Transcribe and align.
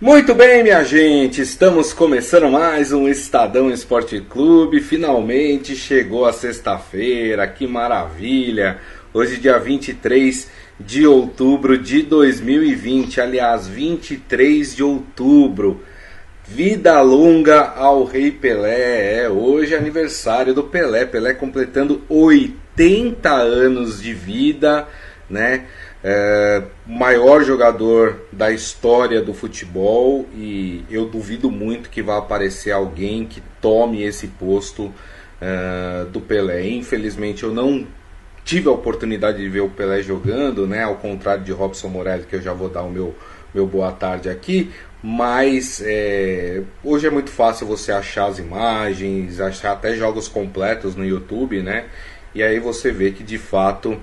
Muito 0.00 0.32
bem, 0.32 0.62
minha 0.62 0.84
gente, 0.84 1.40
estamos 1.40 1.92
começando 1.92 2.48
mais 2.48 2.92
um 2.92 3.08
Estadão 3.08 3.68
Esporte 3.68 4.20
Clube. 4.20 4.80
Finalmente 4.80 5.74
chegou 5.74 6.24
a 6.24 6.32
sexta-feira, 6.32 7.44
que 7.48 7.66
maravilha! 7.66 8.78
Hoje, 9.12 9.40
dia 9.40 9.58
23 9.58 10.48
de 10.78 11.04
outubro 11.04 11.76
de 11.76 12.02
2020, 12.02 13.20
aliás, 13.20 13.66
23 13.66 14.76
de 14.76 14.84
outubro. 14.84 15.82
Vida 16.46 17.00
longa 17.00 17.72
ao 17.74 18.04
Rei 18.04 18.30
Pelé. 18.30 19.24
É 19.24 19.28
hoje 19.28 19.74
é 19.74 19.78
aniversário 19.78 20.54
do 20.54 20.62
Pelé. 20.62 21.06
Pelé 21.06 21.34
completando 21.34 22.04
80 22.08 23.32
anos 23.32 24.00
de 24.00 24.14
vida, 24.14 24.86
né? 25.28 25.64
É, 26.02 26.62
maior 26.86 27.42
jogador 27.42 28.20
da 28.32 28.50
história 28.50 29.20
do 29.20 29.34
futebol 29.34 30.26
e 30.34 30.84
eu 30.90 31.06
duvido 31.06 31.50
muito 31.50 31.90
que 31.90 32.02
vá 32.02 32.18
aparecer 32.18 32.70
alguém 32.70 33.26
que 33.26 33.42
tome 33.60 34.02
esse 34.02 34.28
posto 34.28 34.92
é, 35.40 36.04
do 36.12 36.20
Pelé. 36.20 36.68
Infelizmente 36.68 37.42
eu 37.42 37.52
não 37.52 37.86
tive 38.44 38.68
a 38.68 38.72
oportunidade 38.72 39.38
de 39.38 39.48
ver 39.48 39.60
o 39.60 39.68
Pelé 39.68 40.02
jogando, 40.02 40.66
né? 40.66 40.84
Ao 40.84 40.96
contrário 40.96 41.44
de 41.44 41.52
Robson 41.52 41.88
Morelli, 41.88 42.24
que 42.24 42.36
eu 42.36 42.42
já 42.42 42.52
vou 42.52 42.68
dar 42.68 42.82
o 42.82 42.90
meu, 42.90 43.14
meu 43.52 43.66
boa 43.66 43.92
tarde 43.92 44.30
aqui. 44.30 44.70
Mas 45.02 45.82
é, 45.84 46.62
hoje 46.82 47.06
é 47.06 47.10
muito 47.10 47.30
fácil 47.30 47.66
você 47.66 47.92
achar 47.92 48.26
as 48.26 48.38
imagens, 48.38 49.40
achar 49.40 49.72
até 49.72 49.94
jogos 49.94 50.28
completos 50.28 50.96
no 50.96 51.04
YouTube, 51.04 51.60
né? 51.60 51.86
E 52.34 52.42
aí 52.42 52.58
você 52.58 52.90
vê 52.90 53.10
que 53.10 53.22
de 53.22 53.38
fato 53.38 53.98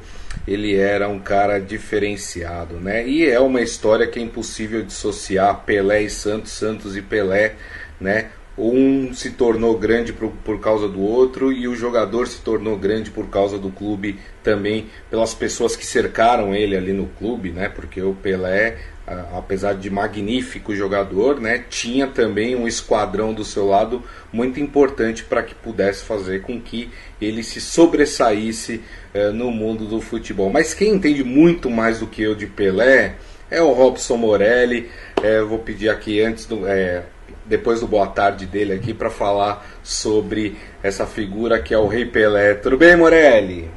ele 0.47 0.75
era 0.75 1.07
um 1.07 1.19
cara 1.19 1.59
diferenciado, 1.59 2.75
né? 2.75 3.07
E 3.07 3.25
é 3.25 3.39
uma 3.39 3.61
história 3.61 4.07
que 4.07 4.19
é 4.19 4.21
impossível 4.21 4.83
dissociar 4.83 5.63
Pelé 5.65 6.03
e 6.03 6.09
Santos, 6.09 6.51
Santos 6.51 6.95
e 6.95 7.01
Pelé, 7.01 7.55
né? 7.99 8.29
Um 8.57 9.13
se 9.13 9.31
tornou 9.31 9.77
grande 9.77 10.13
por, 10.13 10.31
por 10.31 10.61
causa 10.61 10.87
do 10.87 11.01
outro 11.01 11.51
e 11.51 11.67
o 11.67 11.75
jogador 11.75 12.25
se 12.27 12.39
tornou 12.41 12.77
grande 12.77 13.11
por 13.11 13.27
causa 13.27 13.57
do 13.57 13.69
clube 13.69 14.17
também, 14.41 14.87
pelas 15.09 15.33
pessoas 15.33 15.75
que 15.75 15.85
cercaram 15.85 16.55
ele 16.55 16.77
ali 16.77 16.93
no 16.93 17.07
clube, 17.07 17.51
né? 17.51 17.67
Porque 17.67 18.01
o 18.01 18.13
Pelé 18.13 18.77
apesar 19.07 19.73
de 19.73 19.89
magnífico 19.89 20.75
jogador, 20.75 21.39
né, 21.39 21.63
tinha 21.69 22.07
também 22.07 22.55
um 22.55 22.67
esquadrão 22.67 23.33
do 23.33 23.43
seu 23.45 23.67
lado 23.67 24.03
muito 24.33 24.59
importante 24.59 25.23
para 25.23 25.43
que 25.43 25.53
pudesse 25.53 26.03
fazer 26.03 26.41
com 26.41 26.59
que 26.59 26.89
ele 27.21 27.43
se 27.43 27.61
sobressaísse 27.61 28.81
eh, 29.13 29.29
no 29.29 29.51
mundo 29.51 29.85
do 29.85 30.01
futebol. 30.01 30.49
Mas 30.49 30.73
quem 30.73 30.93
entende 30.93 31.23
muito 31.23 31.69
mais 31.69 31.99
do 31.99 32.07
que 32.07 32.23
eu 32.23 32.33
de 32.33 32.47
Pelé 32.47 33.15
é 33.49 33.61
o 33.61 33.71
Robson 33.71 34.17
Morelli. 34.17 34.89
Eh, 35.21 35.41
vou 35.41 35.59
pedir 35.59 35.89
aqui 35.89 36.21
antes 36.21 36.45
do, 36.45 36.67
eh, 36.67 37.03
depois 37.45 37.79
do 37.79 37.87
boa 37.87 38.07
tarde 38.07 38.45
dele 38.45 38.73
aqui 38.73 38.93
para 38.93 39.09
falar 39.09 39.65
sobre 39.83 40.57
essa 40.81 41.05
figura 41.05 41.61
que 41.61 41.73
é 41.73 41.77
o 41.77 41.87
Rei 41.87 42.05
Pelé. 42.05 42.55
Tudo 42.55 42.77
bem, 42.77 42.95
Morelli? 42.95 43.69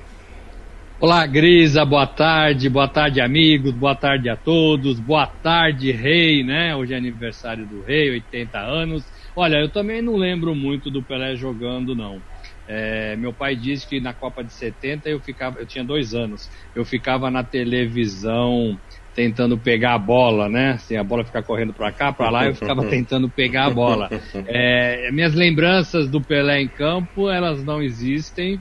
Olá, 1.00 1.24
Grisa, 1.28 1.84
boa 1.84 2.08
tarde, 2.08 2.68
boa 2.68 2.88
tarde, 2.88 3.20
amigos, 3.20 3.72
boa 3.72 3.94
tarde 3.94 4.28
a 4.28 4.36
todos, 4.36 4.98
boa 4.98 5.28
tarde, 5.28 5.92
rei, 5.92 6.42
né? 6.42 6.74
Hoje 6.74 6.92
é 6.92 6.96
aniversário 6.96 7.68
do 7.68 7.82
rei, 7.82 8.10
80 8.10 8.58
anos. 8.58 9.04
Olha, 9.36 9.58
eu 9.58 9.70
também 9.70 10.02
não 10.02 10.16
lembro 10.16 10.56
muito 10.56 10.90
do 10.90 11.04
Pelé 11.04 11.36
jogando, 11.36 11.94
não. 11.94 12.20
É, 12.66 13.14
meu 13.14 13.32
pai 13.32 13.54
disse 13.54 13.88
que 13.88 14.00
na 14.00 14.12
Copa 14.12 14.42
de 14.42 14.52
70 14.52 15.08
eu 15.08 15.20
ficava, 15.20 15.60
eu 15.60 15.66
tinha 15.68 15.84
dois 15.84 16.14
anos, 16.14 16.48
eu 16.74 16.84
ficava 16.84 17.30
na 17.30 17.44
televisão 17.44 18.76
tentando 19.14 19.56
pegar 19.56 19.94
a 19.94 19.98
bola, 19.98 20.48
né? 20.48 20.72
Assim, 20.72 20.96
a 20.96 21.04
bola 21.04 21.24
ficar 21.24 21.44
correndo 21.44 21.72
para 21.72 21.92
cá, 21.92 22.12
para 22.12 22.28
lá, 22.28 22.46
eu 22.46 22.54
ficava 22.56 22.82
tentando 22.90 23.30
pegar 23.30 23.66
a 23.66 23.70
bola. 23.70 24.08
É, 24.48 25.12
minhas 25.12 25.34
lembranças 25.34 26.10
do 26.10 26.20
Pelé 26.20 26.60
em 26.60 26.68
campo, 26.68 27.30
elas 27.30 27.64
não 27.64 27.80
existem. 27.80 28.60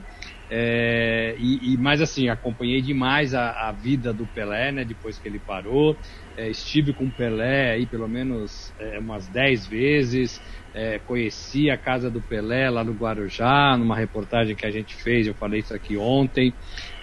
É, 0.49 1.35
e, 1.37 1.73
e, 1.73 1.77
mas 1.77 2.01
assim, 2.01 2.29
acompanhei 2.29 2.81
demais 2.81 3.33
a, 3.33 3.67
a, 3.67 3.71
vida 3.71 4.13
do 4.13 4.25
Pelé, 4.25 4.71
né, 4.71 4.85
depois 4.85 5.19
que 5.19 5.27
ele 5.27 5.39
parou. 5.39 5.99
É, 6.35 6.49
estive 6.49 6.93
com 6.93 7.07
o 7.07 7.11
Pelé 7.11 7.71
aí 7.71 7.87
pelo 7.87 8.07
menos 8.07 8.73
é, 8.79 8.99
umas 8.99 9.27
10 9.27 9.67
vezes. 9.67 10.41
É, 10.73 10.99
conheci 10.99 11.69
a 11.69 11.77
casa 11.77 12.11
do 12.11 12.21
Pelé 12.21 12.69
lá 12.69 12.83
no 12.83 12.93
Guarujá, 12.93 13.75
numa 13.77 13.95
reportagem 13.95 14.55
que 14.55 14.65
a 14.65 14.69
gente 14.69 14.95
fez, 14.95 15.25
eu 15.25 15.33
falei 15.33 15.61
isso 15.61 15.73
aqui 15.73 15.97
ontem, 15.97 16.53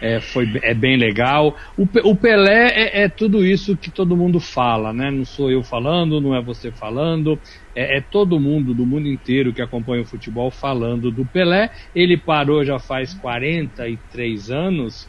é, 0.00 0.20
foi, 0.20 0.46
é 0.62 0.74
bem 0.74 0.96
legal. 0.96 1.56
O, 1.76 1.82
o 2.04 2.16
Pelé 2.16 2.68
é, 2.68 3.02
é, 3.02 3.08
tudo 3.08 3.44
isso 3.44 3.76
que 3.76 3.90
todo 3.90 4.16
mundo 4.16 4.38
fala, 4.38 4.92
né? 4.92 5.10
Não 5.10 5.24
sou 5.24 5.50
eu 5.50 5.62
falando, 5.62 6.20
não 6.20 6.34
é 6.34 6.42
você 6.42 6.70
falando, 6.70 7.40
é, 7.74 7.98
é, 7.98 8.00
todo 8.00 8.38
mundo 8.38 8.74
do 8.74 8.86
mundo 8.86 9.08
inteiro 9.08 9.52
que 9.52 9.62
acompanha 9.62 10.02
o 10.02 10.06
futebol 10.06 10.50
falando 10.50 11.10
do 11.10 11.26
Pelé. 11.26 11.70
Ele 11.94 12.16
parou 12.16 12.64
já 12.64 12.78
faz 12.78 13.12
43 13.14 14.50
anos 14.50 15.08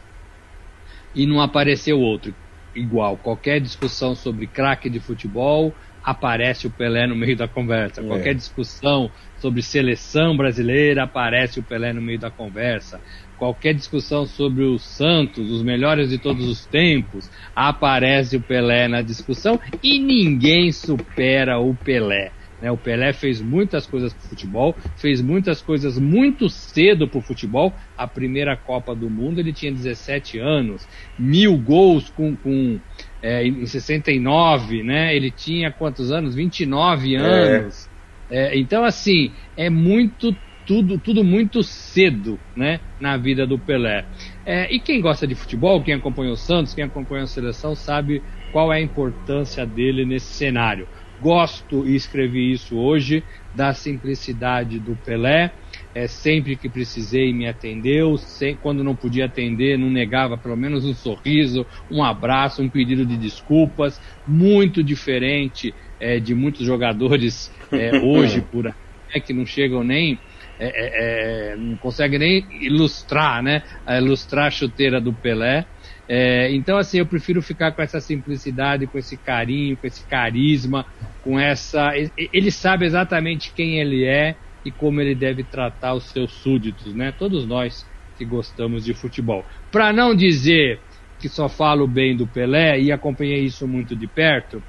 e 1.14 1.26
não 1.26 1.40
apareceu 1.40 2.00
outro 2.00 2.34
igual. 2.76 3.16
Qualquer 3.16 3.60
discussão 3.60 4.14
sobre 4.14 4.46
craque 4.46 4.90
de 4.90 5.00
futebol, 5.00 5.74
aparece 6.06 6.68
o 6.68 6.70
Pelé 6.70 7.04
no 7.08 7.16
meio 7.16 7.36
da 7.36 7.48
conversa. 7.48 8.00
É. 8.00 8.04
Qualquer 8.04 8.32
discussão 8.36 9.10
sobre 9.38 9.60
seleção 9.60 10.36
brasileira, 10.36 11.02
aparece 11.02 11.58
o 11.58 11.64
Pelé 11.64 11.92
no 11.92 12.00
meio 12.00 12.20
da 12.20 12.30
conversa. 12.30 13.00
Qualquer 13.36 13.74
discussão 13.74 14.24
sobre 14.24 14.62
o 14.62 14.78
Santos, 14.78 15.50
os 15.50 15.64
melhores 15.64 16.08
de 16.08 16.16
todos 16.16 16.46
os 16.48 16.64
tempos, 16.64 17.28
aparece 17.54 18.36
o 18.36 18.40
Pelé 18.40 18.86
na 18.86 19.02
discussão 19.02 19.60
e 19.82 19.98
ninguém 19.98 20.70
supera 20.70 21.58
o 21.58 21.74
Pelé. 21.74 22.30
Né? 22.62 22.70
O 22.70 22.76
Pelé 22.76 23.12
fez 23.12 23.40
muitas 23.40 23.86
coisas 23.86 24.12
para 24.14 24.24
o 24.24 24.28
futebol, 24.28 24.76
fez 24.96 25.20
muitas 25.20 25.60
coisas 25.60 25.98
muito 25.98 26.48
cedo 26.48 27.06
para 27.08 27.18
o 27.18 27.22
futebol. 27.22 27.74
A 27.96 28.06
primeira 28.06 28.56
Copa 28.56 28.94
do 28.94 29.10
Mundo 29.10 29.40
ele 29.40 29.52
tinha 29.52 29.72
17 29.72 30.38
anos, 30.38 30.86
mil 31.18 31.56
gols 31.58 32.08
com, 32.10 32.34
com 32.36 32.78
é, 33.22 33.46
em 33.46 33.66
69, 33.66 34.82
né? 34.82 35.14
Ele 35.14 35.30
tinha 35.30 35.70
quantos 35.70 36.10
anos? 36.10 36.34
29 36.34 37.14
é. 37.14 37.18
anos. 37.18 37.88
É. 37.92 37.96
É, 38.28 38.58
então, 38.58 38.84
assim, 38.84 39.34
é 39.56 39.70
muito 39.70 40.36
tudo, 40.66 40.98
tudo 40.98 41.22
muito 41.22 41.62
cedo, 41.62 42.40
né, 42.56 42.80
na 43.00 43.16
vida 43.16 43.46
do 43.46 43.56
Pelé. 43.56 44.04
É, 44.44 44.74
e 44.74 44.80
quem 44.80 45.00
gosta 45.00 45.26
de 45.26 45.34
futebol, 45.36 45.82
quem 45.82 45.94
acompanha 45.94 46.32
o 46.32 46.36
Santos, 46.36 46.74
quem 46.74 46.82
acompanha 46.82 47.22
a 47.22 47.28
seleção, 47.28 47.76
sabe 47.76 48.20
qual 48.50 48.72
é 48.72 48.78
a 48.78 48.82
importância 48.82 49.64
dele 49.64 50.04
nesse 50.04 50.34
cenário. 50.34 50.88
Gosto 51.18 51.86
e 51.86 51.94
escrevi 51.94 52.52
isso 52.52 52.76
hoje 52.76 53.24
da 53.54 53.72
simplicidade 53.72 54.78
do 54.78 54.96
Pelé, 54.96 55.54
é, 55.94 56.06
sempre 56.06 56.56
que 56.56 56.68
precisei 56.68 57.32
me 57.32 57.46
atendeu, 57.46 58.18
sem, 58.18 58.54
quando 58.54 58.84
não 58.84 58.94
podia 58.94 59.24
atender, 59.24 59.78
não 59.78 59.90
negava 59.90 60.36
pelo 60.36 60.56
menos 60.56 60.84
um 60.84 60.92
sorriso, 60.92 61.66
um 61.90 62.04
abraço, 62.04 62.62
um 62.62 62.68
pedido 62.68 63.06
de 63.06 63.16
desculpas, 63.16 63.98
muito 64.26 64.84
diferente 64.84 65.74
é, 65.98 66.20
de 66.20 66.34
muitos 66.34 66.66
jogadores 66.66 67.50
é, 67.72 67.96
hoje 68.04 68.42
por 68.42 68.66
aí, 68.66 68.74
né, 69.14 69.20
que 69.20 69.32
não 69.32 69.46
chegam 69.46 69.82
nem 69.82 70.20
é, 70.58 70.66
é, 70.68 71.52
é, 71.52 71.56
não 71.56 71.76
conseguem 71.76 72.18
nem 72.18 72.48
ilustrar, 72.64 73.42
né? 73.42 73.62
Ilustrar 73.86 74.46
a 74.46 74.50
chuteira 74.50 75.00
do 75.00 75.12
Pelé. 75.12 75.66
É, 76.08 76.52
então, 76.54 76.78
assim, 76.78 76.98
eu 76.98 77.06
prefiro 77.06 77.42
ficar 77.42 77.72
com 77.72 77.82
essa 77.82 78.00
simplicidade, 78.00 78.86
com 78.86 78.98
esse 78.98 79.16
carinho, 79.16 79.76
com 79.76 79.86
esse 79.86 80.06
carisma, 80.06 80.86
com 81.22 81.38
essa. 81.38 81.92
Ele 82.16 82.50
sabe 82.50 82.86
exatamente 82.86 83.52
quem 83.54 83.80
ele 83.80 84.04
é 84.04 84.36
e 84.64 84.70
como 84.70 85.00
ele 85.00 85.14
deve 85.14 85.42
tratar 85.44 85.94
os 85.94 86.10
seus 86.10 86.32
súditos, 86.34 86.94
né? 86.94 87.12
Todos 87.12 87.46
nós 87.46 87.84
que 88.16 88.24
gostamos 88.24 88.84
de 88.84 88.94
futebol. 88.94 89.44
Para 89.70 89.92
não 89.92 90.14
dizer 90.14 90.80
que 91.18 91.28
só 91.28 91.48
falo 91.48 91.86
bem 91.86 92.16
do 92.16 92.26
Pelé 92.26 92.80
e 92.80 92.92
acompanhei 92.92 93.44
isso 93.44 93.66
muito 93.66 93.96
de 93.96 94.06
perto, 94.06 94.62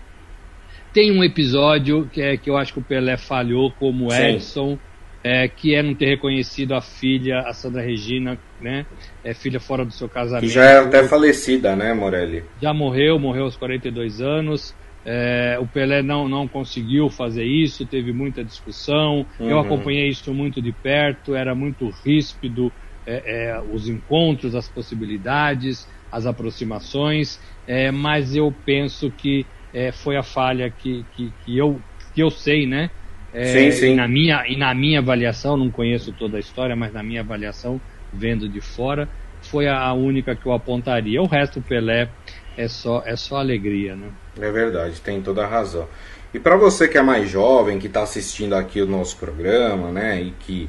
tem 0.93 1.11
um 1.11 1.23
episódio 1.23 2.09
que, 2.09 2.21
é, 2.21 2.37
que 2.37 2.49
eu 2.49 2.57
acho 2.57 2.73
que 2.73 2.79
o 2.79 2.83
Pelé 2.83 3.17
falhou 3.17 3.71
como 3.71 4.09
Sim. 4.11 4.21
Edson, 4.23 4.79
é, 5.27 5.47
que 5.49 5.75
é 5.75 5.83
não 5.83 5.93
ter 5.93 6.05
reconhecido 6.05 6.73
a 6.73 6.81
filha, 6.81 7.39
a 7.41 7.53
Sandra 7.53 7.81
Regina, 7.81 8.39
né? 8.61 8.85
É 9.21 9.33
filha 9.33 9.59
fora 9.59 9.83
do 9.83 9.91
seu 9.91 10.07
casamento. 10.07 10.47
Que 10.47 10.53
já 10.53 10.63
é 10.63 10.77
até 10.77 11.03
falecida, 11.05 11.75
né, 11.75 11.93
Morelli? 11.93 12.45
Já 12.61 12.73
morreu, 12.73 13.19
morreu 13.19 13.43
aos 13.43 13.57
42 13.57 14.21
anos. 14.21 14.73
É, 15.05 15.57
o 15.59 15.67
Pelé 15.67 16.01
não, 16.01 16.29
não 16.29 16.47
conseguiu 16.47 17.09
fazer 17.09 17.43
isso, 17.43 17.85
teve 17.85 18.13
muita 18.13 18.41
discussão. 18.41 19.25
Uhum. 19.37 19.49
Eu 19.49 19.59
acompanhei 19.59 20.07
isso 20.07 20.33
muito 20.33 20.61
de 20.61 20.71
perto, 20.71 21.35
era 21.35 21.53
muito 21.53 21.89
ríspido 22.05 22.71
é, 23.05 23.49
é, 23.49 23.61
os 23.61 23.89
encontros, 23.89 24.55
as 24.55 24.69
possibilidades, 24.69 25.89
as 26.09 26.25
aproximações, 26.25 27.39
é, 27.65 27.91
mas 27.91 28.33
eu 28.33 28.49
penso 28.65 29.11
que 29.11 29.45
é, 29.73 29.91
foi 29.91 30.15
a 30.15 30.23
falha 30.23 30.71
que, 30.71 31.05
que, 31.11 31.33
que, 31.43 31.57
eu, 31.57 31.81
que 32.13 32.23
eu 32.23 32.29
sei, 32.29 32.65
né? 32.65 32.89
É, 33.37 33.45
sim, 33.45 33.71
sim. 33.71 33.93
E 33.93 33.95
na, 33.95 34.07
minha, 34.07 34.47
e 34.47 34.57
na 34.57 34.73
minha 34.73 34.97
avaliação, 34.97 35.55
não 35.55 35.69
conheço 35.69 36.11
toda 36.11 36.37
a 36.37 36.39
história, 36.39 36.75
mas 36.75 36.91
na 36.91 37.03
minha 37.03 37.21
avaliação, 37.21 37.79
vendo 38.11 38.49
de 38.49 38.59
fora, 38.59 39.07
foi 39.43 39.67
a 39.67 39.93
única 39.93 40.35
que 40.35 40.47
eu 40.47 40.53
apontaria. 40.53 41.21
O 41.21 41.27
resto, 41.27 41.61
Pelé, 41.61 42.09
é 42.57 42.67
só, 42.67 43.03
é 43.05 43.15
só 43.15 43.37
alegria, 43.37 43.95
né? 43.95 44.07
É 44.41 44.51
verdade, 44.51 44.99
tem 45.01 45.21
toda 45.21 45.43
a 45.43 45.47
razão. 45.47 45.87
E 46.33 46.39
para 46.39 46.57
você 46.57 46.87
que 46.87 46.97
é 46.97 47.01
mais 47.03 47.29
jovem, 47.29 47.77
que 47.77 47.85
está 47.85 48.01
assistindo 48.01 48.55
aqui 48.55 48.81
o 48.81 48.87
nosso 48.87 49.17
programa, 49.17 49.91
né, 49.91 50.19
e 50.19 50.31
que, 50.31 50.67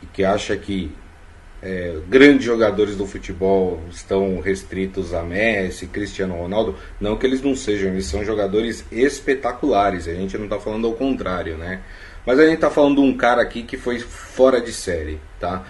e 0.00 0.06
que 0.06 0.24
acha 0.24 0.56
que 0.56 0.92
é, 1.60 1.98
grandes 2.08 2.44
jogadores 2.44 2.94
do 2.96 3.06
futebol 3.06 3.80
estão 3.90 4.38
restritos 4.38 5.12
a 5.12 5.22
Messi, 5.22 5.86
Cristiano 5.86 6.34
Ronaldo, 6.34 6.76
não 7.00 7.16
que 7.16 7.26
eles 7.26 7.42
não 7.42 7.56
sejam, 7.56 7.90
eles 7.90 8.06
são 8.06 8.24
jogadores 8.24 8.86
espetaculares. 8.92 10.06
A 10.06 10.14
gente 10.14 10.36
não 10.36 10.44
está 10.44 10.60
falando 10.60 10.86
ao 10.86 10.92
contrário, 10.92 11.56
né? 11.56 11.80
Mas 12.26 12.38
a 12.38 12.44
gente 12.44 12.54
está 12.54 12.70
falando 12.70 12.96
de 12.96 13.02
um 13.02 13.16
cara 13.16 13.42
aqui 13.42 13.62
que 13.62 13.76
foi 13.76 13.98
fora 13.98 14.60
de 14.60 14.72
série, 14.72 15.20
tá? 15.38 15.62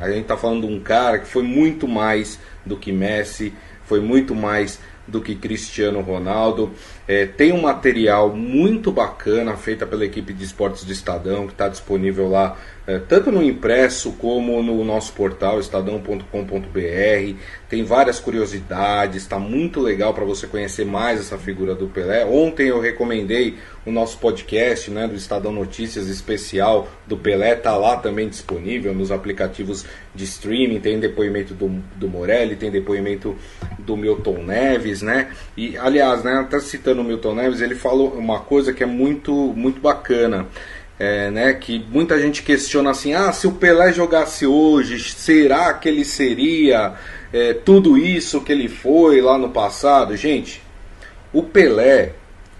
A 0.00 0.08
gente 0.08 0.22
está 0.22 0.36
falando 0.36 0.66
de 0.66 0.72
um 0.72 0.80
cara 0.80 1.18
que 1.18 1.26
foi 1.26 1.42
muito 1.42 1.86
mais 1.86 2.38
do 2.66 2.76
que 2.76 2.90
Messi, 2.92 3.54
foi 3.84 4.00
muito 4.00 4.34
mais 4.34 4.80
do 5.06 5.20
que 5.20 5.34
Cristiano 5.34 6.00
Ronaldo. 6.00 6.72
É, 7.08 7.26
tem 7.26 7.52
um 7.52 7.62
material 7.62 8.34
muito 8.34 8.92
bacana 8.92 9.56
feita 9.56 9.86
pela 9.86 10.04
equipe 10.04 10.32
de 10.32 10.44
esportes 10.44 10.84
do 10.84 10.92
Estadão, 10.92 11.46
que 11.46 11.52
está 11.52 11.68
disponível 11.68 12.28
lá 12.28 12.56
é, 12.90 12.98
tanto 12.98 13.30
no 13.30 13.40
impresso 13.40 14.10
como 14.14 14.60
no 14.64 14.82
nosso 14.84 15.12
portal 15.12 15.60
estadão.com.br. 15.60 16.24
Tem 17.68 17.84
várias 17.84 18.18
curiosidades, 18.18 19.22
está 19.22 19.38
muito 19.38 19.80
legal 19.80 20.12
para 20.12 20.24
você 20.24 20.48
conhecer 20.48 20.84
mais 20.84 21.20
essa 21.20 21.38
figura 21.38 21.72
do 21.72 21.86
Pelé. 21.86 22.24
Ontem 22.24 22.66
eu 22.66 22.80
recomendei 22.80 23.58
o 23.86 23.92
nosso 23.92 24.18
podcast 24.18 24.90
né, 24.90 25.06
do 25.06 25.14
Estadão 25.14 25.52
Notícias 25.52 26.08
especial 26.08 26.88
do 27.06 27.16
Pelé, 27.16 27.52
está 27.52 27.76
lá 27.76 27.96
também 27.96 28.28
disponível 28.28 28.92
nos 28.92 29.12
aplicativos 29.12 29.86
de 30.12 30.24
streaming. 30.24 30.80
Tem 30.80 30.98
depoimento 30.98 31.54
do, 31.54 31.68
do 31.94 32.08
Morelli, 32.08 32.56
tem 32.56 32.72
depoimento 32.72 33.36
do 33.78 33.96
Milton 33.96 34.42
Neves, 34.42 35.00
né? 35.00 35.30
E 35.56 35.76
aliás, 35.76 36.24
né, 36.24 36.32
até 36.40 36.58
citando 36.58 36.89
o 36.98 37.04
Milton 37.04 37.34
Neves, 37.34 37.60
ele 37.60 37.74
falou 37.74 38.12
uma 38.14 38.40
coisa 38.40 38.72
que 38.72 38.82
é 38.82 38.86
muito, 38.86 39.32
muito 39.32 39.80
bacana 39.80 40.48
é, 41.00 41.30
né, 41.30 41.54
que 41.54 41.82
muita 41.90 42.20
gente 42.20 42.42
questiona 42.42 42.90
assim: 42.90 43.14
ah, 43.14 43.32
se 43.32 43.46
o 43.46 43.52
Pelé 43.52 43.90
jogasse 43.90 44.46
hoje, 44.46 45.00
será 45.00 45.72
que 45.72 45.88
ele 45.88 46.04
seria 46.04 46.92
é, 47.32 47.54
tudo 47.54 47.96
isso 47.96 48.42
que 48.42 48.52
ele 48.52 48.68
foi 48.68 49.22
lá 49.22 49.38
no 49.38 49.48
passado? 49.48 50.14
Gente, 50.14 50.62
o 51.32 51.42
Pelé 51.42 52.12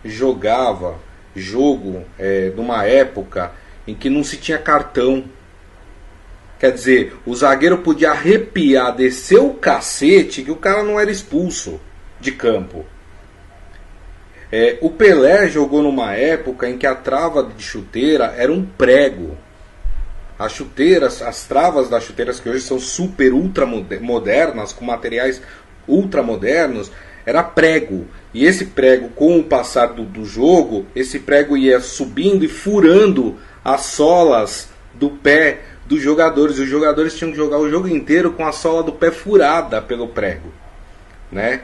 jogava 0.02 0.98
jogo 1.36 2.02
é, 2.18 2.50
numa 2.56 2.86
época 2.86 3.52
em 3.86 3.94
que 3.94 4.08
não 4.08 4.24
se 4.24 4.38
tinha 4.38 4.56
cartão. 4.56 5.24
Quer 6.58 6.72
dizer, 6.72 7.16
o 7.26 7.34
zagueiro 7.34 7.78
podia 7.78 8.10
arrepiar, 8.10 8.96
descer 8.96 9.38
o 9.38 9.52
cacete, 9.52 10.42
que 10.42 10.50
o 10.50 10.56
cara 10.56 10.82
não 10.82 10.98
era 10.98 11.10
expulso 11.10 11.78
de 12.18 12.32
campo. 12.32 12.86
É, 14.52 14.78
o 14.80 14.90
Pelé 14.90 15.48
jogou 15.48 15.82
numa 15.82 16.12
época 16.14 16.68
em 16.68 16.76
que 16.76 16.86
a 16.86 16.94
trava 16.94 17.42
de 17.42 17.62
chuteira 17.62 18.34
era 18.36 18.52
um 18.52 18.64
prego. 18.64 19.36
As 20.38 20.52
chuteiras, 20.52 21.22
as 21.22 21.46
travas 21.46 21.88
das 21.88 22.02
chuteiras 22.02 22.40
que 22.40 22.48
hoje 22.48 22.64
são 22.64 22.80
super 22.80 23.32
ultra 23.32 23.66
modernas, 23.66 24.72
com 24.72 24.84
materiais 24.84 25.40
ultra 25.86 26.22
modernos, 26.22 26.90
era 27.24 27.42
prego. 27.42 28.06
E 28.32 28.44
esse 28.44 28.66
prego, 28.66 29.10
com 29.10 29.38
o 29.38 29.44
passar 29.44 29.88
do, 29.88 30.04
do 30.04 30.24
jogo, 30.24 30.86
esse 30.96 31.18
prego 31.18 31.56
ia 31.56 31.78
subindo 31.78 32.44
e 32.44 32.48
furando 32.48 33.36
as 33.64 33.82
solas 33.82 34.68
do 34.94 35.10
pé 35.10 35.60
dos 35.86 36.00
jogadores. 36.00 36.58
Os 36.58 36.68
jogadores 36.68 37.16
tinham 37.16 37.30
que 37.30 37.36
jogar 37.36 37.58
o 37.58 37.68
jogo 37.68 37.86
inteiro 37.86 38.32
com 38.32 38.46
a 38.46 38.52
sola 38.52 38.82
do 38.82 38.92
pé 38.92 39.10
furada 39.10 39.80
pelo 39.82 40.08
prego, 40.08 40.52
né? 41.30 41.62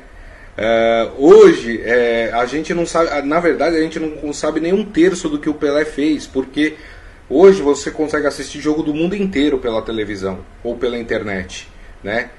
Uh, 0.57 1.13
hoje 1.19 1.83
é, 1.85 2.31
a 2.33 2.47
gente 2.47 2.73
não 2.73 2.87
sabe, 2.87 3.29
na 3.29 3.39
verdade 3.39 3.77
a 3.77 3.81
gente 3.81 4.01
não 4.01 4.33
sabe 4.33 4.59
nem 4.59 4.73
um 4.73 4.87
terço 4.87 5.29
do 5.29 5.39
que 5.39 5.51
o 5.51 5.55
Pelé 5.55 5.85
fez, 5.85 6.27
porque 6.27 6.77
hoje 7.29 7.61
você 7.61 7.91
consegue 7.91 8.27
assistir 8.27 8.63
jogo 8.63 8.83
do 8.83 8.95
mundo 8.95 9.15
inteiro 9.15 9.59
pela 9.59 9.83
televisão 9.83 10.39
ou 10.65 10.75
pela 10.75 10.97
internet, 10.97 11.69
né? 12.03 12.31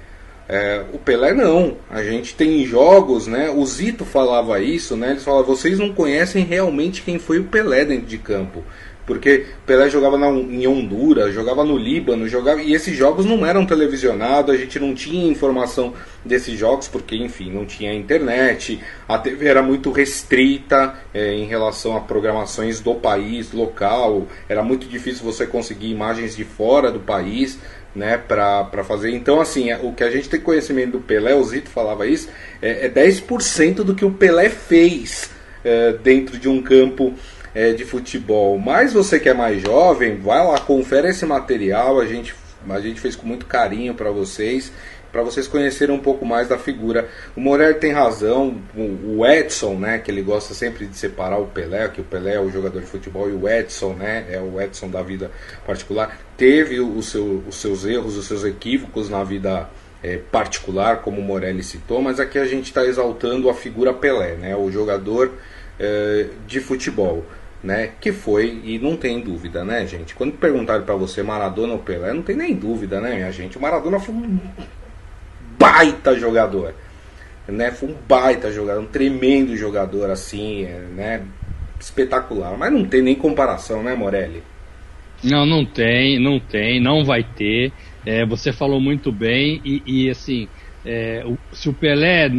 É, 0.50 0.84
o 0.94 0.98
Pelé 0.98 1.34
não, 1.34 1.78
a 1.92 2.02
gente 2.02 2.34
tem 2.34 2.66
jogos, 2.66 3.28
né? 3.28 3.52
O 3.52 3.64
Zito 3.66 4.06
falava 4.06 4.60
isso, 4.62 4.96
né? 4.96 5.12
Eles 5.12 5.24
falavam, 5.24 5.56
vocês 5.56 5.78
não 5.78 5.94
conhecem 5.94 6.44
realmente 6.44 7.02
quem 7.02 7.19
foi 7.19 7.38
o 7.38 7.44
Pelé 7.44 7.84
dentro 7.86 8.08
de 8.08 8.18
campo. 8.18 8.64
Porque 9.07 9.45
Pelé 9.65 9.89
jogava 9.89 10.18
na, 10.18 10.27
em 10.27 10.68
Honduras, 10.68 11.33
jogava 11.33 11.63
no 11.63 11.77
Líbano, 11.77 12.27
jogava 12.27 12.62
e 12.62 12.74
esses 12.74 12.94
jogos 12.94 13.25
não 13.25 13.45
eram 13.45 13.65
televisionados, 13.65 14.54
a 14.54 14.57
gente 14.57 14.77
não 14.77 14.94
tinha 14.94 15.31
informação 15.31 15.94
desses 16.25 16.59
jogos, 16.59 16.89
porque 16.89 17.15
enfim, 17.15 17.50
não 17.50 17.65
tinha 17.65 17.94
internet, 17.94 18.81
a 19.07 19.18
TV 19.18 19.48
era 19.48 19.63
muito 19.63 19.94
restrita 19.94 20.94
é, 21.13 21.33
em 21.33 21.45
relação 21.45 21.95
a 21.95 22.01
programações 22.01 22.81
do 22.81 22.95
país, 22.95 23.54
local, 23.54 24.27
era 24.50 24.62
muito 24.62 24.86
difícil 24.86 25.24
você 25.24 25.48
conseguir 25.48 25.89
imagens 25.89 26.36
de 26.36 26.44
fora 26.44 26.92
do 26.92 27.00
país. 27.00 27.57
Né, 27.95 28.15
para 28.15 28.83
fazer. 28.83 29.09
Então, 29.09 29.42
assim, 29.42 29.71
é, 29.71 29.80
o 29.81 29.92
que 29.92 30.04
a 30.04 30.12
gente 30.12 30.30
tem 30.30 30.39
conhecimento 30.39 30.92
do 30.92 31.00
Pelé, 31.00 31.33
o 31.33 31.44
Zito 31.44 31.68
falava 31.68 32.06
isso, 32.06 32.30
é, 32.62 32.86
é 32.86 32.89
10% 32.89 33.77
do 33.77 33.95
que 33.95 34.06
o 34.06 34.12
Pelé 34.12 34.50
fez 34.50 35.31
é, 35.63 35.94
dentro 35.94 36.38
de 36.38 36.48
um 36.48 36.62
campo 36.62 37.15
é, 37.57 37.74
de 37.74 37.83
futebol. 37.83 38.59
Mas 38.59 38.94
você 38.94 39.19
que 39.19 39.27
é 39.27 39.33
mais 39.33 39.59
jovem, 39.59 40.18
vai 40.18 40.45
lá, 40.45 40.59
confere 40.59 41.09
esse 41.09 41.25
material. 41.25 42.00
A 42.00 42.06
gente, 42.06 42.36
a 42.69 42.80
gente 42.80 43.01
fez 43.01 43.15
com 43.15 43.25
muito 43.25 43.48
carinho 43.48 43.95
para 43.95 44.12
vocês, 44.12 44.71
para 45.12 45.24
vocês 45.24 45.48
conhecerem 45.48 45.95
um 45.95 46.00
pouco 46.00 46.24
mais 46.24 46.48
da 46.48 46.59
figura. 46.59 47.09
O 47.36 47.42
Morer 47.42 47.80
tem 47.80 47.92
razão, 47.92 48.62
o, 48.75 49.25
Edson, 49.25 49.74
né, 49.74 49.98
que 49.98 50.12
ele 50.12 50.21
gosta 50.21 50.54
sempre 50.54 50.86
de 50.86 50.95
separar 50.95 51.39
o 51.39 51.48
Pelé, 51.48 51.88
que 51.88 52.00
o 52.00 52.04
Pelé 52.04 52.36
é 52.36 52.39
o 52.39 52.51
jogador 52.51 52.80
de 52.80 52.86
futebol 52.86 53.27
e 53.27 53.33
o 53.33 53.50
Edson, 53.50 53.94
né, 53.94 54.27
é 54.30 54.39
o 54.39 54.62
Edson 54.62 54.88
da 54.88 55.01
vida 55.01 55.31
particular. 55.65 56.15
Teve 56.38 56.80
o 56.80 57.01
seu, 57.01 57.44
os 57.48 57.56
seus 57.56 57.86
erros, 57.86 58.18
os 58.18 58.27
seus 58.27 58.44
equívocos 58.44 59.09
na 59.09 59.24
vida 59.24 59.68
é, 60.04 60.18
particular, 60.18 60.98
como 60.98 61.19
o 61.19 61.24
Morelli 61.24 61.63
citou, 61.63 62.04
mas 62.04 62.19
aqui 62.19 62.38
a 62.38 62.45
gente 62.45 62.65
está 62.65 62.86
exaltando 62.86 63.50
a 63.50 63.54
figura 63.56 63.92
Pelé, 63.95 64.36
né, 64.36 64.56
o 64.56 64.69
jogador 64.69 65.31
é, 65.80 66.27
de 66.45 66.59
futebol 66.59 67.25
né? 67.63 67.92
Que 68.00 68.12
foi, 68.12 68.62
e 68.63 68.80
não 68.80 68.95
tem 68.95 69.19
dúvida, 69.19 69.63
né, 69.63 69.86
gente? 69.86 70.15
Quando 70.15 70.33
perguntaram 70.33 70.83
para 70.83 70.95
você 70.95 71.24
Maradona 71.24 71.74
ou 71.74 71.80
Pelé, 71.80 72.13
não 72.13 72.21
tem 72.21 72.36
nem 72.36 72.56
dúvida, 72.56 73.01
né, 73.01 73.15
minha 73.15 73.31
gente? 73.31 73.57
O 73.57 73.62
Maradona 73.62 74.00
foi 74.00 74.15
um 74.15 74.39
baita 75.57 76.18
jogador, 76.18 76.74
né? 77.48 77.71
Foi 77.71 77.89
um 77.89 77.95
baita 78.07 78.51
jogador, 78.51 78.81
um 78.81 78.88
tremendo 78.88 79.56
jogador, 79.56 80.09
assim, 80.09 80.65
né? 80.95 81.25
Espetacular. 81.80 82.57
Mas 82.57 82.71
não 82.71 82.86
tem 82.86 83.01
nem 83.01 83.15
comparação, 83.15 83.83
né, 83.83 83.95
Morelli? 83.95 84.44
Não, 85.23 85.45
não 85.45 85.66
tem, 85.66 86.19
não 86.19 86.40
tem, 86.40 86.80
não 86.80 87.04
vai 87.04 87.23
ter. 87.23 87.73
É, 88.06 88.26
você 88.26 88.54
falou 88.54 88.80
muito 88.80 89.11
bem 89.11 89.61
e, 89.66 90.06
e 90.06 90.09
assim, 90.09 90.47
é, 90.85 91.23
o, 91.26 91.37
se 91.54 91.68
o 91.68 91.73
Pelé, 91.73 92.30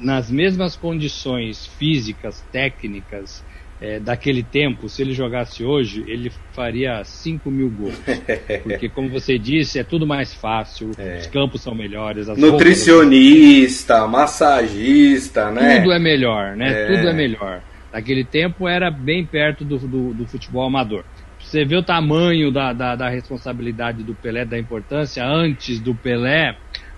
nas 0.00 0.30
mesmas 0.30 0.76
condições 0.76 1.66
físicas, 1.66 2.40
técnicas, 2.52 3.44
é, 3.80 4.00
daquele 4.00 4.42
tempo, 4.42 4.88
se 4.88 5.02
ele 5.02 5.12
jogasse 5.12 5.64
hoje, 5.64 6.04
ele 6.08 6.32
faria 6.52 7.02
5 7.04 7.50
mil 7.50 7.70
gols. 7.70 7.94
Porque, 8.64 8.88
como 8.88 9.08
você 9.08 9.38
disse, 9.38 9.78
é 9.78 9.84
tudo 9.84 10.06
mais 10.06 10.34
fácil, 10.34 10.90
é. 10.98 11.18
os 11.18 11.26
campos 11.26 11.62
são 11.62 11.74
melhores. 11.74 12.26
Nutricionista, 12.28 14.06
massagista, 14.06 15.50
né? 15.50 15.80
Tudo 15.80 15.92
é 15.92 15.98
melhor, 15.98 16.56
né? 16.56 16.84
É. 16.84 16.86
Tudo 16.86 17.08
é 17.08 17.12
melhor. 17.12 17.62
Naquele 17.92 18.24
tempo 18.24 18.68
era 18.68 18.90
bem 18.90 19.24
perto 19.24 19.64
do, 19.64 19.78
do, 19.78 20.14
do 20.14 20.26
futebol 20.26 20.66
amador. 20.66 21.04
Você 21.38 21.64
vê 21.64 21.76
o 21.76 21.82
tamanho 21.82 22.50
da, 22.50 22.72
da, 22.72 22.96
da 22.96 23.08
responsabilidade 23.08 24.02
do 24.02 24.14
Pelé, 24.14 24.44
da 24.44 24.58
importância. 24.58 25.24
Antes 25.24 25.80
do 25.80 25.94
Pelé, 25.94 26.56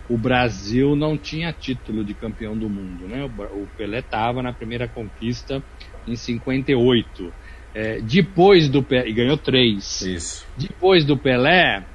o 0.09 0.19
Brasil 0.19 0.97
não 0.97 1.17
tinha 1.17 1.53
título 1.53 2.03
de 2.03 2.15
campeão 2.15 2.57
do 2.57 2.69
mundo, 2.69 3.07
né? 3.07 3.31
O 3.53 3.67
Pelé 3.77 3.99
estava 3.99 4.43
na 4.43 4.53
primeira 4.53 4.89
conquista 4.89 5.63
em 6.07 6.17
58. 6.17 7.33
É, 7.73 8.01
depois 8.01 8.69
do 8.69 8.83
Pelé, 8.83 9.09
e 9.09 9.13
ganhou 9.13 9.37
três. 9.37 10.01
Isso. 10.03 10.47
Depois 10.57 11.05
do 11.05 11.17
Pelé, 11.17 11.87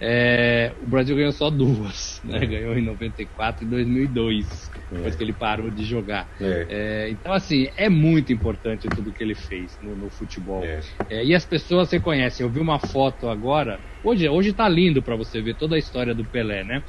é, 0.00 0.72
o 0.80 0.86
Brasil 0.86 1.16
ganhou 1.16 1.32
só 1.32 1.50
duas, 1.50 2.20
né? 2.22 2.38
É. 2.38 2.46
Ganhou 2.46 2.78
em 2.78 2.82
94 2.82 3.64
e 3.64 3.68
2002, 3.68 4.70
depois 4.92 5.16
que 5.16 5.24
ele 5.24 5.32
parou 5.32 5.70
de 5.70 5.84
jogar. 5.84 6.28
É. 6.40 6.66
é. 6.68 7.10
então, 7.10 7.32
assim, 7.32 7.68
é 7.76 7.88
muito 7.88 8.32
importante 8.32 8.88
tudo 8.88 9.12
que 9.12 9.22
ele 9.22 9.34
fez 9.34 9.76
no, 9.82 9.96
no 9.96 10.08
futebol. 10.08 10.62
É. 10.64 11.24
e 11.24 11.34
as 11.34 11.44
pessoas 11.44 11.90
reconhecem. 11.90 12.46
Eu 12.46 12.50
vi 12.50 12.60
uma 12.60 12.78
foto 12.78 13.28
agora, 13.28 13.80
hoje, 14.04 14.28
hoje 14.28 14.52
tá 14.52 14.68
lindo 14.68 15.02
para 15.02 15.16
você 15.16 15.42
ver 15.42 15.56
toda 15.56 15.74
a 15.74 15.78
história 15.78 16.14
do 16.14 16.24
Pelé, 16.24 16.62
né? 16.62 16.82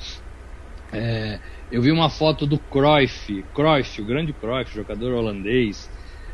eu 1.72 1.84
vi 1.84 1.92
uma 1.92 2.10
foto 2.10 2.48
do 2.48 2.58
Cruyff, 2.58 3.46
Cruyff, 3.54 4.02
o 4.02 4.06
grande 4.06 4.34
Cruyff, 4.34 4.74
jogador 4.74 5.14
holandês, 5.14 5.88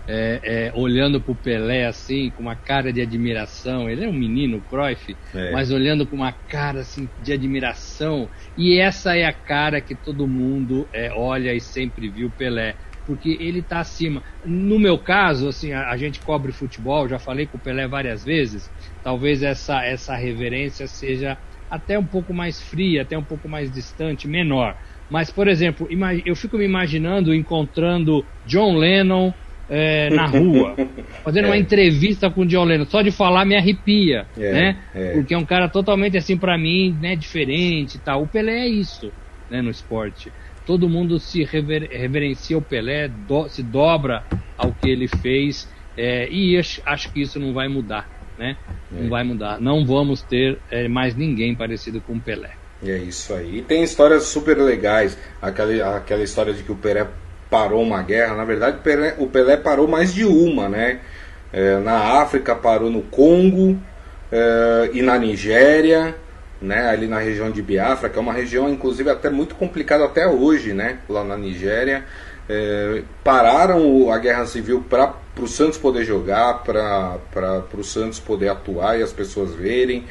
é, 0.08 0.40
é, 0.44 0.72
olhando 0.76 1.20
pro 1.20 1.36
Pelé 1.36 1.86
assim, 1.86 2.30
com 2.30 2.44
uma 2.44 2.56
cara 2.56 2.92
de 2.92 3.02
admiração. 3.02 3.90
Ele 3.90 4.06
é 4.06 4.08
um 4.08 4.14
menino, 4.14 4.62
Cruyff, 4.62 5.16
é. 5.34 5.52
mas 5.52 5.72
olhando 5.72 6.06
com 6.06 6.16
uma 6.16 6.32
cara 6.32 6.82
assim 6.82 7.10
de 7.22 7.34
admiração. 7.34 8.30
E 8.58 8.80
essa 8.80 9.16
é 9.16 9.26
a 9.26 9.34
cara 9.34 9.82
que 9.82 9.96
todo 9.96 10.28
mundo 10.28 10.88
é, 10.94 11.12
olha 11.12 11.54
e 11.54 11.60
sempre 11.60 12.10
viu 12.10 12.30
Pelé. 12.30 12.76
porque 13.06 13.38
ele 13.40 13.60
está 13.60 13.80
acima. 13.80 14.24
No 14.44 14.80
meu 14.80 14.98
caso, 14.98 15.48
assim, 15.48 15.72
a, 15.72 15.90
a, 15.90 15.98
gente 15.98 16.20
cobre 16.20 16.52
futebol, 16.52 17.08
já 17.08 17.20
falei 17.20 17.46
com 17.46 17.58
o 17.58 17.62
Pelé 17.62 17.88
várias 17.88 18.24
vezes, 18.24 18.70
talvez 19.04 19.44
essa, 19.44 19.84
essa 19.84 20.16
reverência 20.16 20.88
seja 20.88 21.38
até 21.70 21.98
um 21.98 22.06
pouco 22.06 22.34
mais 22.34 22.62
fria, 22.62 23.02
até 23.02 23.18
um 23.18 23.24
pouco 23.24 23.50
mais 23.50 23.72
distante, 23.72 24.28
menor. 24.28 24.78
Mas, 25.10 25.30
por 25.30 25.48
exemplo, 25.48 25.88
eu 26.26 26.36
fico 26.36 26.58
me 26.58 26.66
imaginando 26.66 27.34
encontrando 27.34 28.26
John 28.46 28.76
Lennon 28.76 29.34
é, 29.70 30.10
na 30.10 30.26
rua, 30.26 30.76
fazendo 31.24 31.46
é. 31.46 31.48
uma 31.50 31.58
entrevista 31.58 32.30
com 32.30 32.42
o 32.42 32.46
John 32.46 32.66
Lennon. 32.66 32.86
Só 32.86 33.02
de 33.02 33.12
falar 33.12 33.46
me 33.46 33.56
arrepia, 33.56 34.26
é, 34.38 34.52
né? 34.52 34.78
É. 34.94 35.14
Porque 35.14 35.34
é 35.34 35.38
um 35.38 35.46
cara 35.46 35.68
totalmente 35.68 36.18
assim 36.18 36.38
para 36.38 36.58
mim, 36.58 36.96
né? 37.02 37.16
Diferente, 37.16 37.98
tal. 38.00 38.24
O 38.24 38.28
Pelé 38.28 38.66
é 38.66 38.68
isso, 38.68 39.12
né? 39.50 39.62
No 39.62 39.70
esporte, 39.70 40.32
todo 40.66 40.90
mundo 40.90 41.20
se 41.20 41.44
rever, 41.44 41.90
reverencia 41.92 42.58
o 42.58 42.62
Pelé, 42.62 43.08
do, 43.08 43.48
se 43.50 43.64
dobra 43.64 44.24
ao 44.58 44.72
que 44.72 44.90
ele 44.90 45.08
fez, 45.08 45.70
é, 45.98 46.28
e 46.30 46.58
acho, 46.58 46.82
acho, 46.86 47.12
que 47.12 47.22
isso 47.22 47.40
não 47.40 47.54
vai 47.54 47.68
mudar, 47.68 48.10
né? 48.38 48.58
Não 48.92 49.06
é. 49.06 49.10
vai 49.10 49.24
mudar. 49.24 49.60
Não 49.60 49.86
vamos 49.86 50.22
ter 50.22 50.60
mais 50.90 51.16
ninguém 51.16 51.56
parecido 51.56 52.02
com 52.02 52.14
o 52.14 52.20
Pelé. 52.20 52.52
É 52.84 52.98
isso 52.98 53.34
aí. 53.34 53.60
E 53.60 53.62
tem 53.62 53.84
histórias 53.84 54.26
super 54.26 54.58
legais. 54.58 55.18
Aquela, 55.42 55.98
aquela 55.98 56.24
história 56.24 56.54
de 56.54 56.62
que 56.62 56.72
o 56.72 56.76
Pelé 56.76 57.08
parou 57.56 57.82
uma 57.82 58.02
guerra. 58.04 58.36
Na 58.36 58.44
verdade, 58.44 58.78
o 58.80 58.82
Pelé, 58.82 59.16
o 59.18 59.28
Pelé 59.28 59.56
parou 59.56 59.88
mais 59.88 60.14
de 60.14 60.26
uma, 60.26 60.68
né? 60.68 61.00
É, 61.54 61.78
na 61.80 62.22
África 62.22 62.54
parou 62.54 62.90
no 62.90 63.02
Congo 63.02 63.80
é, 64.30 64.90
e 64.92 65.02
na 65.02 65.18
Nigéria, 65.18 66.14
né? 66.62 66.90
Ali 66.90 67.08
na 67.08 67.18
região 67.18 67.50
de 67.50 67.62
Biafra, 67.62 68.10
que 68.10 68.18
é 68.20 68.22
uma 68.22 68.34
região, 68.34 68.70
inclusive, 68.70 69.10
até 69.10 69.30
muito 69.30 69.56
complicada 69.56 70.04
até 70.04 70.28
hoje, 70.28 70.74
né? 70.74 70.98
Lá 71.08 71.24
na 71.24 71.38
Nigéria. 71.38 72.04
É, 72.48 73.02
pararam 73.24 74.12
a 74.12 74.18
guerra 74.20 74.46
civil 74.46 74.84
para 74.88 75.16
o 75.40 75.48
Santos 75.48 75.78
poder 75.78 76.04
jogar, 76.04 76.62
para 76.62 77.64
o 77.74 77.84
Santos 77.84 78.20
poder 78.20 78.50
atuar 78.50 79.00
e 79.00 79.02
as 79.02 79.14
pessoas 79.14 79.56
verem. 79.56 80.04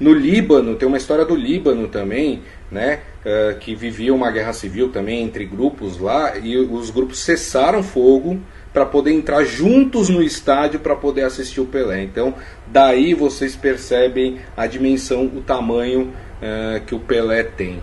No 0.00 0.12
Líbano, 0.12 0.74
tem 0.74 0.88
uma 0.88 0.98
história 0.98 1.24
do 1.24 1.36
Líbano 1.36 1.86
também, 1.88 2.42
né, 2.70 3.00
uh, 3.28 3.58
que 3.58 3.74
vivia 3.74 4.14
uma 4.14 4.30
guerra 4.30 4.52
civil 4.52 4.88
também 4.88 5.22
entre 5.22 5.44
grupos 5.44 5.98
lá, 5.98 6.38
e 6.38 6.56
os 6.56 6.90
grupos 6.90 7.18
cessaram 7.20 7.82
fogo 7.82 8.40
para 8.72 8.86
poder 8.86 9.12
entrar 9.12 9.44
juntos 9.44 10.08
no 10.08 10.22
estádio 10.22 10.80
para 10.80 10.96
poder 10.96 11.22
assistir 11.22 11.60
o 11.60 11.66
Pelé. 11.66 12.02
Então, 12.02 12.34
daí 12.66 13.14
vocês 13.14 13.54
percebem 13.54 14.38
a 14.56 14.66
dimensão, 14.66 15.24
o 15.26 15.40
tamanho 15.40 16.12
uh, 16.40 16.80
que 16.86 16.94
o 16.94 17.00
Pelé 17.00 17.42
tem. 17.42 17.80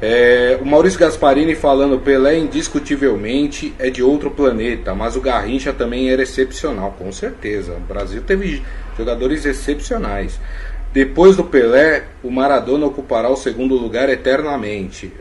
É, 0.00 0.56
o 0.60 0.64
Maurício 0.64 0.98
Gasparini 0.98 1.56
falando 1.56 1.98
Pelé 1.98 2.38
indiscutivelmente 2.38 3.74
é 3.80 3.90
de 3.90 4.00
outro 4.00 4.30
planeta, 4.30 4.94
mas 4.94 5.16
o 5.16 5.20
Garrincha 5.20 5.72
também 5.72 6.08
era 6.08 6.22
excepcional, 6.22 6.94
com 6.96 7.10
certeza. 7.10 7.72
O 7.72 7.80
Brasil 7.80 8.22
teve 8.22 8.62
jogadores 8.96 9.44
excepcionais. 9.44 10.38
Depois 10.92 11.36
do 11.36 11.44
Pelé, 11.44 12.04
o 12.22 12.30
Maradona 12.30 12.86
ocupará 12.86 13.28
o 13.28 13.36
segundo 13.36 13.74
lugar 13.74 14.08
eternamente. 14.08 15.12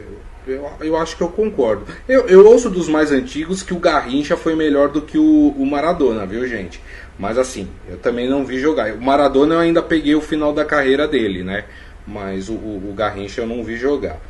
Eu, 0.47 0.65
eu 0.79 0.95
acho 0.95 1.17
que 1.17 1.23
eu 1.23 1.27
concordo. 1.27 1.85
Eu, 2.07 2.25
eu, 2.27 2.47
ouço 2.47 2.69
dos 2.69 2.87
mais 2.87 3.11
antigos 3.11 3.61
que 3.61 3.73
o 3.73 3.79
Garrincha 3.79 4.37
foi 4.37 4.55
melhor 4.55 4.87
do 4.87 5.01
que 5.01 5.17
o, 5.17 5.53
o, 5.57 5.65
Maradona, 5.65 6.25
viu, 6.25 6.47
gente? 6.47 6.81
Mas 7.19 7.37
assim, 7.37 7.67
eu 7.89 7.97
também 7.97 8.29
não 8.29 8.45
vi 8.45 8.57
jogar. 8.57 8.93
O 8.93 9.01
Maradona 9.01 9.55
eu 9.55 9.59
ainda 9.59 9.81
peguei 9.81 10.15
o 10.15 10.21
final 10.21 10.53
da 10.53 10.63
carreira 10.63 11.05
dele, 11.05 11.43
né? 11.43 11.65
Mas 12.07 12.47
o, 12.47 12.53
o, 12.53 12.89
o 12.89 12.93
Garrincha 12.93 13.41
eu 13.41 13.47
não 13.47 13.61
vi 13.61 13.75
jogar. 13.75 14.21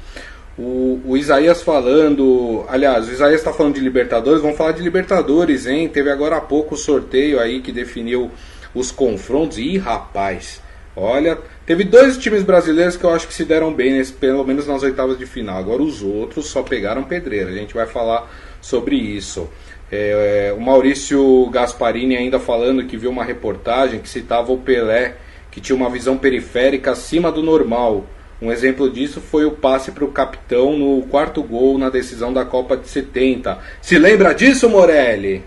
O, 0.58 1.00
o, 1.06 1.15
Isaías 1.15 1.62
falando. 1.62 2.65
Aliás, 2.67 3.08
o 3.08 3.12
Isaías 3.12 3.39
está 3.39 3.53
falando 3.53 3.75
de 3.75 3.82
Libertadores. 3.82 4.41
Vamos 4.41 4.58
falar 4.58 4.72
de 4.72 4.82
Libertadores, 4.82 5.67
hein? 5.67 5.88
Teve 5.88 6.10
agora 6.10 6.38
há 6.38 6.41
pouco 6.41 6.74
o 6.74 6.77
sorteio 6.77 7.39
aí 7.39 7.62
que 7.62 7.72
definiu 7.72 8.32
os 8.74 8.91
confrontos. 8.91 9.60
Ih, 9.60 9.77
rapaz! 9.77 10.65
Olha, 11.00 11.38
teve 11.63 11.84
dois 11.84 12.18
times 12.18 12.42
brasileiros 12.42 12.98
que 12.98 13.04
eu 13.04 13.12
acho 13.12 13.27
que 13.27 13.34
se 13.34 13.46
deram 13.46 13.72
bem, 13.72 13.94
nesse, 13.94 14.12
pelo 14.12 14.44
menos 14.44 14.66
nas 14.66 14.82
oitavas 14.82 15.16
de 15.16 15.27
final. 15.27 15.60
Agora 15.60 15.84
os 15.84 16.01
outros 16.01 16.48
só 16.48 16.63
pegaram 16.63 17.04
pedreira. 17.04 17.51
A 17.51 17.54
gente 17.54 17.75
vai 17.75 17.86
falar 17.86 18.27
sobre 18.60 18.96
isso. 18.96 19.48
É, 19.92 20.51
o 20.58 20.60
Maurício 20.60 21.48
Gasparini 21.51 22.18
ainda 22.18 22.39
falando 22.39 22.84
que 22.84 22.98
viu 22.98 23.12
uma 23.12 23.24
reportagem 23.24 24.00
que 24.00 24.10
citava 24.10 24.51
o 24.51 24.58
Pelé, 24.58 25.18
que 25.51 25.62
tinha 25.62 25.75
uma 25.75 25.88
visão 25.88 26.18
periférica 26.18 26.94
acima 26.94 27.32
do 27.32 27.44
normal. 27.44 28.04
Um 28.42 28.51
exemplo 28.51 28.89
disso 28.89 29.22
foi 29.22 29.46
o 29.46 29.51
passe 29.51 29.92
para 29.92 30.04
o 30.04 30.12
capitão 30.12 30.75
no 30.75 31.04
quarto 31.04 31.44
gol 31.44 31.77
na 31.77 31.92
decisão 31.92 32.34
da 32.34 32.44
Copa 32.44 32.75
de 32.75 32.88
70. 32.88 33.60
Se 33.84 34.00
lembra 34.00 34.34
disso, 34.34 34.68
Morelli? 34.68 35.44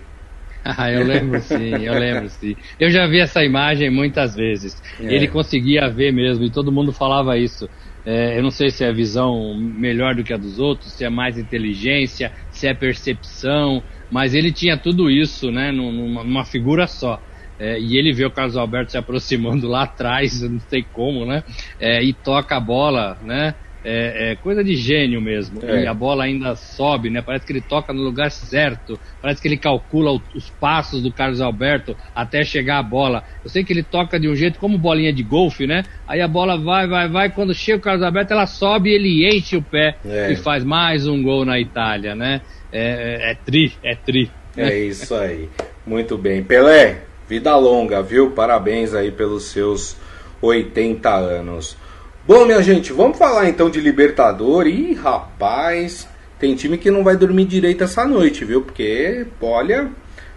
Ah, 0.77 0.91
eu 0.91 1.07
lembro 1.07 1.41
sim, 1.41 1.85
eu 1.85 1.99
lembro 1.99 2.29
sim. 2.29 2.55
Eu 2.79 2.91
já 2.91 3.07
vi 3.07 3.19
essa 3.19 3.43
imagem 3.43 3.91
muitas 3.91 4.35
vezes. 4.35 4.75
É. 5.01 5.15
Ele 5.15 5.27
conseguia 5.27 5.89
ver 5.89 6.13
mesmo, 6.13 6.45
e 6.45 6.53
todo 6.53 6.71
mundo 6.71 6.93
falava 6.93 7.39
isso. 7.39 7.69
É, 8.05 8.39
eu 8.39 8.43
não 8.43 8.51
sei 8.51 8.71
se 8.71 8.85
é 8.85 8.93
visão 8.93 9.55
melhor 9.59 10.15
do 10.15 10.25
que 10.25 10.33
a 10.33 10.37
dos 10.37 10.59
outros, 10.59 10.95
se 10.95 11.05
é 11.05 11.11
mais 11.11 11.39
inteligência, 11.39 12.33
se 12.51 12.67
é 12.67 12.75
percepção, 12.75 13.83
mas 14.11 14.35
ele 14.35 14.53
tinha 14.53 14.77
tudo 14.77 15.11
isso, 15.11 15.51
né, 15.51 15.71
numa, 15.71 16.25
numa 16.25 16.45
figura 16.45 16.87
só. 16.87 17.23
É, 17.59 17.79
e 17.79 17.99
ele 17.99 18.13
vê 18.13 18.25
o 18.25 18.31
Carlos 18.31 18.57
Alberto 18.57 18.91
se 18.91 18.97
aproximando 18.97 19.69
lá 19.69 19.83
atrás, 19.83 20.41
não 20.49 20.61
sei 20.61 20.83
como, 20.83 21.27
né, 21.27 21.43
é, 21.79 22.03
e 22.03 22.15
toca 22.15 22.57
a 22.57 22.61
bola, 22.61 23.19
né, 23.23 23.55
é, 23.85 24.33
é, 24.33 24.37
coisa 24.37 24.63
de 24.63 24.77
gênio 24.77 25.21
mesmo. 25.21 25.61
É. 25.65 25.85
E 25.85 25.87
a 25.87 25.95
bola 25.95 26.25
ainda 26.25 26.55
sobe, 26.55 27.11
né? 27.11 27.23
Parece 27.23 27.47
que 27.47 27.53
ele 27.53 27.61
toca 27.61 27.93
no 27.93 28.03
lugar 28.03 28.31
certo. 28.31 28.99
Parece 29.21 29.41
que 29.41 29.49
ele 29.49 29.57
calcula 29.57 30.13
o, 30.13 30.23
os 30.35 30.51
passos 30.51 31.03
do 31.03 31.13
Carlos 31.13 31.41
Alberto 31.41 31.97
até 32.15 32.43
chegar 32.43 32.79
a 32.79 32.83
bola. 32.83 33.25
Eu 33.43 33.51
sei 33.51 33.65
que 33.65 33.73
ele 33.73 33.83
toca 33.83 34.19
de 34.19 34.29
um 34.29 34.35
jeito 34.35 34.59
como 34.59 34.77
bolinha 34.77 35.13
de 35.13 35.23
golfe, 35.23 35.67
né? 35.67 35.85
Aí 36.07 36.21
a 36.21 36.29
bola 36.29 36.59
vai, 36.59 36.87
vai, 36.87 37.09
vai. 37.09 37.31
Quando 37.31 37.55
chega 37.55 37.79
o 37.79 37.81
Carlos 37.81 38.03
Alberto, 38.03 38.33
ela 38.33 38.47
sobe 38.47 38.91
e 38.91 38.95
ele 38.95 39.37
enche 39.37 39.57
o 39.57 39.63
pé 39.63 39.97
é. 40.05 40.33
e 40.33 40.37
faz 40.37 40.65
mais 40.65 41.07
um 41.07 41.23
gol 41.23 41.45
na 41.45 41.59
Itália, 41.59 42.15
né? 42.15 42.43
É, 42.73 43.29
é, 43.29 43.31
é 43.33 43.35
tri, 43.35 43.73
é 43.83 43.95
tri. 43.95 44.31
É 44.57 44.79
isso 44.79 45.15
aí. 45.15 45.49
Muito 45.87 46.19
bem. 46.19 46.43
Pelé, 46.43 47.03
vida 47.29 47.57
longa, 47.57 48.03
viu? 48.03 48.33
Parabéns 48.33 48.95
aí 48.95 49.11
pelos 49.11 49.45
seus 49.45 49.97
80 50.43 51.09
anos. 51.09 51.77
Bom, 52.33 52.45
minha 52.45 52.63
gente, 52.63 52.93
vamos 52.93 53.19
falar 53.19 53.49
então 53.49 53.69
de 53.69 53.81
Libertadores. 53.81 54.73
Ih, 54.73 54.95
rapaz, 54.95 56.07
tem 56.39 56.55
time 56.55 56.79
que 56.79 56.89
não 56.89 57.03
vai 57.03 57.17
dormir 57.17 57.45
direito 57.45 57.83
essa 57.83 58.05
noite, 58.05 58.45
viu? 58.45 58.63
Porque, 58.63 59.27
olha, 59.43 59.91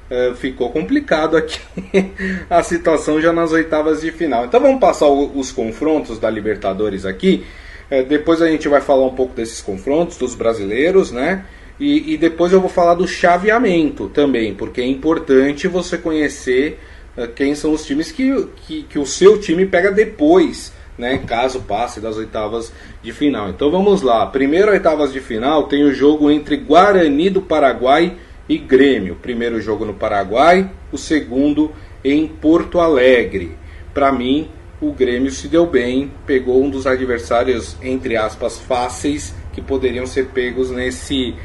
é, 0.09 0.33
ficou 0.33 0.71
complicado 0.71 1.38
aqui 1.38 1.59
a 2.50 2.63
situação 2.63 3.21
já 3.21 3.31
nas 3.31 3.51
oitavas 3.51 4.01
de 4.01 4.12
final. 4.12 4.45
Então 4.45 4.59
vamos 4.59 4.79
passar 4.79 5.07
os 5.07 5.51
confrontos 5.51 6.17
da 6.17 6.31
Libertadores 6.31 7.05
aqui. 7.05 7.45
É, 7.91 8.01
depois 8.01 8.41
a 8.41 8.47
gente 8.47 8.67
vai 8.67 8.81
falar 8.81 9.05
um 9.05 9.13
pouco 9.13 9.35
desses 9.35 9.62
confrontos, 9.62 10.17
dos 10.17 10.33
brasileiros, 10.33 11.12
né? 11.12 11.45
E, 11.79 12.15
e, 12.15 12.17
depois 12.17 12.51
eu 12.51 12.59
vou 12.59 12.71
falar 12.71 12.95
do 12.95 13.07
chaveamento 13.07 14.09
também, 14.09 14.55
porque 14.55 14.81
é 14.81 14.88
importante 14.88 15.67
você 15.67 15.95
conhecer 15.95 16.79
uh, 17.15 17.27
quem 17.27 17.53
são 17.53 17.71
os 17.71 17.85
times 17.85 18.12
que, 18.12 18.47
que, 18.65 18.81
que 18.81 18.97
o 18.97 19.05
seu 19.05 19.39
time 19.39 19.63
pega 19.67 19.91
depois 19.91 20.73
né, 20.97 21.17
caso 21.17 21.62
passe 21.62 22.00
das 22.00 22.17
oitavas 22.17 22.71
de 23.01 23.12
final. 23.12 23.50
Então 23.50 23.71
vamos 23.71 24.01
lá. 24.01 24.25
Primeiro 24.27 24.71
oitavas 24.71 25.12
de 25.12 25.19
final 25.19 25.63
tem 25.63 25.83
o 25.83 25.93
jogo 25.93 26.29
entre 26.29 26.57
Guarani 26.57 27.29
do 27.29 27.41
Paraguai 27.41 28.15
e 28.47 28.57
Grêmio. 28.57 29.15
Primeiro 29.21 29.59
jogo 29.62 29.85
no 29.85 29.93
Paraguai, 29.93 30.69
o 30.91 30.97
segundo 30.97 31.71
em 32.03 32.27
Porto 32.27 32.79
Alegre. 32.79 33.57
Para 33.93 34.12
mim, 34.12 34.50
o 34.81 34.91
Grêmio 34.91 35.31
se 35.31 35.47
deu 35.47 35.65
bem, 35.65 36.12
pegou 36.25 36.62
um 36.62 36.69
dos 36.69 36.85
adversários 36.85 37.77
entre 37.81 38.17
aspas 38.17 38.59
fáceis 38.59 39.33
que 39.53 39.62
poderiam 39.62 40.05
ser 40.05 40.27
pegos 40.27 40.71
nesse 40.71 41.35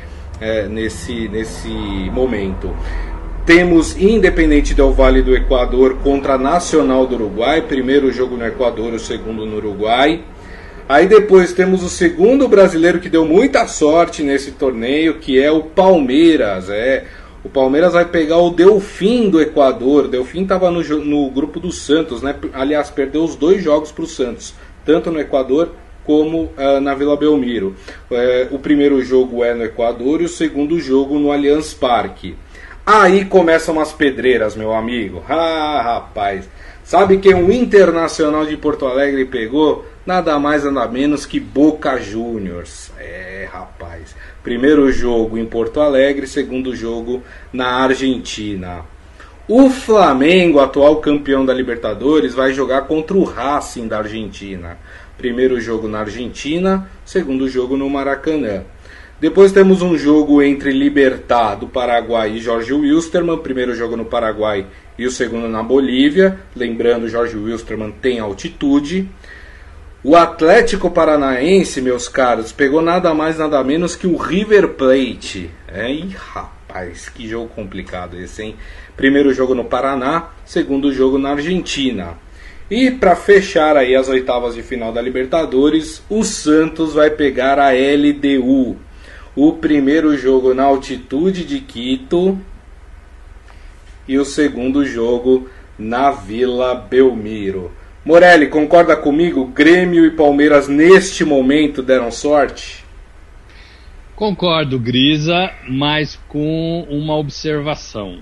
é, 0.40 0.67
nesse 0.67 1.28
nesse 1.28 1.69
momento. 2.12 2.75
Temos 3.49 3.97
Independente 3.97 4.75
Del 4.75 4.93
Vale 4.93 5.23
do 5.23 5.35
Equador 5.35 6.00
contra 6.02 6.37
Nacional 6.37 7.07
do 7.07 7.14
Uruguai. 7.14 7.62
Primeiro 7.62 8.12
jogo 8.12 8.37
no 8.37 8.45
Equador, 8.45 8.93
o 8.93 8.99
segundo 8.99 9.47
no 9.47 9.57
Uruguai. 9.57 10.23
Aí 10.87 11.07
depois 11.07 11.55
temos 11.55 11.83
o 11.83 11.88
segundo 11.88 12.47
brasileiro 12.47 13.00
que 13.00 13.09
deu 13.09 13.25
muita 13.25 13.67
sorte 13.67 14.23
nesse 14.23 14.52
torneio, 14.52 15.14
que 15.14 15.43
é 15.43 15.50
o 15.50 15.62
Palmeiras. 15.62 16.69
É, 16.69 17.07
o 17.43 17.49
Palmeiras 17.49 17.95
vai 17.95 18.05
pegar 18.05 18.37
o 18.37 18.50
Delfim 18.50 19.31
do 19.31 19.40
Equador. 19.40 20.05
O 20.05 20.09
Delfim 20.09 20.43
estava 20.43 20.71
no, 20.71 20.83
no 20.83 21.31
grupo 21.31 21.59
do 21.59 21.73
Santos, 21.73 22.21
né? 22.21 22.37
Aliás, 22.52 22.90
perdeu 22.90 23.25
os 23.25 23.35
dois 23.35 23.64
jogos 23.64 23.90
para 23.90 24.05
o 24.05 24.07
Santos, 24.07 24.52
tanto 24.85 25.11
no 25.11 25.19
Equador 25.19 25.71
como 26.05 26.52
uh, 26.59 26.81
na 26.83 26.95
Vila 26.95 27.17
Belmiro. 27.17 27.75
Uh, 28.11 28.55
o 28.55 28.59
primeiro 28.59 29.02
jogo 29.02 29.43
é 29.43 29.55
no 29.55 29.64
Equador 29.64 30.21
e 30.21 30.26
o 30.26 30.28
segundo 30.28 30.78
jogo 30.78 31.19
no 31.19 31.33
Allianz 31.33 31.73
Parque. 31.73 32.37
Aí 32.90 33.26
começam 33.26 33.78
as 33.78 33.92
pedreiras, 33.92 34.57
meu 34.57 34.73
amigo. 34.73 35.23
Ah, 35.28 35.83
rapaz. 35.85 36.49
Sabe 36.83 37.18
quem 37.18 37.35
o 37.35 37.52
Internacional 37.52 38.47
de 38.47 38.57
Porto 38.57 38.87
Alegre 38.87 39.26
pegou? 39.26 39.85
nada 40.07 40.38
mais 40.38 40.64
nada 40.64 40.88
menos 40.88 41.26
que 41.26 41.38
Boca 41.38 41.99
Juniors. 41.99 42.90
É, 42.99 43.47
rapaz. 43.52 44.16
Primeiro 44.42 44.90
jogo 44.90 45.37
em 45.37 45.45
Porto 45.45 45.83
Alegre, 45.83 46.26
segundo 46.26 46.75
jogo 46.75 47.23
na 47.52 47.83
Argentina. 47.83 48.87
O 49.47 49.68
Flamengo, 49.68 50.59
atual 50.59 50.97
campeão 50.97 51.45
da 51.45 51.52
Libertadores, 51.52 52.35
vai 52.35 52.54
jogar 52.54 52.87
contra 52.87 53.18
o 53.18 53.25
Racing 53.25 53.87
da 53.87 53.99
Argentina. 53.99 54.78
Primeiro 55.18 55.61
jogo 55.61 55.87
na 55.88 56.00
Argentina, 56.00 56.88
segundo 57.04 57.47
jogo 57.50 57.76
no 57.76 57.90
Maracanã. 57.90 58.62
Depois 59.21 59.51
temos 59.51 59.83
um 59.83 59.99
jogo 59.99 60.41
entre 60.41 60.71
Libertar 60.71 61.57
do 61.57 61.67
Paraguai 61.67 62.37
e 62.37 62.39
Jorge 62.39 62.73
Wilstermann. 62.73 63.39
Primeiro 63.39 63.75
jogo 63.75 63.97
no 63.97 64.05
Paraguai 64.05 64.67
e 64.97 65.07
o 65.07 65.11
segundo 65.11 65.49
na 65.49 65.61
Bolívia. 65.61 66.39
Lembrando, 66.55 67.09
Jorge 67.09 67.37
Wilstermann 67.37 67.91
tem 67.91 68.21
altitude. 68.21 69.09
O 70.05 70.15
Atlético 70.15 70.89
Paranaense, 70.89 71.83
meus 71.83 72.09
caros, 72.09 72.53
pegou 72.53 72.81
nada 72.81 73.13
mais 73.13 73.37
nada 73.37 73.63
menos 73.65 73.97
que 73.97 74.07
o 74.07 74.17
River 74.17 74.69
Plate. 74.69 75.51
É, 75.67 75.91
e 75.93 76.15
rapaz, 76.17 77.09
que 77.09 77.27
jogo 77.27 77.49
complicado 77.49 78.17
esse, 78.17 78.45
hein? 78.45 78.57
Primeiro 78.97 79.35
jogo 79.35 79.53
no 79.53 79.65
Paraná, 79.65 80.29
segundo 80.45 80.93
jogo 80.93 81.19
na 81.19 81.31
Argentina. 81.31 82.17
E 82.71 82.93
para 82.93 83.17
fechar 83.17 83.77
aí 83.77 83.97
as 83.97 84.09
oitavas 84.09 84.55
de 84.55 84.63
final 84.63 84.93
da 84.93 85.03
Libertadores, 85.03 86.03
o 86.09 86.23
Santos 86.23 86.95
vai 86.95 87.11
pegar 87.11 87.59
a 87.59 87.71
LDU, 87.73 88.77
o 89.40 89.52
primeiro 89.52 90.18
jogo 90.18 90.52
na 90.52 90.64
altitude 90.64 91.45
de 91.45 91.61
Quito 91.61 92.37
e 94.09 94.18
o 94.18 94.25
segundo 94.25 94.85
jogo 94.85 95.49
na 95.78 96.11
Vila 96.11 96.75
Belmiro. 96.75 97.71
Morelli, 98.04 98.49
concorda 98.49 98.97
comigo? 98.97 99.47
Grêmio 99.47 100.04
e 100.04 100.11
Palmeiras 100.11 100.66
neste 100.66 101.25
momento 101.25 101.85
deram 101.85 102.11
sorte? 102.11 102.85
Concordo, 104.16 104.76
Grisa, 104.76 105.52
mas 105.68 106.16
com 106.28 106.85
uma 106.90 107.14
observação. 107.14 108.18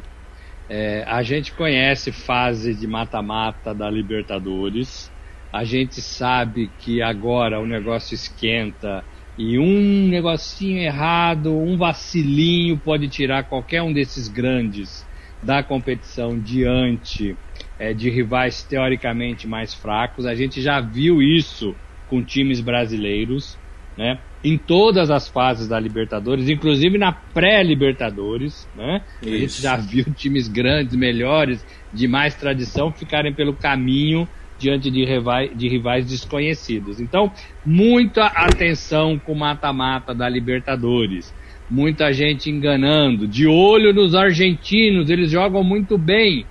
É, 0.68 1.02
a 1.06 1.23
gente 1.23 1.52
conhece 1.52 2.12
fase 2.12 2.75
de 2.75 2.87
mata-mata 2.87 3.73
da 3.73 3.88
Libertadores, 3.88 5.11
a 5.50 5.64
gente 5.64 6.02
sabe 6.02 6.70
que 6.80 7.00
agora 7.00 7.58
o 7.58 7.64
negócio 7.64 8.14
esquenta 8.14 9.02
e 9.38 9.59
um 9.59 10.09
negocinho 10.09 10.78
errado, 10.78 11.55
um 11.55 11.76
vacilinho 11.76 12.78
pode 12.78 13.09
tirar 13.09 13.45
qualquer 13.45 13.83
um 13.83 13.93
desses 13.93 14.28
grandes 14.28 15.07
da 15.43 15.62
competição 15.62 16.38
diante 16.38 17.37
é, 17.78 17.93
de 17.93 18.09
rivais 18.09 18.62
teoricamente 18.62 19.47
mais 19.47 19.75
fracos. 19.75 20.25
A 20.25 20.35
gente 20.35 20.62
já 20.62 20.81
viu 20.81 21.21
isso 21.21 21.75
com 22.09 22.25
times 22.25 22.61
brasileiros, 22.61 23.59
né? 23.97 24.19
Em 24.43 24.57
todas 24.57 25.11
as 25.11 25.28
fases 25.28 25.69
da 25.69 25.78
Libertadores, 25.78 26.49
inclusive 26.49 26.97
na 26.97 27.12
pré-Libertadores, 27.12 28.66
né? 28.75 29.02
A 29.21 29.26
gente 29.26 29.61
já 29.61 29.76
viu 29.76 30.05
times 30.14 30.49
grandes, 30.49 30.97
melhores, 30.97 31.64
de 31.93 32.09
mais 32.09 32.35
tradição, 32.35 32.93
ficarem 32.93 33.35
pelo 33.35 33.55
caminho 33.55 34.26
diante 34.59 34.91
de 34.91 35.05
rivais, 35.05 35.51
de 35.57 35.69
rivais 35.69 36.07
desconhecidos. 36.07 37.01
Então, 37.01 37.33
muita 37.65 38.27
atenção 38.27 39.19
com 39.19 39.33
o 39.33 39.39
mata-mata 39.39 40.15
da 40.15 40.29
Libertadores. 40.29 41.35
Muita 41.69 42.13
gente 42.13 42.51
enganando, 42.51 43.27
de 43.27 43.47
olho 43.47 43.93
nos 43.93 44.15
argentinos, 44.15 45.11
eles 45.11 45.31
jogam 45.31 45.65
muito 45.65 45.99
bem, 45.99 46.47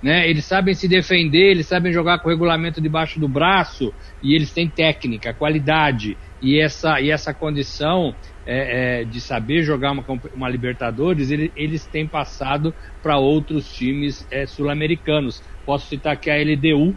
né? 0.00 0.28
Eles 0.28 0.44
sabem 0.44 0.74
se 0.74 0.86
defender, 0.86 1.50
eles 1.50 1.66
sabem 1.66 1.92
jogar 1.92 2.20
com 2.20 2.28
o 2.28 2.30
regulamento 2.30 2.80
debaixo 2.80 3.18
do 3.18 3.26
braço 3.26 3.92
e 4.22 4.34
eles 4.34 4.52
têm 4.52 4.68
técnica, 4.68 5.34
qualidade 5.34 6.16
e 6.40 6.58
essa, 6.58 7.00
e 7.00 7.10
essa 7.10 7.34
condição 7.34 8.14
é, 8.46 9.00
é, 9.00 9.04
de 9.04 9.20
saber 9.20 9.62
jogar 9.62 9.92
uma, 9.92 10.04
uma 10.34 10.48
Libertadores, 10.48 11.30
ele, 11.30 11.52
eles 11.54 11.84
têm 11.86 12.06
passado 12.06 12.74
para 13.02 13.18
outros 13.18 13.72
times 13.72 14.26
é, 14.30 14.46
sul-americanos. 14.46 15.42
Posso 15.66 15.88
citar 15.88 16.14
aqui 16.14 16.30
a 16.30 16.36
LDU, 16.36 16.96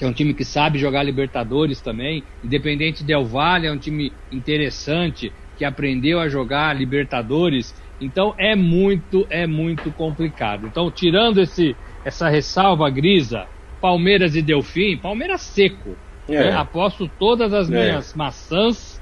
que 0.00 0.04
é 0.06 0.08
um 0.08 0.14
time 0.14 0.32
que 0.32 0.46
sabe 0.46 0.78
jogar 0.78 1.02
Libertadores 1.02 1.78
também. 1.78 2.24
Independente 2.42 3.04
Del 3.04 3.22
Valle 3.22 3.66
é 3.66 3.70
um 3.70 3.76
time 3.76 4.10
interessante 4.32 5.30
que 5.58 5.64
aprendeu 5.64 6.18
a 6.18 6.26
jogar 6.26 6.74
Libertadores. 6.74 7.74
Então 8.00 8.34
é 8.38 8.56
muito, 8.56 9.26
é 9.28 9.46
muito 9.46 9.92
complicado. 9.92 10.66
Então, 10.66 10.90
tirando 10.90 11.38
esse, 11.38 11.76
essa 12.02 12.30
ressalva 12.30 12.88
grisa, 12.88 13.46
Palmeiras 13.78 14.34
e 14.34 14.40
Delfim, 14.40 14.96
Palmeiras 14.96 15.42
seco. 15.42 15.94
É. 16.26 16.44
Né? 16.44 16.52
Aposto 16.52 17.06
todas 17.18 17.52
as 17.52 17.70
é. 17.70 17.70
minhas 17.70 18.14
maçãs 18.14 18.98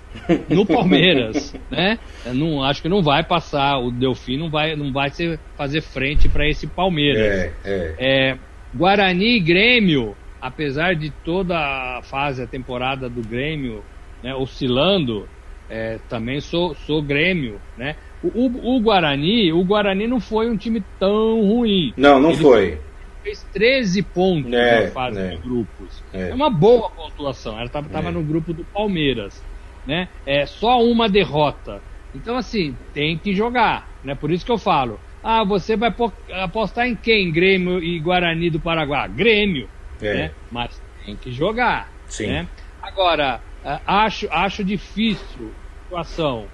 no 0.48 0.66
Palmeiras, 0.66 1.54
né? 1.70 1.96
Não, 2.34 2.64
acho 2.64 2.82
que 2.82 2.88
não 2.88 3.04
vai 3.04 3.22
passar, 3.22 3.78
o 3.78 3.92
Delfim 3.92 4.36
não 4.36 4.50
vai, 4.50 4.74
não 4.74 4.92
vai 4.92 5.10
ser, 5.10 5.38
fazer 5.56 5.80
frente 5.80 6.28
para 6.28 6.48
esse 6.48 6.66
Palmeiras. 6.66 7.22
É, 7.22 7.52
é, 7.64 7.94
é. 8.00 8.38
Guarani 8.74 9.36
e 9.36 9.40
Grêmio, 9.40 10.16
apesar 10.40 10.94
de 10.94 11.10
toda 11.10 11.56
a 11.56 12.02
fase, 12.02 12.42
a 12.42 12.46
temporada 12.46 13.08
do 13.08 13.22
Grêmio 13.22 13.82
né, 14.22 14.34
oscilando, 14.34 15.28
é, 15.68 15.98
também 16.08 16.40
sou, 16.40 16.74
sou 16.74 17.02
Grêmio, 17.02 17.60
né? 17.76 17.96
O, 18.22 18.28
o, 18.28 18.76
o, 18.76 18.80
Guarani, 18.80 19.52
o 19.52 19.62
Guarani 19.64 20.06
não 20.06 20.18
foi 20.18 20.50
um 20.50 20.56
time 20.56 20.82
tão 20.98 21.40
ruim. 21.42 21.92
Não, 21.96 22.18
não 22.18 22.30
Ele 22.30 22.42
foi. 22.42 22.78
Fez 23.22 23.46
13 23.52 24.02
pontos 24.02 24.52
é, 24.52 24.86
na 24.86 24.90
fase 24.90 25.20
é. 25.20 25.28
de 25.28 25.36
grupos. 25.36 26.02
É. 26.12 26.30
é. 26.30 26.34
uma 26.34 26.50
boa 26.50 26.90
pontuação. 26.90 27.54
Ela 27.54 27.66
estava 27.66 28.08
é. 28.08 28.10
no 28.10 28.22
grupo 28.22 28.52
do 28.52 28.64
Palmeiras, 28.64 29.42
né? 29.86 30.08
É 30.26 30.46
só 30.46 30.82
uma 30.82 31.08
derrota. 31.08 31.80
Então 32.14 32.36
assim, 32.36 32.74
tem 32.92 33.16
que 33.16 33.34
jogar, 33.34 33.88
né? 34.02 34.14
Por 34.14 34.30
isso 34.30 34.44
que 34.44 34.52
eu 34.52 34.58
falo. 34.58 34.98
Ah, 35.22 35.44
você 35.44 35.76
vai 35.76 35.94
apostar 36.42 36.86
em 36.86 36.96
quem? 36.96 37.30
Grêmio 37.30 37.82
e 37.82 37.98
Guarani 38.00 38.50
do 38.50 38.60
Paraguai? 38.60 39.08
Grêmio. 39.08 39.68
É. 40.00 40.14
Né? 40.14 40.30
Mas 40.50 40.80
tem 41.04 41.16
que 41.16 41.32
jogar. 41.32 41.90
Sim. 42.06 42.26
Né? 42.28 42.48
Agora, 42.82 43.40
acho, 43.86 44.28
acho 44.30 44.64
difícil 44.64 45.52
a 45.52 45.84
situação 45.84 46.46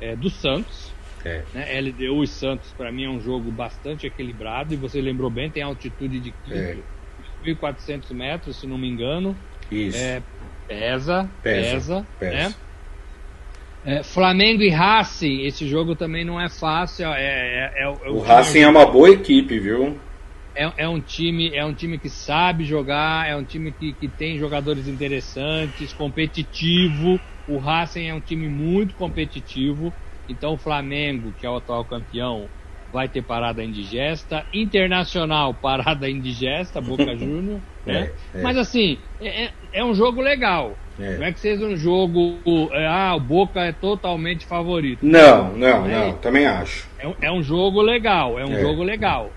é, 0.00 0.16
do 0.16 0.28
Santos. 0.28 0.92
É. 1.24 1.42
Né? 1.54 1.80
LDU 1.80 2.24
e 2.24 2.26
Santos, 2.26 2.72
para 2.76 2.90
mim, 2.90 3.04
é 3.04 3.08
um 3.08 3.20
jogo 3.20 3.50
bastante 3.50 4.06
equilibrado. 4.06 4.74
E 4.74 4.76
você 4.76 5.00
lembrou 5.00 5.30
bem, 5.30 5.50
tem 5.50 5.62
altitude 5.62 6.20
de 6.20 6.34
1.400 7.44 8.10
é. 8.10 8.14
metros, 8.14 8.56
se 8.56 8.66
não 8.66 8.76
me 8.76 8.88
engano. 8.88 9.36
Isso. 9.70 9.98
É, 9.98 10.22
pesa, 10.66 11.28
pesa, 11.42 12.06
pesa, 12.18 12.32
Né? 12.34 12.54
É, 13.84 14.02
Flamengo 14.02 14.62
e 14.62 14.68
Racing, 14.68 15.42
esse 15.42 15.66
jogo 15.66 15.96
também 15.96 16.24
não 16.24 16.40
é 16.40 16.48
fácil. 16.48 17.06
É, 17.08 17.72
é, 17.76 17.82
é 17.82 17.88
o, 17.88 18.16
o 18.16 18.20
Racing 18.20 18.60
é 18.60 18.68
uma 18.68 18.86
boa 18.86 19.10
equipe, 19.10 19.58
viu? 19.58 19.98
É, 20.54 20.84
é, 20.84 20.88
um 20.88 21.00
time 21.00 21.54
é 21.54 21.64
um 21.64 21.74
time 21.74 21.98
que 21.98 22.08
sabe 22.08 22.64
jogar, 22.64 23.28
é 23.28 23.36
um 23.36 23.44
time 23.44 23.72
que, 23.72 23.92
que 23.94 24.08
tem 24.08 24.38
jogadores 24.38 24.86
interessantes, 24.86 25.92
competitivo. 25.92 27.18
O 27.48 27.58
Racing 27.58 28.06
é 28.06 28.14
um 28.14 28.20
time 28.20 28.48
muito 28.48 28.94
competitivo. 28.94 29.92
Então 30.28 30.54
o 30.54 30.58
Flamengo, 30.58 31.32
que 31.32 31.46
é 31.46 31.50
o 31.50 31.56
atual 31.56 31.84
campeão, 31.84 32.48
vai 32.92 33.08
ter 33.08 33.22
parada 33.22 33.64
indigesta. 33.64 34.44
Internacional, 34.52 35.54
parada 35.60 36.08
indigesta, 36.08 36.80
Boca 36.80 37.14
Júnior. 37.16 37.60
né? 37.86 38.10
É, 38.34 38.38
é. 38.38 38.42
Mas 38.42 38.56
assim, 38.56 38.98
é, 39.20 39.44
é, 39.44 39.52
é 39.72 39.84
um 39.84 39.94
jogo 39.94 40.20
legal. 40.20 40.76
É. 40.98 41.16
Não 41.16 41.24
é 41.24 41.32
que 41.32 41.40
seja 41.40 41.64
um 41.64 41.74
jogo. 41.74 42.40
É, 42.72 42.86
ah, 42.86 43.14
o 43.16 43.20
Boca 43.20 43.60
é 43.60 43.72
totalmente 43.72 44.44
favorito. 44.44 45.04
Não, 45.04 45.56
não, 45.56 45.88
não, 45.88 46.12
também 46.18 46.46
acho. 46.46 46.86
É, 47.20 47.32
um 47.32 47.42
jogo 47.42 47.80
legal, 47.80 48.38
é 48.38 48.44
um 48.44 48.60
jogo 48.60 48.82
legal. 48.82 49.32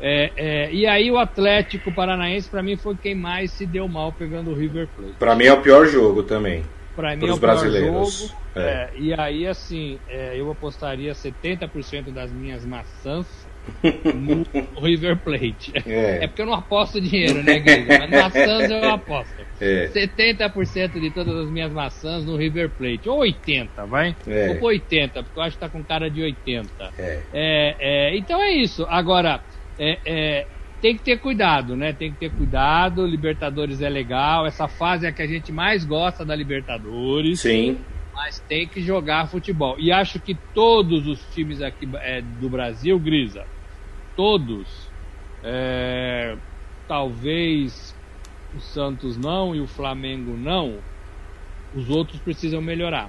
É, 0.00 0.32
é, 0.36 0.72
e 0.72 0.86
aí 0.86 1.10
o 1.10 1.18
Atlético 1.18 1.92
Paranaense 1.92 2.48
para 2.48 2.62
mim 2.62 2.76
foi 2.76 2.96
quem 2.96 3.14
mais 3.14 3.50
se 3.50 3.66
deu 3.66 3.88
mal 3.88 4.12
pegando 4.12 4.50
o 4.50 4.54
River 4.54 4.88
Plate. 4.96 5.14
Para 5.18 5.34
mim 5.34 5.44
é 5.44 5.52
o 5.52 5.60
pior 5.60 5.86
jogo 5.86 6.22
também. 6.22 6.64
Para 6.96 7.16
mim 7.16 7.28
é 7.28 7.32
o 7.32 7.36
brasileiros. 7.36 7.90
pior 7.90 8.28
jogo. 8.28 8.40
É. 8.54 8.60
é. 8.60 8.90
e 8.96 9.14
aí 9.14 9.46
assim, 9.46 9.98
é, 10.08 10.34
eu 10.36 10.50
apostaria 10.50 11.12
70% 11.12 12.12
das 12.12 12.32
minhas 12.32 12.64
maçãs 12.64 13.26
no 14.14 14.44
River 14.80 15.16
Plate. 15.18 15.72
É. 15.86 16.24
é. 16.24 16.26
porque 16.26 16.42
eu 16.42 16.46
não 16.46 16.54
aposto 16.54 17.00
dinheiro, 17.00 17.42
né, 17.42 17.58
Guilherme? 17.58 17.98
Mas 17.98 18.10
maçãs 18.10 18.70
eu 18.70 18.90
aposto. 18.90 19.40
É. 19.60 19.88
70% 19.88 20.98
de 20.98 21.10
todas 21.10 21.36
as 21.36 21.50
minhas 21.50 21.70
maçãs 21.70 22.24
no 22.24 22.34
River 22.34 22.70
Plate. 22.70 23.10
Ou 23.10 23.18
80, 23.18 23.84
vai? 23.84 24.16
É. 24.26 24.58
Ou 24.58 24.68
80, 24.68 25.22
porque 25.22 25.38
eu 25.38 25.42
acho 25.42 25.56
que 25.56 25.60
tá 25.60 25.68
com 25.68 25.84
cara 25.84 26.10
de 26.10 26.22
80. 26.22 26.70
É. 26.98 28.16
Então 28.16 28.40
é 28.40 28.52
isso. 28.52 28.86
Agora, 28.88 29.42
é, 29.82 29.98
é, 30.04 30.46
tem 30.82 30.94
que 30.94 31.02
ter 31.02 31.18
cuidado, 31.18 31.74
né? 31.74 31.94
Tem 31.94 32.12
que 32.12 32.18
ter 32.18 32.30
cuidado. 32.30 33.06
Libertadores 33.06 33.80
é 33.80 33.88
legal. 33.88 34.46
Essa 34.46 34.68
fase 34.68 35.06
é 35.06 35.08
a 35.08 35.12
que 35.12 35.22
a 35.22 35.26
gente 35.26 35.50
mais 35.50 35.86
gosta 35.86 36.22
da 36.22 36.34
Libertadores. 36.36 37.40
Sim. 37.40 37.78
Mas 38.14 38.38
tem 38.40 38.68
que 38.68 38.82
jogar 38.82 39.28
futebol. 39.28 39.76
E 39.78 39.90
acho 39.90 40.20
que 40.20 40.34
todos 40.54 41.06
os 41.06 41.18
times 41.34 41.62
aqui 41.62 41.88
é, 41.94 42.20
do 42.20 42.50
Brasil, 42.50 42.98
Grisa, 42.98 43.46
todos, 44.14 44.90
é, 45.42 46.36
talvez 46.86 47.96
o 48.54 48.60
Santos 48.60 49.16
não 49.16 49.54
e 49.54 49.60
o 49.60 49.66
Flamengo 49.66 50.36
não, 50.36 50.78
os 51.74 51.88
outros 51.88 52.20
precisam 52.20 52.60
melhorar. 52.60 53.08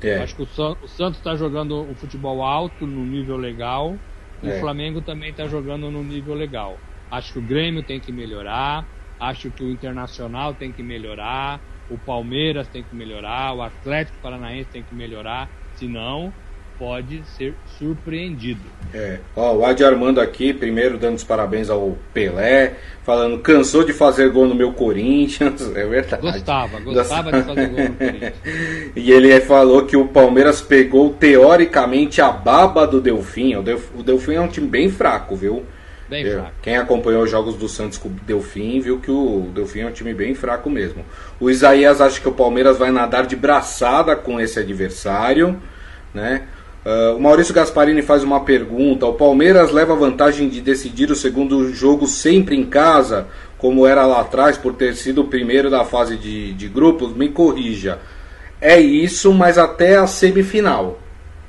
É. 0.00 0.22
Acho 0.22 0.36
que 0.36 0.42
o, 0.42 0.46
San, 0.46 0.76
o 0.82 0.88
Santos 0.88 1.18
está 1.18 1.36
jogando 1.36 1.82
um 1.82 1.94
futebol 1.94 2.42
alto, 2.42 2.86
no 2.86 3.04
nível 3.04 3.36
legal, 3.36 3.96
e 4.42 4.48
é. 4.48 4.56
o 4.56 4.60
Flamengo 4.60 5.00
também 5.02 5.30
está 5.30 5.46
jogando 5.46 5.90
no 5.90 6.02
nível 6.02 6.34
legal. 6.34 6.78
Acho 7.10 7.32
que 7.34 7.38
o 7.38 7.42
Grêmio 7.46 7.82
tem 7.82 8.00
que 8.00 8.12
melhorar, 8.12 8.86
acho 9.18 9.50
que 9.50 9.62
o 9.62 9.70
Internacional 9.70 10.54
tem 10.54 10.72
que 10.72 10.82
melhorar, 10.82 11.62
o 11.88 11.98
Palmeiras 11.98 12.68
tem 12.68 12.82
que 12.82 12.94
melhorar, 12.94 13.54
o 13.54 13.62
Atlético 13.62 14.18
Paranaense 14.20 14.70
tem 14.70 14.82
que 14.82 14.94
melhorar, 14.94 15.50
senão 15.74 16.34
pode 16.78 17.22
ser 17.36 17.54
surpreendido. 17.78 18.60
É. 18.94 19.18
Ó, 19.34 19.56
o 19.56 19.64
Adi 19.64 19.84
Armando 19.84 20.20
aqui, 20.20 20.52
primeiro 20.52 20.98
dando 20.98 21.16
os 21.16 21.24
parabéns 21.24 21.70
ao 21.70 21.96
Pelé, 22.12 22.74
falando, 23.04 23.38
cansou 23.38 23.84
de 23.84 23.92
fazer 23.92 24.30
gol 24.30 24.46
no 24.46 24.54
meu 24.54 24.72
Corinthians. 24.72 25.62
É 25.74 25.86
verdade. 25.86 26.22
Gostava, 26.22 26.80
gostava 26.80 27.32
de 27.32 27.42
fazer 27.42 27.68
gol 27.68 27.84
no 27.88 27.94
Corinthians. 27.94 28.34
e 28.94 29.10
ele 29.10 29.40
falou 29.40 29.86
que 29.86 29.96
o 29.96 30.06
Palmeiras 30.08 30.60
pegou 30.60 31.10
teoricamente 31.10 32.20
a 32.20 32.30
baba 32.30 32.86
do 32.86 33.00
Delfim. 33.00 33.56
O, 33.56 34.02
Delfim. 34.02 34.34
é 34.34 34.40
um 34.40 34.48
time 34.48 34.66
bem 34.66 34.90
fraco, 34.90 35.34
viu? 35.34 35.64
Bem 36.08 36.30
fraco. 36.30 36.52
Quem 36.60 36.76
acompanhou 36.76 37.22
os 37.22 37.30
jogos 37.30 37.56
do 37.56 37.68
Santos 37.68 37.96
com 37.96 38.08
o 38.08 38.12
Delfim 38.26 38.80
viu 38.80 39.00
que 39.00 39.10
o 39.10 39.50
Delfim 39.54 39.80
é 39.80 39.86
um 39.86 39.92
time 39.92 40.12
bem 40.12 40.34
fraco 40.34 40.68
mesmo. 40.68 41.04
O 41.40 41.48
Isaías 41.48 42.00
acha 42.00 42.20
que 42.20 42.28
o 42.28 42.32
Palmeiras 42.32 42.76
vai 42.78 42.90
nadar 42.90 43.26
de 43.26 43.34
braçada 43.34 44.14
com 44.14 44.38
esse 44.38 44.58
adversário, 44.58 45.58
né? 46.12 46.42
Uh, 46.84 47.16
o 47.16 47.20
Maurício 47.20 47.54
Gasparini 47.54 48.02
faz 48.02 48.24
uma 48.24 48.40
pergunta: 48.40 49.06
o 49.06 49.14
Palmeiras 49.14 49.70
leva 49.70 49.94
vantagem 49.94 50.48
de 50.48 50.60
decidir 50.60 51.10
o 51.10 51.16
segundo 51.16 51.72
jogo 51.72 52.06
sempre 52.08 52.56
em 52.56 52.64
casa, 52.64 53.28
como 53.56 53.86
era 53.86 54.04
lá 54.04 54.20
atrás, 54.20 54.58
por 54.58 54.74
ter 54.74 54.94
sido 54.96 55.20
o 55.20 55.28
primeiro 55.28 55.70
da 55.70 55.84
fase 55.84 56.16
de, 56.16 56.52
de 56.54 56.68
grupos? 56.68 57.14
Me 57.14 57.28
corrija. 57.28 58.00
É 58.60 58.80
isso, 58.80 59.32
mas 59.32 59.58
até 59.58 59.96
a 59.96 60.06
semifinal, 60.06 60.98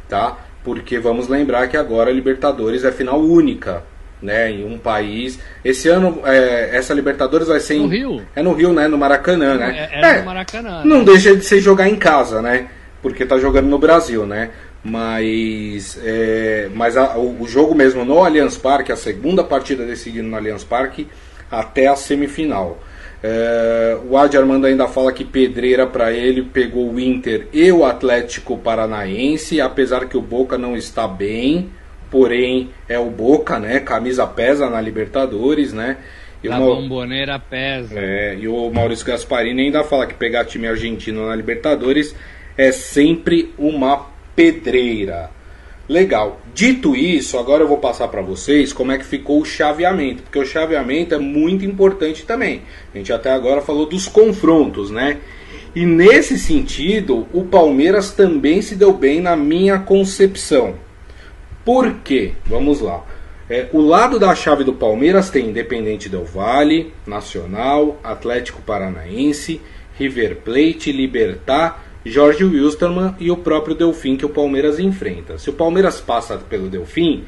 tá? 0.07 0.37
Porque 0.63 0.99
vamos 0.99 1.27
lembrar 1.27 1.67
que 1.67 1.77
agora 1.77 2.11
a 2.11 2.13
Libertadores 2.13 2.83
é 2.83 2.91
final 2.91 3.19
única, 3.19 3.83
né? 4.21 4.51
Em 4.51 4.63
um 4.63 4.77
país. 4.77 5.39
Esse 5.65 5.89
ano, 5.89 6.21
é, 6.25 6.77
essa 6.77 6.93
Libertadores 6.93 7.47
vai 7.47 7.59
ser. 7.59 7.75
No 7.75 7.85
em, 7.85 7.89
Rio? 7.89 8.21
É 8.35 8.43
no 8.43 8.53
Rio, 8.53 8.71
né? 8.71 8.87
No 8.87 8.99
Maracanã, 8.99 9.55
né? 9.55 9.89
É, 9.91 9.99
é 9.99 10.19
no 10.19 10.25
Maracanã. 10.25 10.83
Não 10.85 10.99
né? 10.99 11.05
deixa 11.05 11.35
de 11.35 11.43
ser 11.43 11.59
jogar 11.59 11.89
em 11.89 11.95
casa, 11.95 12.39
né? 12.39 12.67
Porque 13.01 13.25
tá 13.25 13.39
jogando 13.39 13.67
no 13.67 13.79
Brasil, 13.79 14.25
né? 14.25 14.51
Mas, 14.83 15.97
é, 16.03 16.69
mas 16.73 16.97
a, 16.97 17.17
o, 17.17 17.47
jogo 17.47 17.73
mesmo 17.73 18.03
no 18.03 18.23
Allianz 18.23 18.57
Parque, 18.57 18.91
a 18.91 18.97
segunda 18.97 19.43
partida 19.43 19.85
decidida 19.85 20.27
no 20.27 20.35
Allianz 20.35 20.63
Parque, 20.63 21.07
até 21.49 21.87
a 21.87 21.95
semifinal. 21.95 22.79
É, 23.23 23.97
o 24.09 24.17
Adi 24.17 24.37
Armando 24.37 24.65
ainda 24.65 24.85
fala 24.85 25.13
que 25.13 25.23
pedreira 25.23 25.87
para 25.87 26.11
ele 26.11 26.41
pegou 26.41 26.91
o 26.91 26.99
Inter 26.99 27.47
e 27.53 27.71
o 27.71 27.85
Atlético 27.85 28.57
Paranaense, 28.57 29.61
apesar 29.61 30.09
que 30.09 30.17
o 30.17 30.21
Boca 30.21 30.57
não 30.57 30.75
está 30.75 31.07
bem, 31.07 31.69
porém 32.11 32.71
é 32.89 32.99
o 32.99 33.09
Boca, 33.09 33.57
né? 33.59 33.79
Camisa 33.79 34.27
pesa 34.27 34.69
na 34.69 34.81
Libertadores, 34.81 35.71
né? 35.71 35.97
E 36.43 36.51
a 36.51 36.59
bomboneira 36.59 37.39
pesa. 37.39 37.97
É, 37.97 38.35
e 38.37 38.49
o 38.49 38.69
Maurício 38.69 39.05
Gasparini 39.05 39.61
ainda 39.61 39.81
fala 39.85 40.05
que 40.05 40.13
pegar 40.13 40.43
time 40.43 40.67
argentino 40.67 41.25
na 41.25 41.33
Libertadores 41.33 42.13
é 42.57 42.73
sempre 42.73 43.53
uma 43.57 44.12
pedreira. 44.35 45.29
Legal. 45.87 46.39
Dito 46.53 46.95
isso, 46.95 47.37
agora 47.37 47.63
eu 47.63 47.67
vou 47.67 47.77
passar 47.77 48.07
para 48.07 48.21
vocês 48.21 48.71
como 48.71 48.91
é 48.91 48.97
que 48.97 49.03
ficou 49.03 49.41
o 49.41 49.45
chaveamento, 49.45 50.23
porque 50.23 50.39
o 50.39 50.45
chaveamento 50.45 51.13
é 51.13 51.19
muito 51.19 51.65
importante 51.65 52.25
também. 52.25 52.61
A 52.93 52.97
gente 52.97 53.11
até 53.11 53.31
agora 53.31 53.61
falou 53.61 53.85
dos 53.85 54.07
confrontos, 54.07 54.89
né? 54.89 55.17
E 55.75 55.85
nesse 55.85 56.37
sentido, 56.37 57.27
o 57.33 57.43
Palmeiras 57.43 58.11
também 58.11 58.61
se 58.61 58.75
deu 58.75 58.93
bem 58.93 59.19
na 59.19 59.35
minha 59.35 59.79
concepção. 59.79 60.75
Por 61.65 61.95
quê? 62.03 62.33
Vamos 62.45 62.79
lá. 62.79 63.03
É, 63.49 63.67
o 63.73 63.81
lado 63.81 64.19
da 64.19 64.33
chave 64.35 64.63
do 64.63 64.73
Palmeiras 64.73 65.29
tem 65.29 65.49
Independente 65.49 66.07
Del 66.07 66.23
Vale, 66.23 66.93
Nacional, 67.05 67.99
Atlético 68.03 68.61
Paranaense, 68.61 69.59
River 69.97 70.37
Plate, 70.37 70.91
Libertar 70.91 71.83
Jorge 72.05 72.43
Wilstermann 72.43 73.15
e 73.19 73.31
o 73.31 73.37
próprio 73.37 73.75
Delfim 73.75 74.17
que 74.17 74.25
o 74.25 74.29
Palmeiras 74.29 74.79
enfrenta. 74.79 75.37
Se 75.37 75.49
o 75.49 75.53
Palmeiras 75.53 76.01
passa 76.01 76.37
pelo 76.37 76.69
Delfim, 76.69 77.23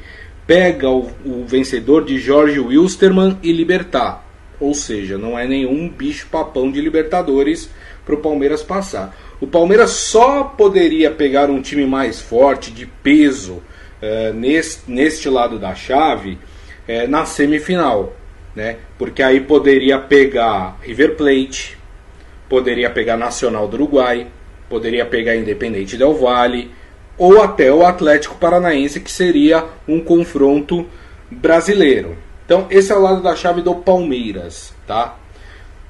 pega 0.46 0.88
o, 0.90 1.10
o 1.24 1.44
vencedor 1.46 2.04
de 2.04 2.18
Jorge 2.18 2.60
Wilstermann 2.60 3.38
e 3.42 3.52
Libertar. 3.52 4.24
Ou 4.60 4.74
seja, 4.74 5.18
não 5.18 5.38
é 5.38 5.46
nenhum 5.46 5.88
bicho-papão 5.88 6.70
de 6.70 6.80
Libertadores 6.80 7.70
para 8.04 8.14
o 8.14 8.18
Palmeiras 8.18 8.62
passar. 8.62 9.16
O 9.40 9.46
Palmeiras 9.46 9.90
só 9.90 10.44
poderia 10.44 11.10
pegar 11.10 11.50
um 11.50 11.60
time 11.60 11.84
mais 11.84 12.20
forte, 12.20 12.70
de 12.70 12.86
peso, 12.86 13.54
uh, 13.54 14.32
neste, 14.34 14.90
neste 14.90 15.28
lado 15.28 15.58
da 15.58 15.74
chave, 15.74 16.38
uh, 16.88 17.08
na 17.08 17.26
semifinal. 17.26 18.14
Né? 18.54 18.76
Porque 18.96 19.22
aí 19.22 19.40
poderia 19.40 19.98
pegar 19.98 20.78
River 20.80 21.16
Plate, 21.16 21.76
poderia 22.48 22.88
pegar 22.88 23.18
Nacional 23.18 23.68
do 23.68 23.74
Uruguai, 23.74 24.28
poderia 24.68 25.04
pegar 25.04 25.36
Independente 25.36 25.96
Del 25.96 26.14
Vale 26.14 26.70
ou 27.18 27.42
até 27.42 27.72
o 27.72 27.86
Atlético 27.86 28.36
Paranaense, 28.36 29.00
que 29.00 29.10
seria 29.10 29.64
um 29.88 30.00
confronto 30.00 30.86
brasileiro. 31.30 32.16
Então, 32.44 32.66
esse 32.70 32.92
é 32.92 32.96
o 32.96 33.00
lado 33.00 33.22
da 33.22 33.34
chave 33.34 33.62
do 33.62 33.74
Palmeiras, 33.74 34.72
tá? 34.86 35.16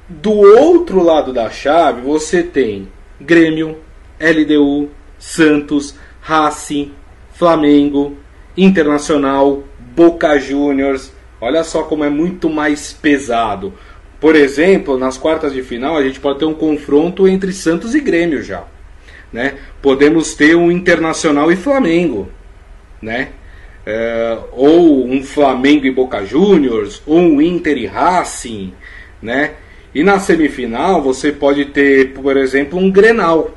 Do 0.09 0.33
outro 0.33 1.03
lado 1.03 1.33
da 1.33 1.51
chave, 1.51 2.01
você 2.01 2.43
tem 2.43 2.89
Grêmio, 3.21 3.79
LDU, 4.21 4.89
Santos, 5.19 5.97
Racing, 6.21 6.93
Flamengo, 7.33 8.17
Internacional, 8.57 9.65
Boca 9.95 10.39
Juniors. 10.39 11.13
Olha 11.41 11.65
só 11.65 11.83
como 11.83 12.05
é 12.05 12.09
muito 12.09 12.49
mais 12.49 12.93
pesado. 12.93 13.75
Por 14.21 14.35
exemplo, 14.35 14.99
nas 14.99 15.19
quartas 15.19 15.53
de 15.53 15.63
final 15.63 15.97
a 15.97 16.03
gente 16.03 16.21
pode 16.21 16.39
ter 16.39 16.47
um 16.47 16.55
confronto 16.55 17.29
entre 17.29 17.53
Santos 17.53 17.95
e 17.95 18.01
Grêmio 18.01 18.43
já, 18.43 18.65
né? 19.33 19.55
Podemos 19.83 20.35
ter 20.35 20.57
um 20.57 20.73
Internacional 20.73 21.53
e 21.53 21.57
Flamengo, 21.57 22.31
né? 23.01 23.29
É, 23.85 24.39
ou 24.53 25.07
um 25.07 25.23
Flamengo 25.23 25.87
e 25.87 25.91
Boca 25.91 26.25
Juniors, 26.25 27.03
ou 27.07 27.19
um 27.19 27.41
Inter 27.41 27.77
e 27.77 27.87
Racing, 27.87 28.73
né? 29.23 29.53
E 29.95 30.03
na 30.03 30.19
semifinal 30.19 31.03
você 31.03 31.31
pode 31.31 31.67
ter, 31.67 32.13
por 32.13 32.37
exemplo, 32.37 32.79
um 32.79 32.91
Grenal. 32.91 33.57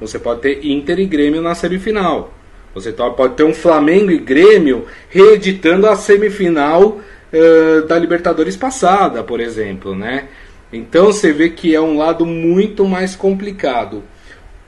Você 0.00 0.18
pode 0.18 0.40
ter 0.40 0.66
Inter 0.66 0.98
e 0.98 1.06
Grêmio 1.06 1.40
na 1.40 1.54
semifinal. 1.54 2.34
Você 2.74 2.92
pode 2.92 3.34
ter 3.36 3.44
um 3.44 3.54
Flamengo 3.54 4.10
e 4.10 4.18
Grêmio 4.18 4.84
reeditando 5.08 5.86
a 5.86 5.96
semifinal 5.96 7.00
uh, 7.36 7.86
da 7.86 7.98
Libertadores 7.98 8.56
passada, 8.56 9.22
por 9.22 9.40
exemplo, 9.40 9.94
né? 9.94 10.28
Então 10.72 11.06
você 11.06 11.32
vê 11.32 11.50
que 11.50 11.74
é 11.74 11.80
um 11.80 11.96
lado 11.96 12.26
muito 12.26 12.84
mais 12.84 13.14
complicado. 13.14 14.02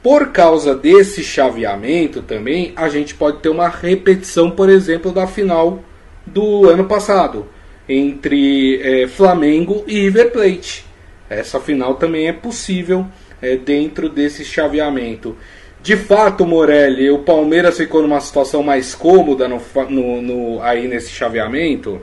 Por 0.02 0.28
causa 0.28 0.74
desse 0.74 1.24
chaveamento 1.24 2.22
também, 2.22 2.72
a 2.76 2.88
gente 2.88 3.14
pode 3.14 3.38
ter 3.38 3.48
uma 3.48 3.68
repetição, 3.68 4.50
por 4.50 4.68
exemplo, 4.68 5.10
da 5.10 5.26
final 5.26 5.82
do 6.24 6.68
ano 6.68 6.84
passado 6.84 7.46
entre 7.88 8.80
é, 8.82 9.08
Flamengo 9.08 9.82
e 9.86 10.00
River 10.02 10.30
Plate. 10.30 10.86
Essa 11.28 11.58
final 11.58 11.94
também 11.96 12.28
é 12.28 12.32
possível 12.32 13.06
é, 13.42 13.56
dentro 13.56 14.08
desse 14.08 14.44
chaveamento. 14.44 15.36
De 15.82 15.96
fato, 15.96 16.44
Morelli, 16.44 17.10
o 17.10 17.20
Palmeiras 17.20 17.76
ficou 17.76 18.02
numa 18.02 18.20
situação 18.20 18.62
mais 18.62 18.94
cômoda 18.94 19.48
no, 19.48 19.60
no, 19.88 20.22
no 20.22 20.62
aí 20.62 20.86
nesse 20.86 21.10
chaveamento? 21.10 22.00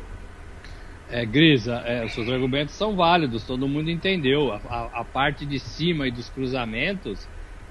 É, 1.10 1.26
Grisa, 1.26 1.76
é, 1.86 2.04
os 2.04 2.14
seus 2.14 2.28
argumentos 2.30 2.74
são 2.74 2.96
válidos, 2.96 3.44
todo 3.44 3.68
mundo 3.68 3.90
entendeu. 3.90 4.52
A, 4.52 4.58
a, 4.58 5.02
a, 5.02 5.04
parte 5.04 5.46
de 5.46 5.60
cima 5.60 6.08
e 6.08 6.12
dos 6.12 6.30
cruzamentos, 6.30 7.28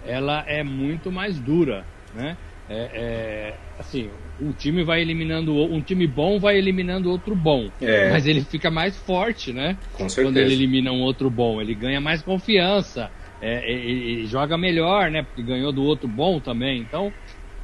ela 0.06 0.44
é 0.46 0.62
muito 0.62 1.10
mais 1.10 1.38
dura, 1.38 1.84
né? 2.14 2.36
É, 2.68 2.90
é, 2.94 3.54
assim, 3.78 4.08
um 4.40 4.50
time 4.52 4.82
vai 4.82 5.02
eliminando 5.02 5.54
um 5.54 5.82
time 5.82 6.06
bom 6.06 6.38
vai 6.38 6.56
eliminando 6.56 7.10
outro 7.10 7.34
bom, 7.34 7.70
é. 7.82 8.10
mas 8.10 8.26
ele 8.26 8.40
fica 8.40 8.70
mais 8.70 8.96
forte, 8.96 9.52
né? 9.52 9.76
Com 9.92 10.08
certeza. 10.08 10.28
Quando 10.28 10.36
ele 10.38 10.54
elimina 10.54 10.90
um 10.90 11.02
outro 11.02 11.28
bom, 11.28 11.60
ele 11.60 11.74
ganha 11.74 12.00
mais 12.00 12.22
confiança, 12.22 13.10
é, 13.42 13.70
ele 13.70 14.26
joga 14.26 14.56
melhor, 14.56 15.10
né? 15.10 15.22
Porque 15.22 15.42
ganhou 15.42 15.72
do 15.72 15.82
outro 15.82 16.08
bom 16.08 16.40
também, 16.40 16.80
então 16.80 17.12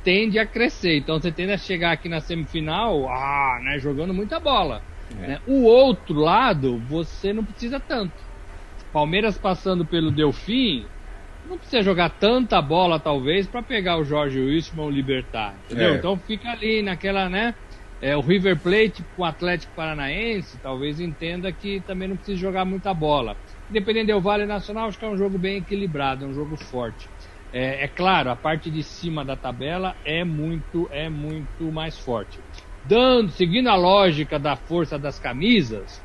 tende 0.04 0.38
a 0.38 0.44
crescer. 0.44 0.98
Então 0.98 1.18
você 1.18 1.32
tende 1.32 1.52
a 1.52 1.58
chegar 1.58 1.92
aqui 1.92 2.08
na 2.08 2.20
semifinal, 2.20 3.08
ah, 3.08 3.58
né? 3.62 3.78
Jogando 3.78 4.12
muita 4.12 4.38
bola. 4.38 4.82
É. 5.18 5.26
Né? 5.26 5.40
O 5.46 5.64
outro 5.64 6.14
lado, 6.14 6.78
você 6.88 7.32
não 7.32 7.44
precisa 7.44 7.80
tanto. 7.80 8.12
Palmeiras 8.92 9.38
passando 9.38 9.84
pelo 9.84 10.10
Delfim, 10.10 10.84
não 11.48 11.58
precisa 11.58 11.82
jogar 11.82 12.10
tanta 12.10 12.60
bola, 12.60 12.98
talvez, 12.98 13.46
para 13.46 13.62
pegar 13.62 13.98
o 13.98 14.04
Jorge 14.04 14.40
Wilson 14.40 14.80
ou 14.80 14.90
libertar. 14.90 15.54
Entendeu? 15.64 15.94
É. 15.94 15.96
Então 15.96 16.16
fica 16.18 16.50
ali 16.50 16.82
naquela, 16.82 17.28
né? 17.28 17.54
É, 18.02 18.16
o 18.16 18.20
River 18.20 18.58
Plate 18.58 19.04
com 19.14 19.22
o 19.22 19.24
Atlético 19.26 19.74
Paranaense 19.74 20.58
talvez 20.62 20.98
entenda 21.00 21.52
que 21.52 21.80
também 21.82 22.08
não 22.08 22.16
precisa 22.16 22.38
jogar 22.38 22.64
muita 22.64 22.94
bola. 22.94 23.36
Independente 23.68 24.12
do 24.12 24.20
Vale 24.20 24.46
Nacional, 24.46 24.88
acho 24.88 24.98
que 24.98 25.04
é 25.04 25.08
um 25.08 25.18
jogo 25.18 25.38
bem 25.38 25.58
equilibrado, 25.58 26.24
é 26.24 26.28
um 26.28 26.32
jogo 26.32 26.56
forte. 26.56 27.08
É, 27.52 27.84
é, 27.84 27.88
claro, 27.88 28.30
a 28.30 28.36
parte 28.36 28.70
de 28.70 28.82
cima 28.82 29.24
da 29.24 29.36
tabela 29.36 29.96
é 30.04 30.24
muito, 30.24 30.88
é 30.90 31.10
muito 31.10 31.70
mais 31.70 31.98
forte. 31.98 32.38
Dando, 32.84 33.30
seguindo 33.32 33.68
a 33.68 33.76
lógica 33.76 34.38
da 34.38 34.56
força 34.56 34.98
das 34.98 35.18
camisas, 35.18 36.02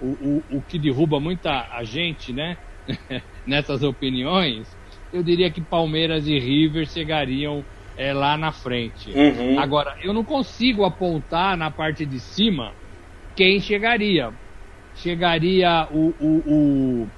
o, 0.00 0.06
o, 0.06 0.58
o 0.58 0.62
que 0.62 0.78
derruba 0.78 1.20
muita 1.20 1.68
a 1.72 1.84
gente, 1.84 2.32
né, 2.32 2.56
nessas 3.46 3.82
opiniões, 3.82 4.68
eu 5.12 5.22
diria 5.22 5.50
que 5.50 5.60
Palmeiras 5.60 6.26
e 6.26 6.38
River 6.38 6.86
chegariam 6.86 7.64
é, 7.96 8.12
lá 8.12 8.36
na 8.36 8.52
frente. 8.52 9.10
Uhum. 9.10 9.58
Agora, 9.58 9.96
eu 10.02 10.12
não 10.12 10.24
consigo 10.24 10.84
apontar 10.84 11.56
na 11.56 11.70
parte 11.70 12.06
de 12.06 12.20
cima 12.20 12.72
quem 13.34 13.60
chegaria. 13.60 14.32
Chegaria 14.94 15.88
o, 15.90 16.14
o, 16.18 17.08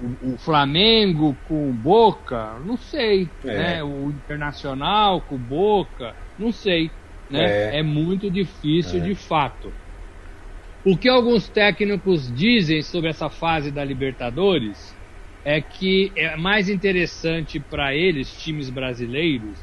o, 0.00 0.32
o, 0.32 0.38
Flamengo 0.38 1.36
com 1.48 1.72
Boca? 1.72 2.58
Não 2.64 2.76
sei. 2.76 3.28
É. 3.44 3.58
Né? 3.58 3.84
O 3.84 4.10
Internacional 4.10 5.20
com 5.20 5.36
Boca? 5.36 6.14
Não 6.38 6.52
sei. 6.52 6.90
Né? 7.30 7.76
É. 7.76 7.78
é 7.78 7.82
muito 7.82 8.30
difícil 8.30 9.00
é. 9.00 9.04
de 9.04 9.14
fato. 9.14 9.72
O 10.84 10.96
que 10.96 11.08
alguns 11.08 11.48
técnicos 11.48 12.30
dizem 12.34 12.82
sobre 12.82 13.08
essa 13.08 13.30
fase 13.30 13.70
da 13.70 13.82
Libertadores 13.82 14.94
é 15.44 15.60
que 15.60 16.12
é 16.16 16.36
mais 16.36 16.68
interessante 16.68 17.58
para 17.58 17.94
eles, 17.94 18.30
times 18.32 18.70
brasileiros, 18.70 19.58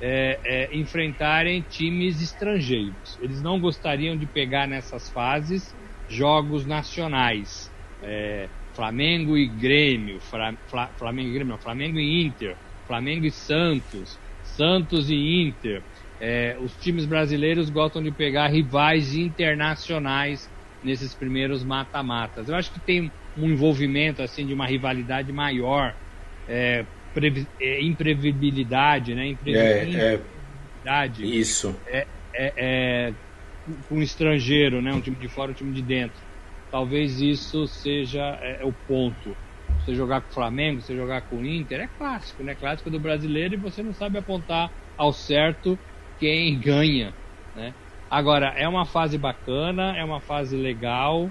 é, 0.00 0.38
é, 0.44 0.76
enfrentarem 0.76 1.60
times 1.62 2.20
estrangeiros. 2.22 3.18
Eles 3.20 3.42
não 3.42 3.60
gostariam 3.60 4.16
de 4.16 4.26
pegar 4.26 4.66
nessas 4.66 5.10
fases 5.10 5.74
jogos 6.08 6.66
nacionais. 6.66 7.70
É, 8.02 8.48
Flamengo 8.74 9.36
e 9.36 9.46
Grêmio, 9.46 10.20
Fra, 10.20 10.56
Fla, 10.66 10.88
Flamengo 10.98 11.28
e 11.28 11.32
Grêmio, 11.32 11.52
não, 11.52 11.58
Flamengo 11.58 11.98
e 11.98 12.24
Inter, 12.24 12.56
Flamengo 12.86 13.26
e 13.26 13.30
Santos, 13.30 14.18
Santos 14.42 15.10
e 15.10 15.14
Inter. 15.14 15.82
É, 16.20 16.56
os 16.60 16.76
times 16.76 17.06
brasileiros 17.06 17.70
gostam 17.70 18.02
de 18.02 18.12
pegar 18.12 18.48
rivais 18.48 19.14
internacionais 19.14 20.50
nesses 20.82 21.14
primeiros 21.14 21.64
mata-matas. 21.64 22.48
Eu 22.48 22.56
acho 22.56 22.70
que 22.72 22.80
tem 22.80 23.10
um 23.34 23.48
envolvimento 23.48 24.20
assim 24.22 24.46
de 24.46 24.52
uma 24.52 24.66
rivalidade 24.66 25.32
maior, 25.32 25.96
é, 26.46 26.84
é, 27.58 27.82
imprevisibilidade, 27.82 29.14
né? 29.14 29.28
Imprevisibilidade. 29.28 31.24
É, 31.24 31.26
é, 31.26 31.26
isso. 31.26 31.80
É, 31.86 32.06
é, 32.36 33.14
um 33.90 34.02
estrangeiro, 34.02 34.82
né? 34.82 34.92
Um 34.92 35.00
time 35.00 35.16
de 35.16 35.28
fora, 35.28 35.52
um 35.52 35.54
time 35.54 35.72
de 35.72 35.82
dentro. 35.82 36.20
Talvez 36.70 37.18
isso 37.20 37.66
seja 37.66 38.38
o 38.62 38.72
ponto. 38.72 39.34
Você 39.78 39.94
jogar 39.94 40.20
com 40.20 40.30
o 40.30 40.34
Flamengo, 40.34 40.82
você 40.82 40.94
jogar 40.94 41.22
com 41.22 41.38
o 41.38 41.46
Inter, 41.46 41.80
é 41.80 41.88
clássico, 41.88 42.42
né? 42.42 42.54
Clássico 42.54 42.90
do 42.90 43.00
brasileiro 43.00 43.54
e 43.54 43.56
você 43.56 43.82
não 43.82 43.94
sabe 43.94 44.18
apontar 44.18 44.70
ao 44.96 45.12
certo 45.12 45.78
quem 46.20 46.58
ganha, 46.58 47.12
né? 47.56 47.74
Agora, 48.10 48.52
é 48.56 48.68
uma 48.68 48.84
fase 48.84 49.16
bacana, 49.16 49.96
é 49.96 50.04
uma 50.04 50.20
fase 50.20 50.56
legal. 50.56 51.30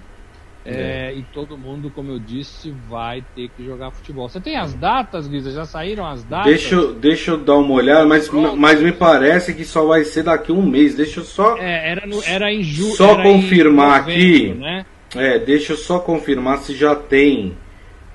É, 0.66 1.12
é. 1.12 1.14
E 1.16 1.24
todo 1.34 1.58
mundo, 1.58 1.90
como 1.90 2.12
eu 2.12 2.20
disse, 2.20 2.74
vai 2.90 3.24
ter 3.36 3.50
que 3.50 3.64
jogar 3.64 3.92
futebol. 3.92 4.28
Você 4.28 4.40
tem 4.40 4.58
as 4.58 4.74
datas, 4.74 5.28
Guisa? 5.28 5.52
Já 5.52 5.66
saíram 5.66 6.06
as 6.06 6.24
datas? 6.24 6.46
Deixa, 6.46 6.94
deixa 6.94 7.32
eu 7.32 7.38
dar 7.38 7.56
uma 7.56 7.74
olhada, 7.74 8.06
mas, 8.06 8.30
mas 8.30 8.82
me 8.82 8.92
parece 8.92 9.54
que 9.54 9.64
só 9.64 9.86
vai 9.86 10.04
ser 10.04 10.24
daqui 10.24 10.52
a 10.52 10.56
um 10.56 10.62
mês. 10.62 10.96
Deixa 10.96 11.22
eu 11.22 11.24
só. 11.24 11.58
É, 11.58 11.92
era, 11.92 12.06
no, 12.06 12.22
era 12.24 12.52
em 12.52 12.64
julho. 12.64 12.96
Só 12.96 13.22
confirmar 13.22 14.02
novembro, 14.02 14.14
aqui. 14.14 14.54
Né? 14.54 14.86
É, 15.16 15.40
deixa 15.40 15.74
eu 15.74 15.78
só 15.78 16.00
confirmar 16.00 16.60
se 16.60 16.76
já 16.76 16.96
tem. 16.96 17.58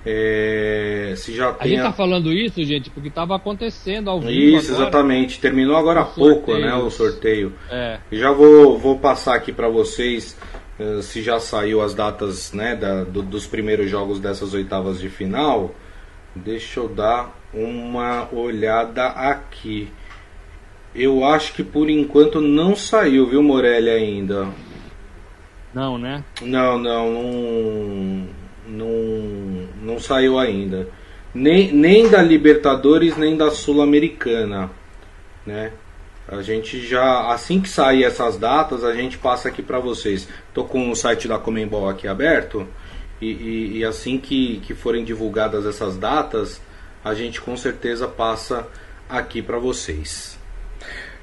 É, 0.07 1.15
se 1.17 1.35
já 1.35 1.53
tem. 1.53 1.67
A 1.67 1.69
gente 1.69 1.83
tá 1.83 1.93
falando 1.93 2.33
isso, 2.33 2.63
gente, 2.65 2.91
porque 2.91 3.09
estava 3.09 3.37
acontecendo 3.37 4.11
ao 4.11 4.21
vivo. 4.21 4.33
Isso, 4.33 4.73
agora. 4.73 4.83
exatamente. 4.83 5.41
Terminou 5.41 5.77
agora 5.77 6.01
há 6.01 6.05
pouco, 6.05 6.55
né? 6.55 6.75
O 6.75 6.91
sorteio. 6.91 7.55
É. 7.71 7.99
Já 8.13 8.31
vou, 8.31 8.79
vou 8.79 8.99
passar 8.99 9.35
aqui 9.35 9.53
para 9.53 9.69
vocês 9.69 10.37
eh, 10.79 11.01
se 11.03 11.23
já 11.23 11.39
saiu 11.39 11.81
as 11.81 11.95
datas 11.95 12.53
né, 12.53 12.75
da, 12.75 13.05
do, 13.05 13.23
dos 13.23 13.47
primeiros 13.47 13.89
jogos 13.89 14.19
dessas 14.19 14.53
oitavas 14.55 15.01
de 15.01 15.09
final. 15.09 15.75
Deixa 16.35 16.81
eu 16.81 16.89
dar 16.89 17.33
uma 17.53 18.29
olhada 18.33 19.07
aqui. 19.07 19.89
Eu 20.95 21.25
acho 21.25 21.55
que 21.55 21.63
por 21.63 21.89
enquanto 21.89 22.41
não 22.41 22.75
saiu, 22.75 23.27
viu, 23.27 23.43
Morelli, 23.43 23.91
ainda. 23.91 24.49
Não, 25.73 25.99
né? 25.99 26.23
Não, 26.41 26.79
não, 26.79 27.11
não, 27.11 28.29
não, 28.69 28.87
não 29.85 30.01
saiu 30.01 30.39
ainda. 30.39 30.89
Nem, 31.35 31.73
nem 31.73 32.09
da 32.09 32.23
Libertadores, 32.23 33.17
nem 33.17 33.37
da 33.37 33.51
Sul-Americana, 33.51 34.71
né? 35.47 35.73
A 36.27 36.41
gente 36.41 36.81
já, 36.87 37.33
assim 37.33 37.61
que 37.61 37.69
sair 37.69 38.05
essas 38.05 38.39
datas, 38.39 38.83
a 38.83 38.95
gente 38.95 39.19
passa 39.19 39.49
aqui 39.49 39.63
para 39.63 39.79
vocês. 39.79 40.27
Tô 40.55 40.65
com 40.65 40.91
o 40.91 40.97
site 40.97 41.29
da 41.29 41.39
Comembol 41.39 41.89
aqui 41.89 42.09
aberto 42.09 42.67
e, 43.21 43.31
e, 43.31 43.79
e, 43.79 43.85
assim 43.85 44.17
que, 44.19 44.61
que 44.65 44.75
forem 44.75 45.05
divulgadas 45.05 45.67
essas 45.67 45.99
datas, 45.99 46.63
a 47.05 47.15
gente 47.15 47.41
com 47.41 47.57
certeza 47.57 48.09
passa 48.09 48.67
aqui 49.09 49.43
para 49.43 49.59
vocês. 49.59 50.39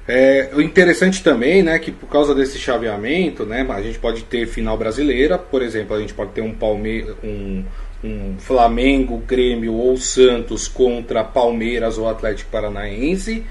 É, 0.06 0.50
o 0.54 0.60
interessante 0.60 1.22
também, 1.22 1.62
né, 1.62 1.78
que 1.78 1.92
por 1.92 2.08
causa 2.08 2.34
desse 2.34 2.58
chaveamento, 2.58 3.44
né, 3.44 3.66
a 3.68 3.82
gente 3.82 3.98
pode 3.98 4.24
ter 4.24 4.46
final 4.46 4.76
brasileira, 4.76 5.38
por 5.38 5.62
exemplo, 5.62 5.96
a 5.96 6.00
gente 6.00 6.14
pode 6.14 6.32
ter 6.32 6.40
um 6.40 6.52
Palmeiras, 6.52 7.16
um, 7.22 7.64
um 8.02 8.36
Flamengo, 8.38 9.18
Grêmio 9.18 9.74
ou 9.74 9.96
Santos 9.96 10.66
contra 10.66 11.22
Palmeiras 11.22 11.98
ou 11.98 12.08
Atlético 12.08 12.50
Paranaense 12.50 13.44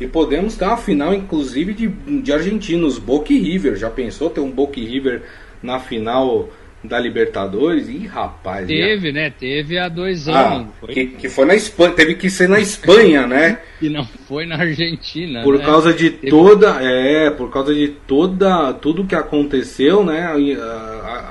e 0.00 0.06
podemos 0.06 0.56
ter 0.56 0.64
uma 0.64 0.76
final, 0.76 1.12
inclusive, 1.12 1.74
de, 1.74 1.88
de 1.88 2.32
argentinos, 2.32 2.98
Boca 2.98 3.32
e 3.32 3.38
River. 3.38 3.76
Já 3.76 3.90
pensou 3.90 4.30
ter 4.30 4.40
um 4.40 4.50
Boca 4.50 4.78
e 4.78 4.84
River 4.84 5.22
na 5.62 5.80
final 5.80 6.48
da 6.82 6.98
Libertadores? 6.98 7.88
Ih, 7.88 8.06
rapaz. 8.06 8.66
Teve, 8.66 9.12
né? 9.12 9.30
Teve 9.30 9.78
há 9.78 9.88
dois 9.88 10.28
ah, 10.28 10.54
anos. 10.54 10.68
Que, 10.88 11.06
que 11.06 11.28
foi 11.28 11.44
na 11.44 11.54
Espanha, 11.54 11.92
teve 11.92 12.14
que 12.14 12.30
ser 12.30 12.48
na 12.48 12.60
Espanha, 12.60 13.26
né? 13.26 13.58
e 13.82 13.88
não 13.88 14.04
foi 14.04 14.46
na 14.46 14.56
Argentina. 14.56 15.42
Por 15.42 15.58
né? 15.58 15.64
causa 15.64 15.92
de 15.92 16.10
teve... 16.10 16.30
toda. 16.30 16.78
É, 16.80 17.30
por 17.30 17.50
causa 17.50 17.74
de 17.74 17.88
toda. 17.88 18.72
tudo 18.74 19.04
que 19.04 19.14
aconteceu, 19.14 20.04
né? 20.04 20.32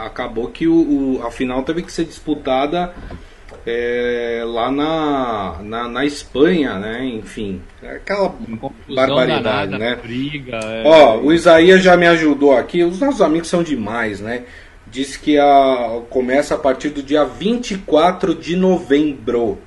acabou 0.06 0.48
que 0.48 0.68
o, 0.68 0.74
o, 0.74 1.22
a 1.26 1.32
final 1.32 1.64
teve 1.64 1.82
que 1.82 1.92
ser 1.92 2.06
disputada 2.06 2.94
é, 3.66 4.44
lá 4.46 4.72
na, 4.72 5.58
na, 5.62 5.88
na, 5.90 6.06
Espanha, 6.06 6.80
né? 6.80 7.06
Enfim, 7.06 7.62
é 7.84 7.98
aquela 7.98 8.34
barbaridade, 8.88 9.44
danada, 9.44 9.78
né? 9.78 9.96
Briga, 10.02 10.58
é... 10.64 10.84
Ó, 10.86 11.18
o 11.20 11.34
Isaías 11.34 11.84
já 11.84 11.98
me 11.98 12.08
ajudou 12.08 12.56
aqui. 12.56 12.82
Os 12.82 13.02
nossos 13.02 13.22
amigos 13.22 13.50
são 13.50 13.62
demais, 13.62 14.22
né? 14.22 14.44
Diz 14.92 15.18
que 15.18 15.38
a, 15.38 16.02
começa 16.10 16.56
a 16.56 16.58
partir 16.58 16.90
do 16.90 17.04
dia 17.04 17.26
24 17.26 18.34
de 18.34 18.56
novembro. 18.56 19.58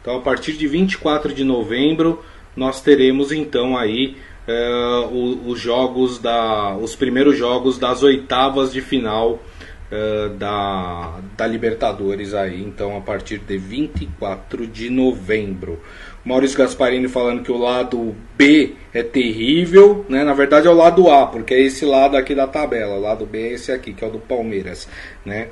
Então, 0.00 0.16
a 0.16 0.20
partir 0.20 0.52
de 0.54 0.66
24 0.66 1.32
de 1.32 1.44
novembro, 1.44 2.24
nós 2.56 2.80
teremos 2.80 3.32
então 3.32 3.76
aí 3.76 4.16
é, 4.46 5.08
os 5.46 5.58
jogos 5.58 6.18
da, 6.18 6.76
os 6.76 6.94
primeiros 6.94 7.36
jogos 7.36 7.78
das 7.78 8.02
oitavas 8.02 8.72
de 8.72 8.80
final 8.80 9.32
uh, 9.90 10.28
da, 10.34 11.20
da 11.36 11.46
Libertadores 11.46 12.34
aí, 12.34 12.62
então 12.62 12.96
a 12.96 13.00
partir 13.00 13.38
de 13.38 13.56
24 13.56 14.66
de 14.66 14.90
novembro. 14.90 15.80
Maurício 16.24 16.56
Gasparini 16.56 17.06
falando 17.06 17.42
que 17.42 17.52
o 17.52 17.58
lado 17.58 18.16
B 18.36 18.72
é 18.92 19.02
terrível, 19.02 20.06
né? 20.08 20.24
Na 20.24 20.32
verdade 20.32 20.66
é 20.66 20.70
o 20.70 20.74
lado 20.74 21.10
A, 21.10 21.26
porque 21.26 21.52
é 21.52 21.60
esse 21.60 21.84
lado 21.84 22.16
aqui 22.16 22.34
da 22.34 22.46
tabela. 22.46 22.96
O 22.96 23.00
lado 23.00 23.26
B 23.26 23.48
é 23.48 23.52
esse 23.52 23.70
aqui, 23.70 23.92
que 23.92 24.02
é 24.02 24.08
o 24.08 24.10
do 24.10 24.18
Palmeiras, 24.18 24.88
né? 25.24 25.48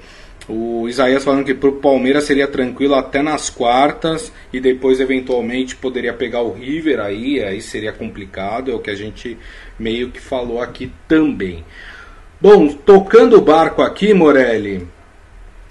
O 0.48 0.88
Isaías 0.88 1.22
falando 1.22 1.44
que 1.44 1.54
para 1.54 1.68
o 1.68 1.74
Palmeiras 1.76 2.24
seria 2.24 2.48
tranquilo 2.48 2.94
até 2.94 3.22
nas 3.22 3.48
quartas 3.48 4.32
e 4.52 4.58
depois 4.58 4.98
eventualmente 4.98 5.76
poderia 5.76 6.12
pegar 6.12 6.42
o 6.42 6.52
River 6.52 7.00
aí, 7.00 7.42
aí 7.42 7.60
seria 7.60 7.92
complicado, 7.92 8.70
é 8.70 8.74
o 8.74 8.80
que 8.80 8.90
a 8.90 8.94
gente 8.94 9.38
meio 9.78 10.10
que 10.10 10.20
falou 10.20 10.60
aqui 10.60 10.90
também. 11.06 11.64
Bom, 12.40 12.66
tocando 12.68 13.36
o 13.36 13.40
barco 13.40 13.82
aqui, 13.82 14.12
Morelli. 14.12 14.88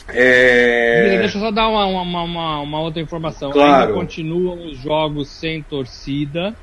É... 0.09 1.17
Deixa 1.19 1.37
eu 1.37 1.41
só 1.41 1.51
dar 1.51 1.67
uma, 1.67 1.85
uma, 1.85 2.23
uma, 2.23 2.59
uma 2.61 2.79
outra 2.81 3.01
informação. 3.01 3.51
Claro. 3.51 3.83
Ainda 3.83 3.93
continuam 3.93 4.65
os 4.65 4.77
jogos 4.77 5.29
sem 5.29 5.61
torcida. 5.61 6.55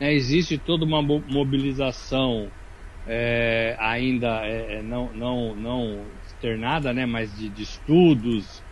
Né? 0.00 0.14
Existe 0.14 0.58
toda 0.58 0.84
uma 0.84 1.02
mobilização 1.02 2.50
é, 3.06 3.76
ainda 3.78 4.46
é, 4.46 4.76
é, 4.76 4.82
não, 4.82 5.12
não, 5.12 5.54
não 5.54 6.06
externada, 6.26 6.92
né? 6.92 7.04
mas 7.04 7.36
de, 7.36 7.48
de 7.48 7.62
estudos 7.62 8.62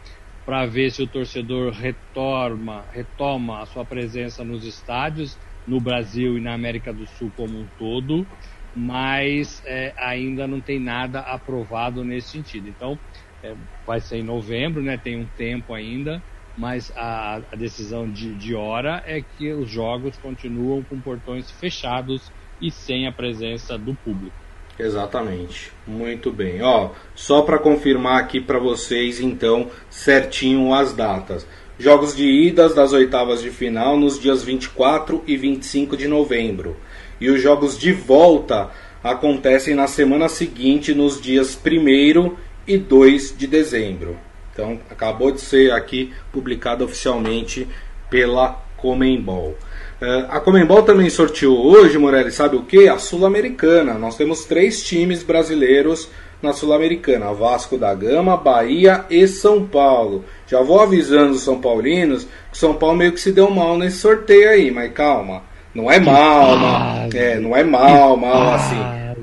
para 0.45 0.67
ver 0.67 0.91
se 0.91 1.03
o 1.03 1.07
torcedor 1.07 1.73
retoma, 1.73 2.85
retoma 2.93 3.61
a 3.61 3.67
sua 3.67 3.85
presença 3.85 4.43
nos 4.43 4.65
estádios 4.65 5.39
no 5.67 5.81
Brasil 5.81 6.37
e 6.37 6.41
na 6.41 6.55
América 6.55 6.93
do 6.93 7.07
Sul 7.07 7.31
como 7.37 7.61
um 7.61 7.67
todo. 7.79 8.27
mas 8.75 9.63
é, 9.67 9.93
ainda 9.99 10.47
não 10.47 10.61
tem 10.61 10.81
nada 10.81 11.21
aprovado 11.21 12.03
nesse 12.05 12.31
sentido. 12.31 12.69
Então, 12.69 12.99
é, 13.43 13.55
vai 13.87 14.01
ser 14.01 14.19
em 14.19 14.23
novembro, 14.23 14.83
né? 14.83 14.97
Tem 14.97 15.17
um 15.17 15.27
tempo 15.37 15.75
ainda, 15.75 16.23
mas 16.57 16.93
a, 16.97 17.41
a 17.51 17.57
decisão 17.57 18.09
de, 18.09 18.35
de 18.35 18.55
hora 18.55 19.03
é 19.07 19.23
que 19.23 19.53
os 19.53 19.69
jogos 19.69 20.17
continuam 20.17 20.83
com 20.83 21.01
portões 21.01 21.51
fechados 21.51 22.31
e 22.61 22.71
sem 22.71 23.07
a 23.07 23.13
presença 23.13 23.77
do 23.77 23.95
público. 23.95 24.37
Exatamente. 24.79 25.71
Muito 25.87 26.31
bem. 26.31 26.63
Ó, 26.63 26.91
só 27.15 27.43
para 27.43 27.59
confirmar 27.59 28.21
aqui 28.21 28.41
para 28.41 28.59
vocês 28.59 29.21
então 29.21 29.69
certinho 29.91 30.73
as 30.73 30.93
datas. 30.93 31.47
Jogos 31.79 32.15
de 32.15 32.25
idas 32.25 32.75
das 32.75 32.93
oitavas 32.93 33.43
de 33.43 33.51
final 33.51 33.97
nos 33.97 34.19
dias 34.19 34.43
24 34.43 35.23
e 35.27 35.37
25 35.37 35.97
de 35.97 36.07
novembro. 36.07 36.77
E 37.21 37.31
os 37.31 37.41
jogos 37.41 37.79
de 37.79 37.93
volta 37.93 38.71
acontecem 39.03 39.75
na 39.75 39.87
semana 39.87 40.29
seguinte, 40.29 40.95
nos 40.95 41.21
dias 41.21 41.59
1 41.59 42.37
e 42.67 42.77
2 42.77 43.37
de 43.37 43.47
dezembro. 43.47 44.17
Então, 44.53 44.79
acabou 44.91 45.33
de 45.33 45.41
ser 45.41 45.73
aqui 45.73 46.13
publicado 46.31 46.85
oficialmente 46.85 47.67
pela 48.11 48.63
Comembol. 48.77 49.57
Uh, 50.01 50.27
a 50.29 50.41
Comembol 50.41 50.83
também 50.83 51.09
sorteou 51.09 51.65
hoje, 51.65 51.97
Morelli, 51.97 52.33
sabe 52.33 52.57
o 52.57 52.65
que? 52.65 52.89
A 52.89 52.99
Sul-Americana. 52.99 53.95
Nós 53.95 54.17
temos 54.17 54.45
três 54.45 54.83
times 54.83 55.23
brasileiros 55.23 56.09
na 56.43 56.53
Sul-Americana: 56.53 57.33
Vasco 57.33 57.79
da 57.79 57.95
Gama, 57.95 58.37
Bahia 58.37 59.07
e 59.09 59.27
São 59.29 59.65
Paulo. 59.65 60.25
Já 60.47 60.61
vou 60.61 60.81
avisando 60.81 61.33
os 61.33 61.43
São 61.43 61.61
Paulinos 61.61 62.27
que 62.51 62.59
São 62.59 62.75
Paulo 62.75 62.97
meio 62.97 63.13
que 63.13 63.21
se 63.21 63.33
deu 63.33 63.49
mal 63.49 63.79
nesse 63.79 63.99
sorteio 63.99 64.51
aí, 64.51 64.71
mas 64.71 64.93
calma. 64.93 65.45
Não 65.75 65.91
é 65.91 65.99
mal, 65.99 66.59
mal 66.59 67.09
é, 67.15 67.39
não 67.39 67.57
é 67.57 67.65
mal, 67.65 68.17
mal 68.17 68.55
assim. 68.55 68.77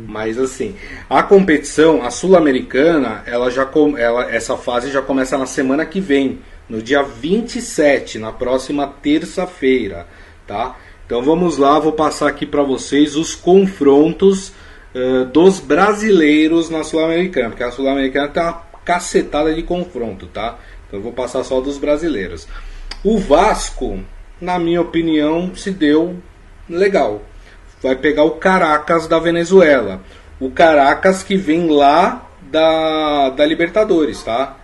Mas 0.07 0.39
assim, 0.39 0.75
a 1.07 1.21
competição, 1.21 2.03
a 2.03 2.09
sul-americana, 2.09 3.23
ela 3.27 3.51
já 3.51 3.69
ela, 3.97 4.31
essa 4.31 4.57
fase 4.57 4.91
já 4.91 5.01
começa 5.01 5.37
na 5.37 5.45
semana 5.45 5.85
que 5.85 5.99
vem, 5.99 6.39
no 6.67 6.81
dia 6.81 7.03
27, 7.03 8.17
na 8.17 8.31
próxima 8.31 8.87
terça-feira, 8.87 10.07
tá? 10.47 10.75
Então 11.05 11.21
vamos 11.21 11.57
lá, 11.57 11.77
vou 11.77 11.91
passar 11.91 12.27
aqui 12.27 12.45
para 12.45 12.63
vocês 12.63 13.15
os 13.15 13.35
confrontos 13.35 14.51
uh, 14.95 15.25
dos 15.25 15.59
brasileiros 15.59 16.69
na 16.69 16.83
sul-americana, 16.83 17.49
porque 17.49 17.63
a 17.63 17.71
sul-americana 17.71 18.27
tem 18.27 18.41
uma 18.41 18.63
cacetada 18.83 19.53
de 19.53 19.61
confronto, 19.61 20.25
tá? 20.25 20.57
Então 20.87 20.99
eu 20.99 21.03
vou 21.03 21.13
passar 21.13 21.43
só 21.43 21.61
dos 21.61 21.77
brasileiros. 21.77 22.47
O 23.03 23.19
Vasco, 23.19 23.99
na 24.41 24.57
minha 24.57 24.81
opinião, 24.81 25.55
se 25.55 25.69
deu 25.69 26.17
legal 26.69 27.21
vai 27.81 27.95
pegar 27.95 28.23
o 28.23 28.31
Caracas 28.31 29.07
da 29.07 29.19
Venezuela. 29.19 30.01
O 30.39 30.51
Caracas 30.51 31.23
que 31.23 31.35
vem 31.35 31.69
lá 31.69 32.29
da, 32.41 33.29
da 33.29 33.45
Libertadores, 33.45 34.23
tá? 34.23 34.57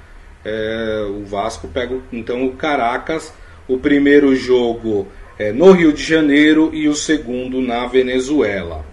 É, 0.44 1.06
o 1.10 1.26
Vasco 1.26 1.68
pega 1.68 1.98
então 2.14 2.46
o 2.46 2.54
Caracas, 2.54 3.34
o 3.68 3.78
primeiro 3.78 4.36
jogo 4.36 5.08
é 5.40 5.52
no 5.52 5.72
Rio 5.72 5.92
de 5.92 6.04
Janeiro 6.04 6.70
e 6.74 6.88
o 6.88 6.96
segundo 6.96 7.62
na 7.62 7.88
Venezuela. 7.88 8.86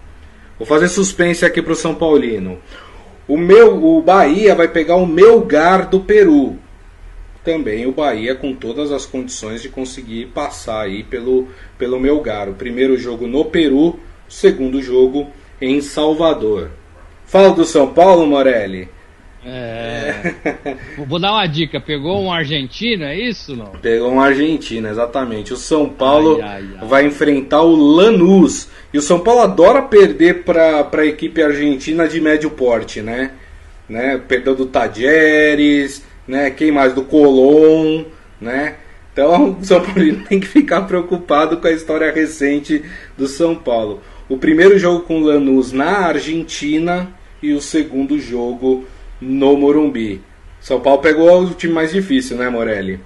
Vou 0.57 0.67
fazer 0.67 0.87
suspense 0.87 1.45
aqui 1.45 1.61
para 1.61 1.73
o 1.73 1.75
São 1.75 1.95
Paulino. 1.95 2.59
O 3.27 3.37
meu, 3.37 3.83
o 3.83 4.01
Bahia 4.01 4.53
vai 4.55 4.67
pegar 4.67 4.95
o 4.95 5.05
Melgar 5.05 5.89
do 5.89 5.99
Peru. 5.99 6.57
Também 7.43 7.85
o 7.85 7.91
Bahia 7.91 8.35
com 8.35 8.53
todas 8.53 8.91
as 8.91 9.05
condições 9.05 9.61
de 9.61 9.69
conseguir 9.69 10.27
passar 10.27 10.83
aí 10.83 11.03
pelo, 11.03 11.49
pelo 11.77 11.99
Melgar. 11.99 12.49
O 12.49 12.53
primeiro 12.53 12.97
jogo 12.97 13.27
no 13.27 13.45
Peru, 13.45 13.99
segundo 14.29 14.81
jogo 14.81 15.29
em 15.61 15.81
Salvador. 15.81 16.71
Fala 17.25 17.51
do 17.51 17.65
São 17.65 17.93
Paulo, 17.93 18.25
Morelli. 18.25 18.87
É... 19.45 20.33
Vou 21.05 21.19
dar 21.19 21.33
uma 21.33 21.45
dica. 21.45 21.79
Pegou 21.79 22.21
um 22.21 22.31
argentino, 22.31 23.03
é 23.03 23.17
isso 23.17 23.55
não? 23.55 23.71
Pegou 23.81 24.11
um 24.11 24.21
argentino, 24.21 24.87
exatamente. 24.87 25.53
O 25.53 25.57
São 25.57 25.89
Paulo 25.89 26.39
ai, 26.41 26.47
ai, 26.47 26.67
ai. 26.79 26.87
vai 26.87 27.05
enfrentar 27.05 27.61
o 27.61 27.75
Lanús. 27.75 28.69
E 28.93 28.97
o 28.97 29.01
São 29.01 29.19
Paulo 29.19 29.41
adora 29.41 29.81
perder 29.81 30.43
para 30.43 30.87
a 30.91 31.05
equipe 31.05 31.41
argentina 31.41 32.07
de 32.07 32.21
médio 32.21 32.51
porte, 32.51 33.01
né? 33.01 33.31
né? 33.87 34.21
Perdeu 34.27 34.55
do 34.55 34.65
Tajeres, 34.65 36.02
né? 36.27 36.49
Quem 36.49 36.71
mais? 36.71 36.93
Do 36.93 37.03
Colón, 37.03 38.05
né? 38.39 38.75
Então 39.11 39.57
o 39.61 39.65
São 39.65 39.81
Paulo 39.81 40.23
tem 40.27 40.39
que 40.39 40.47
ficar 40.47 40.81
preocupado 40.83 41.57
com 41.57 41.67
a 41.67 41.71
história 41.71 42.11
recente 42.11 42.83
do 43.17 43.27
São 43.27 43.55
Paulo. 43.55 44.01
O 44.27 44.37
primeiro 44.37 44.77
jogo 44.79 45.01
com 45.01 45.19
o 45.19 45.23
Lanús 45.25 45.71
na 45.71 46.07
Argentina 46.07 47.13
e 47.41 47.53
o 47.53 47.61
segundo 47.61 48.19
jogo 48.19 48.85
no 49.21 49.55
Morumbi. 49.57 50.21
São 50.59 50.79
Paulo 50.79 51.01
pegou 51.01 51.43
o 51.43 51.53
time 51.53 51.73
mais 51.73 51.91
difícil, 51.91 52.37
né, 52.37 52.49
Morelli? 52.49 52.99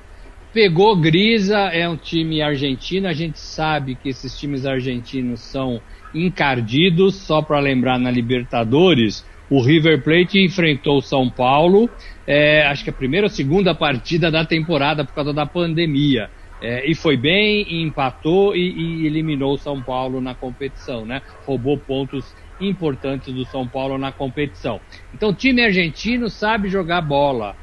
Pegou 0.54 0.96
Grisa, 0.96 1.58
é 1.58 1.88
um 1.90 1.98
time 1.98 2.42
argentino. 2.42 3.08
A 3.08 3.14
gente 3.14 3.40
sabe 3.40 3.96
que 3.96 4.10
esses 4.10 4.38
times 4.38 4.66
argentinos 4.66 5.42
são 5.42 5.82
encardidos. 6.14 7.16
Só 7.16 7.42
para 7.42 7.60
lembrar, 7.60 8.00
na 8.00 8.10
Libertadores, 8.10 9.26
o 9.50 9.62
River 9.62 10.04
Plate 10.04 10.44
enfrentou 10.44 10.98
o 10.98 11.02
São 11.02 11.30
Paulo. 11.30 11.90
É, 12.26 12.66
acho 12.68 12.84
que 12.84 12.90
a 12.90 12.94
primeira 12.94 13.28
ou 13.28 13.30
segunda 13.30 13.74
partida 13.74 14.30
da 14.30 14.46
temporada 14.46 15.06
por 15.06 15.14
causa 15.14 15.34
da 15.34 15.46
pandemia. 15.46 16.30
É, 16.62 16.90
e 16.90 16.96
foi 16.96 17.16
bem, 17.16 17.84
empatou 17.84 18.56
e, 18.56 18.60
e, 18.60 19.06
eliminou 19.06 19.54
o 19.54 19.58
São 19.58 19.82
Paulo 19.82 20.20
na 20.20 20.34
competição, 20.34 21.06
né? 21.06 21.22
Roubou 21.46 21.78
pontos 21.78 22.36
importantes 22.60 23.32
do 23.32 23.46
São 23.46 23.68
Paulo 23.68 23.98
na 23.98 24.12
competição. 24.12 24.82
Então, 25.14 25.34
time 25.34 25.62
argentino 25.62 26.30
sabe 26.30 26.68
jogar 26.68 27.02
bola, 27.02 27.56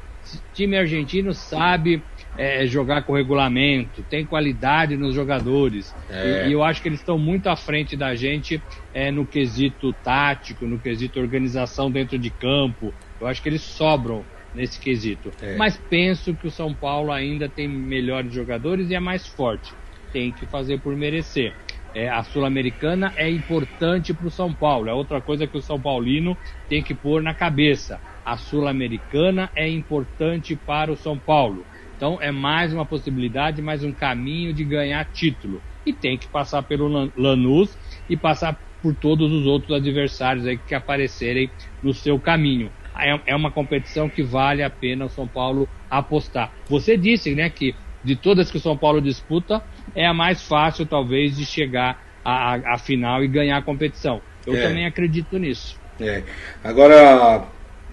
time 0.53 0.77
argentino 0.77 1.33
sabe 1.33 2.01
é, 2.37 2.65
jogar 2.67 3.03
com 3.03 3.13
regulamento, 3.13 4.03
tem 4.03 4.25
qualidade 4.25 4.97
nos 4.97 5.15
jogadores. 5.15 5.95
É. 6.09 6.45
E, 6.45 6.49
e, 6.49 6.53
eu 6.53 6.63
acho 6.63 6.81
que 6.81 6.87
eles 6.87 6.99
estão 6.99 7.17
muito 7.17 7.47
à 7.47 7.55
frente 7.55 7.95
da 7.95 8.15
gente 8.15 8.61
é, 8.93 9.11
no 9.11 9.25
quesito 9.25 9.93
tático, 10.03 10.65
no 10.65 10.79
quesito 10.79 11.19
organização 11.19 11.89
dentro 11.89 12.17
de 12.17 12.29
campo. 12.29 12.93
Eu 13.19 13.27
acho 13.27 13.41
que 13.41 13.49
eles 13.49 13.61
sobram 13.61 14.25
nesse 14.53 14.79
quesito. 14.79 15.31
É. 15.41 15.55
Mas 15.55 15.77
penso 15.89 16.33
que 16.33 16.47
o 16.47 16.51
São 16.51 16.73
Paulo 16.73 17.11
ainda 17.11 17.47
tem 17.47 17.67
melhores 17.67 18.33
jogadores 18.33 18.89
e 18.89 18.95
é 18.95 18.99
mais 18.99 19.27
forte. 19.27 19.73
Tem 20.11 20.31
que 20.31 20.45
fazer 20.45 20.79
por 20.79 20.95
merecer. 20.95 21.53
É, 21.93 22.09
a 22.09 22.23
Sul-Americana 22.23 23.13
é 23.15 23.29
importante 23.29 24.13
para 24.13 24.27
o 24.27 24.31
São 24.31 24.53
Paulo. 24.53 24.89
É 24.89 24.93
outra 24.93 25.21
coisa 25.21 25.47
que 25.47 25.57
o 25.57 25.61
São 25.61 25.79
Paulino 25.79 26.37
tem 26.67 26.83
que 26.83 26.93
pôr 26.93 27.21
na 27.21 27.33
cabeça. 27.33 28.01
A 28.25 28.35
Sul-Americana 28.35 29.49
é 29.55 29.69
importante 29.69 30.55
para 30.55 30.91
o 30.91 30.97
São 30.97 31.17
Paulo. 31.17 31.65
Então 31.95 32.17
é 32.21 32.31
mais 32.31 32.73
uma 32.73 32.85
possibilidade, 32.85 33.61
mais 33.61 33.83
um 33.83 33.91
caminho 33.91 34.53
de 34.53 34.63
ganhar 34.63 35.03
título. 35.05 35.61
E 35.85 35.93
tem 35.93 36.17
que 36.17 36.27
passar 36.27 36.63
pelo 36.63 37.11
Lanús 37.15 37.77
e 38.09 38.17
passar 38.17 38.59
por 38.81 38.93
todos 38.93 39.31
os 39.31 39.45
outros 39.45 39.71
adversários 39.75 40.45
aí 40.45 40.57
que 40.57 40.75
aparecerem 40.75 41.49
no 41.81 41.93
seu 41.93 42.19
caminho. 42.19 42.71
É, 42.97 43.19
é 43.27 43.35
uma 43.35 43.51
competição 43.51 44.09
que 44.09 44.23
vale 44.23 44.63
a 44.63 44.69
pena 44.69 45.05
o 45.05 45.09
São 45.09 45.27
Paulo 45.27 45.67
apostar. 45.89 46.51
Você 46.69 46.95
disse, 46.97 47.35
né, 47.35 47.49
que 47.49 47.75
de 48.03 48.15
todas 48.15 48.51
que 48.51 48.57
o 48.57 48.61
São 48.61 48.77
Paulo 48.77 49.01
disputa, 49.01 49.63
é 49.95 50.05
a 50.05 50.13
mais 50.13 50.43
fácil, 50.43 50.85
talvez, 50.85 51.35
de 51.35 51.45
chegar 51.45 51.99
à, 52.23 52.73
à 52.73 52.77
final 52.77 53.23
e 53.23 53.27
ganhar 53.27 53.57
a 53.57 53.61
competição. 53.61 54.21
Eu 54.45 54.55
é. 54.55 54.61
também 54.61 54.85
acredito 54.85 55.37
nisso. 55.39 55.79
É. 55.99 56.21
Agora, 56.63 57.45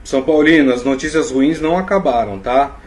São 0.04 0.22
Paulino, 0.22 0.72
as 0.72 0.84
notícias 0.84 1.30
ruins 1.30 1.60
não 1.60 1.78
acabaram, 1.78 2.38
tá? 2.38 2.78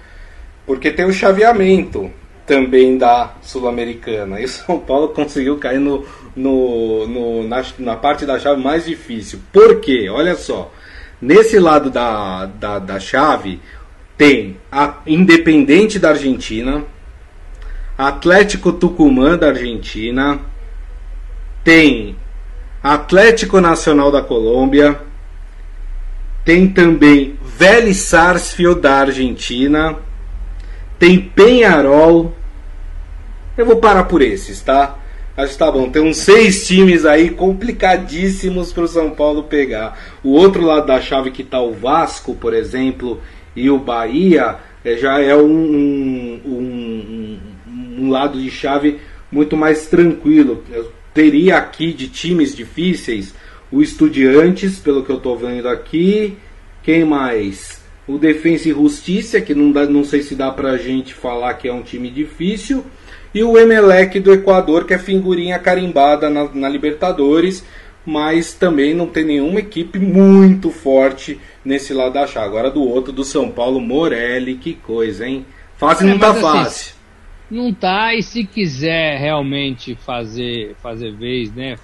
Porque 0.66 0.92
tem 0.92 1.06
o 1.06 1.14
chaveamento 1.14 2.12
também 2.46 2.98
da 2.98 3.34
Sul-Americana. 3.42 4.40
E 4.40 4.46
o 4.46 4.50
São 4.50 4.80
Paulo 4.80 5.10
conseguiu 5.16 5.58
cair 5.58 5.80
no, 5.80 6.06
no, 6.36 7.08
no 7.08 7.48
na, 7.48 7.64
na 7.80 7.96
parte 7.96 8.26
da 8.26 8.40
chave 8.40 8.62
mais 8.62 8.86
difícil. 8.86 9.40
Por 9.52 9.80
quê? 9.80 10.10
Olha 10.10 10.36
só. 10.36 10.72
Nesse 11.22 11.60
lado 11.60 11.90
da, 11.90 12.46
da, 12.46 12.80
da 12.80 13.00
chave 13.00 13.60
tem 14.18 14.58
a 14.72 14.96
Independente 15.08 15.98
da 15.98 16.10
Argentina, 16.10 16.84
Atlético 17.98 18.72
Tucumã 18.74 19.38
da 19.38 19.48
Argentina, 19.48 20.40
tem 21.64 22.16
Atlético 22.84 23.60
Nacional 23.60 24.12
da 24.12 24.22
Colômbia, 24.22 25.00
tem 26.44 26.68
também 26.68 27.40
Vélez 27.42 27.98
Sarsfield 27.98 28.82
da 28.82 29.00
Argentina, 29.00 29.98
tem 31.00 31.20
Penharol. 31.20 32.34
Eu 33.58 33.66
vou 33.66 33.78
parar 33.78 34.06
por 34.06 34.22
esses, 34.22 34.62
tá? 34.62 34.98
Acho 35.38 35.54
que 35.54 35.60
tá 35.60 35.72
bom. 35.72 35.90
Tem 35.90 36.02
uns 36.02 36.18
seis 36.18 36.66
times 36.66 37.06
aí 37.06 37.30
complicadíssimos 37.30 38.72
para 38.72 38.84
o 38.84 38.88
São 38.88 39.12
Paulo 39.12 39.44
pegar. 39.44 40.00
O 40.24 40.32
outro 40.32 40.64
lado 40.66 40.88
da 40.88 41.02
chave 41.02 41.32
que 41.32 41.44
tá 41.44 41.62
o 41.62 41.74
Vasco, 41.74 42.36
por 42.36 42.54
exemplo, 42.54 43.22
e 43.56 43.70
o 43.70 43.78
Bahia, 43.78 44.58
é, 44.84 44.96
já 44.96 45.20
é 45.20 45.36
um, 45.36 45.42
um, 45.42 46.42
um, 46.46 47.40
um 48.00 48.10
lado 48.10 48.40
de 48.40 48.50
chave 48.50 49.00
muito 49.32 49.58
mais 49.58 49.88
tranquilo. 49.88 50.64
Eu 50.72 50.92
teria 51.14 51.58
aqui 51.58 51.92
de 51.92 52.08
times 52.08 52.56
difíceis 52.56 53.34
o 53.72 53.82
Estudiantes, 53.82 54.80
pelo 54.80 55.04
que 55.04 55.12
eu 55.12 55.18
estou 55.18 55.38
vendo 55.38 55.68
aqui. 55.68 56.38
Quem 56.82 57.04
mais? 57.04 57.85
O 58.08 58.18
Defensa 58.18 58.70
e 58.70 58.72
Justiça, 58.72 59.42
que 59.42 59.56
não, 59.56 59.72
dá, 59.72 59.86
não 59.86 60.04
sei 60.04 60.22
se 60.22 60.36
dá 60.36 60.52
pra 60.52 60.78
gente 60.78 61.14
falar 61.14 61.56
que 61.56 61.68
é 61.68 61.74
um 61.74 61.82
time 61.82 62.10
difícil. 62.10 62.86
E 63.34 63.44
o 63.44 63.58
Emelec 63.58 64.20
do 64.20 64.32
Equador, 64.32 64.86
que 64.86 64.94
é 64.94 64.98
figurinha 65.00 65.60
carimbada 65.60 66.30
na, 66.30 66.48
na 66.54 66.70
Libertadores, 66.70 67.66
mas 68.06 68.54
também 68.54 68.94
não 68.94 69.08
tem 69.08 69.26
nenhuma 69.26 69.60
equipe 69.60 69.98
muito 69.98 70.70
forte 70.70 71.40
nesse 71.64 71.94
lado 71.94 72.14
da 72.14 72.28
chave. 72.28 72.46
Agora 72.46 72.70
do 72.70 72.84
outro, 72.84 73.12
do 73.12 73.24
São 73.24 73.50
Paulo, 73.50 73.82
Morelli, 73.82 74.56
que 74.56 74.74
coisa, 74.74 75.28
hein? 75.28 75.46
Fácil 75.76 76.08
é, 76.08 76.10
não 76.12 76.20
tá 76.20 76.30
assim, 76.30 76.42
fácil. 76.42 76.96
Não 77.50 77.74
tá, 77.74 78.14
e 78.14 78.24
se 78.24 78.46
quiser 78.46 79.20
realmente 79.20 79.96
fazer, 79.96 80.76
fazer 80.82 81.12
vez, 81.12 81.52
né? 81.54 81.76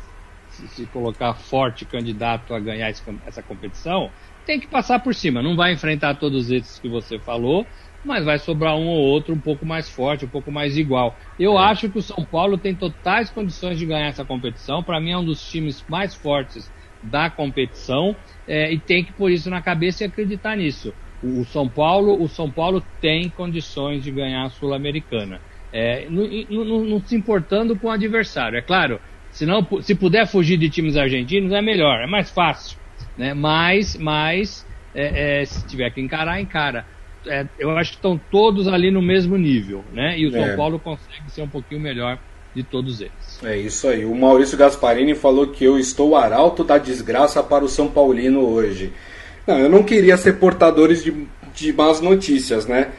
Se, 0.50 0.68
se 0.68 0.86
colocar 0.88 1.34
forte 1.34 1.86
candidato 1.86 2.54
a 2.54 2.60
ganhar 2.60 2.90
essa 3.26 3.42
competição, 3.42 4.12
tem 4.46 4.60
que 4.60 4.68
passar 4.68 5.00
por 5.00 5.14
cima. 5.14 5.42
Não 5.42 5.56
vai 5.56 5.74
enfrentar 5.74 6.16
todos 6.16 6.52
esses 6.52 6.80
que 6.80 6.90
você 6.90 7.20
falou, 7.20 7.66
mas 8.04 8.26
vai 8.26 8.38
sobrar 8.40 8.76
um 8.76 8.88
ou 8.88 9.00
outro 9.00 9.34
um 9.34 9.40
pouco 9.40 9.66
mais 9.66 9.90
forte, 9.90 10.26
um 10.26 10.30
pouco 10.30 10.52
mais 10.52 10.78
igual. 10.78 11.18
Eu 11.40 11.58
é. 11.58 11.64
acho 11.64 11.90
que 11.90 12.00
o 12.00 12.02
São 12.02 12.24
Paulo 12.26 12.58
tem 12.58 12.76
totais 12.76 13.30
condições 13.30 13.78
de 13.78 13.86
ganhar 13.86 14.08
essa 14.08 14.26
competição. 14.26 14.84
Para 14.84 15.00
mim 15.00 15.12
é 15.12 15.18
um 15.18 15.26
dos 15.26 15.44
times 15.50 15.84
mais 15.88 16.16
fortes 16.16 16.72
da 17.04 17.30
competição 17.30 18.16
é, 18.48 18.72
e 18.72 18.80
tem 18.80 19.04
que 19.04 19.14
pôr 19.14 19.32
isso 19.32 19.50
na 19.50 19.62
cabeça 19.62 20.04
e 20.04 20.08
acreditar 20.08 20.56
nisso. 20.56 20.94
O, 21.24 21.42
o 21.42 21.46
São 21.46 21.68
Paulo, 21.68 22.22
o 22.22 22.28
São 22.28 22.50
Paulo 22.50 22.84
tem 23.00 23.30
condições 23.30 24.04
de 24.04 24.12
ganhar 24.12 24.46
a 24.46 24.50
Sul-Americana 24.50 25.42
é, 25.72 26.08
não, 26.10 27.00
se 27.06 27.16
importando 27.16 27.78
com 27.78 27.88
o 27.88 27.92
adversário. 27.92 28.58
É 28.58 28.62
claro, 28.62 29.00
se, 29.30 29.46
não, 29.46 29.66
se 29.82 29.96
puder 29.96 30.28
fugir 30.28 30.58
de 30.58 30.70
times 30.70 30.98
argentinos 30.98 31.52
é 31.54 31.62
melhor, 31.62 32.02
é 32.02 32.08
mais 32.08 32.30
fácil. 32.30 32.78
Né? 33.18 33.34
Mas, 33.34 33.98
mas 33.98 34.66
é, 34.94 35.42
é, 35.42 35.46
se 35.46 35.66
tiver 35.66 35.90
que 35.92 36.02
encarar, 36.02 36.40
encara. 36.40 36.86
É, 37.26 37.46
eu 37.60 37.70
acho 37.78 37.92
que 37.92 37.98
estão 37.98 38.20
todos 38.32 38.68
ali 38.68 38.90
no 38.90 39.02
mesmo 39.02 39.38
nível, 39.38 39.84
né? 39.94 40.18
E 40.18 40.26
o 40.26 40.32
São 40.32 40.44
é. 40.44 40.56
Paulo 40.56 40.80
consegue 40.80 41.30
ser 41.30 41.44
um 41.44 41.48
pouquinho 41.48 41.80
melhor 41.80 42.18
de 42.56 42.64
todos 42.64 43.00
eles. 43.00 43.40
É 43.44 43.58
isso 43.58 43.88
aí. 43.88 44.06
O 44.06 44.16
Maurício 44.16 44.58
Gasparini 44.58 45.16
falou 45.16 45.48
que 45.48 45.64
eu 45.64 45.78
estou 45.78 46.16
arauto 46.16 46.64
da 46.64 46.78
desgraça 46.78 47.42
para 47.44 47.64
o 47.64 47.70
São 47.70 47.88
Paulino 47.88 48.42
hoje. 48.42 48.92
Não, 49.46 49.58
eu 49.58 49.70
não 49.70 49.84
queria 49.84 50.18
ser 50.18 50.34
portadores 50.38 51.04
de, 51.04 51.14
de 51.54 51.74
más 51.74 52.02
notícias, 52.02 52.66
né? 52.66 52.90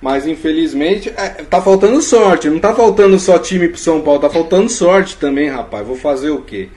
Mas 0.00 0.26
infelizmente 0.26 1.08
é, 1.10 1.28
tá 1.44 1.60
faltando 1.60 2.00
sorte. 2.02 2.50
Não 2.50 2.58
tá 2.58 2.74
faltando 2.74 3.18
só 3.18 3.38
time 3.38 3.68
pro 3.68 3.78
São 3.78 4.00
Paulo, 4.00 4.20
tá 4.20 4.30
faltando 4.30 4.68
sorte 4.68 5.16
também, 5.16 5.48
rapaz. 5.48 5.86
Vou 5.86 5.96
fazer 5.96 6.30
o 6.30 6.42
quê? 6.42 6.68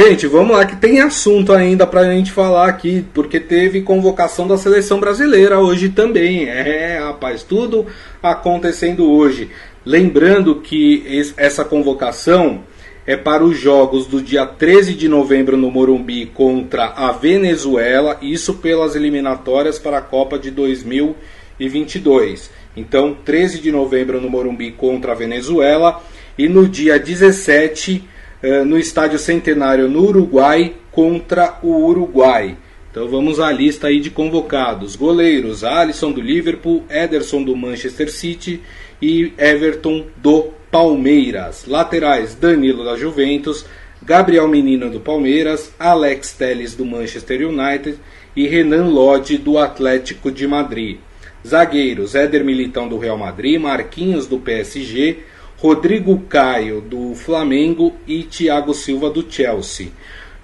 Gente, 0.00 0.28
vamos 0.28 0.56
lá 0.56 0.64
que 0.64 0.76
tem 0.76 1.00
assunto 1.00 1.52
ainda 1.52 1.84
pra 1.84 2.04
gente 2.04 2.30
falar 2.30 2.68
aqui, 2.68 3.04
porque 3.12 3.40
teve 3.40 3.82
convocação 3.82 4.46
da 4.46 4.56
seleção 4.56 5.00
brasileira 5.00 5.58
hoje 5.58 5.88
também. 5.88 6.48
É, 6.48 7.00
rapaz, 7.00 7.42
tudo 7.42 7.84
acontecendo 8.22 9.10
hoje. 9.10 9.50
Lembrando 9.84 10.54
que 10.60 11.04
essa 11.36 11.64
convocação 11.64 12.60
é 13.04 13.16
para 13.16 13.42
os 13.42 13.58
jogos 13.58 14.06
do 14.06 14.22
dia 14.22 14.46
13 14.46 14.94
de 14.94 15.08
novembro 15.08 15.56
no 15.56 15.68
Morumbi 15.68 16.26
contra 16.26 16.84
a 16.90 17.10
Venezuela, 17.10 18.18
isso 18.22 18.54
pelas 18.54 18.94
eliminatórias 18.94 19.80
para 19.80 19.98
a 19.98 20.02
Copa 20.02 20.38
de 20.38 20.52
2020 20.52 21.16
e 21.58 21.68
22. 21.68 22.50
Então, 22.76 23.16
13 23.24 23.60
de 23.60 23.72
novembro 23.72 24.20
no 24.20 24.30
Morumbi 24.30 24.70
contra 24.70 25.12
a 25.12 25.14
Venezuela 25.14 26.00
e 26.36 26.48
no 26.48 26.68
dia 26.68 26.98
17 26.98 28.04
eh, 28.04 28.17
no 28.66 28.78
Estádio 28.78 29.18
Centenário 29.18 29.88
no 29.88 30.04
Uruguai 30.04 30.74
contra 30.92 31.58
o 31.62 31.84
Uruguai. 31.86 32.56
Então 32.90 33.06
vamos 33.06 33.38
à 33.38 33.52
lista 33.52 33.88
aí 33.88 34.00
de 34.00 34.10
convocados. 34.10 34.96
Goleiros: 34.96 35.62
Alisson 35.62 36.10
do 36.10 36.20
Liverpool, 36.20 36.84
Ederson 36.90 37.42
do 37.42 37.54
Manchester 37.54 38.10
City 38.10 38.60
e 39.00 39.32
Everton 39.38 40.06
do 40.16 40.48
Palmeiras. 40.70 41.64
Laterais: 41.66 42.34
Danilo 42.34 42.84
da 42.84 42.96
Juventus, 42.96 43.64
Gabriel 44.02 44.48
Menino 44.48 44.90
do 44.90 45.00
Palmeiras, 45.00 45.72
Alex 45.78 46.32
Telles 46.32 46.74
do 46.74 46.84
Manchester 46.84 47.46
United 47.46 47.98
e 48.34 48.46
Renan 48.46 48.88
Lodge 48.88 49.36
do 49.36 49.58
Atlético 49.58 50.30
de 50.30 50.46
Madrid. 50.46 50.98
Zagueiros: 51.46 52.14
Éder 52.14 52.44
Militão 52.44 52.88
do 52.88 52.98
Real 52.98 53.18
Madrid, 53.18 53.60
Marquinhos 53.60 54.26
do 54.26 54.38
PSG, 54.38 55.18
Rodrigo 55.60 56.16
Caio 56.28 56.80
do 56.80 57.16
Flamengo 57.16 57.92
e 58.06 58.22
Thiago 58.22 58.72
Silva 58.72 59.10
do 59.10 59.26
Chelsea. 59.28 59.90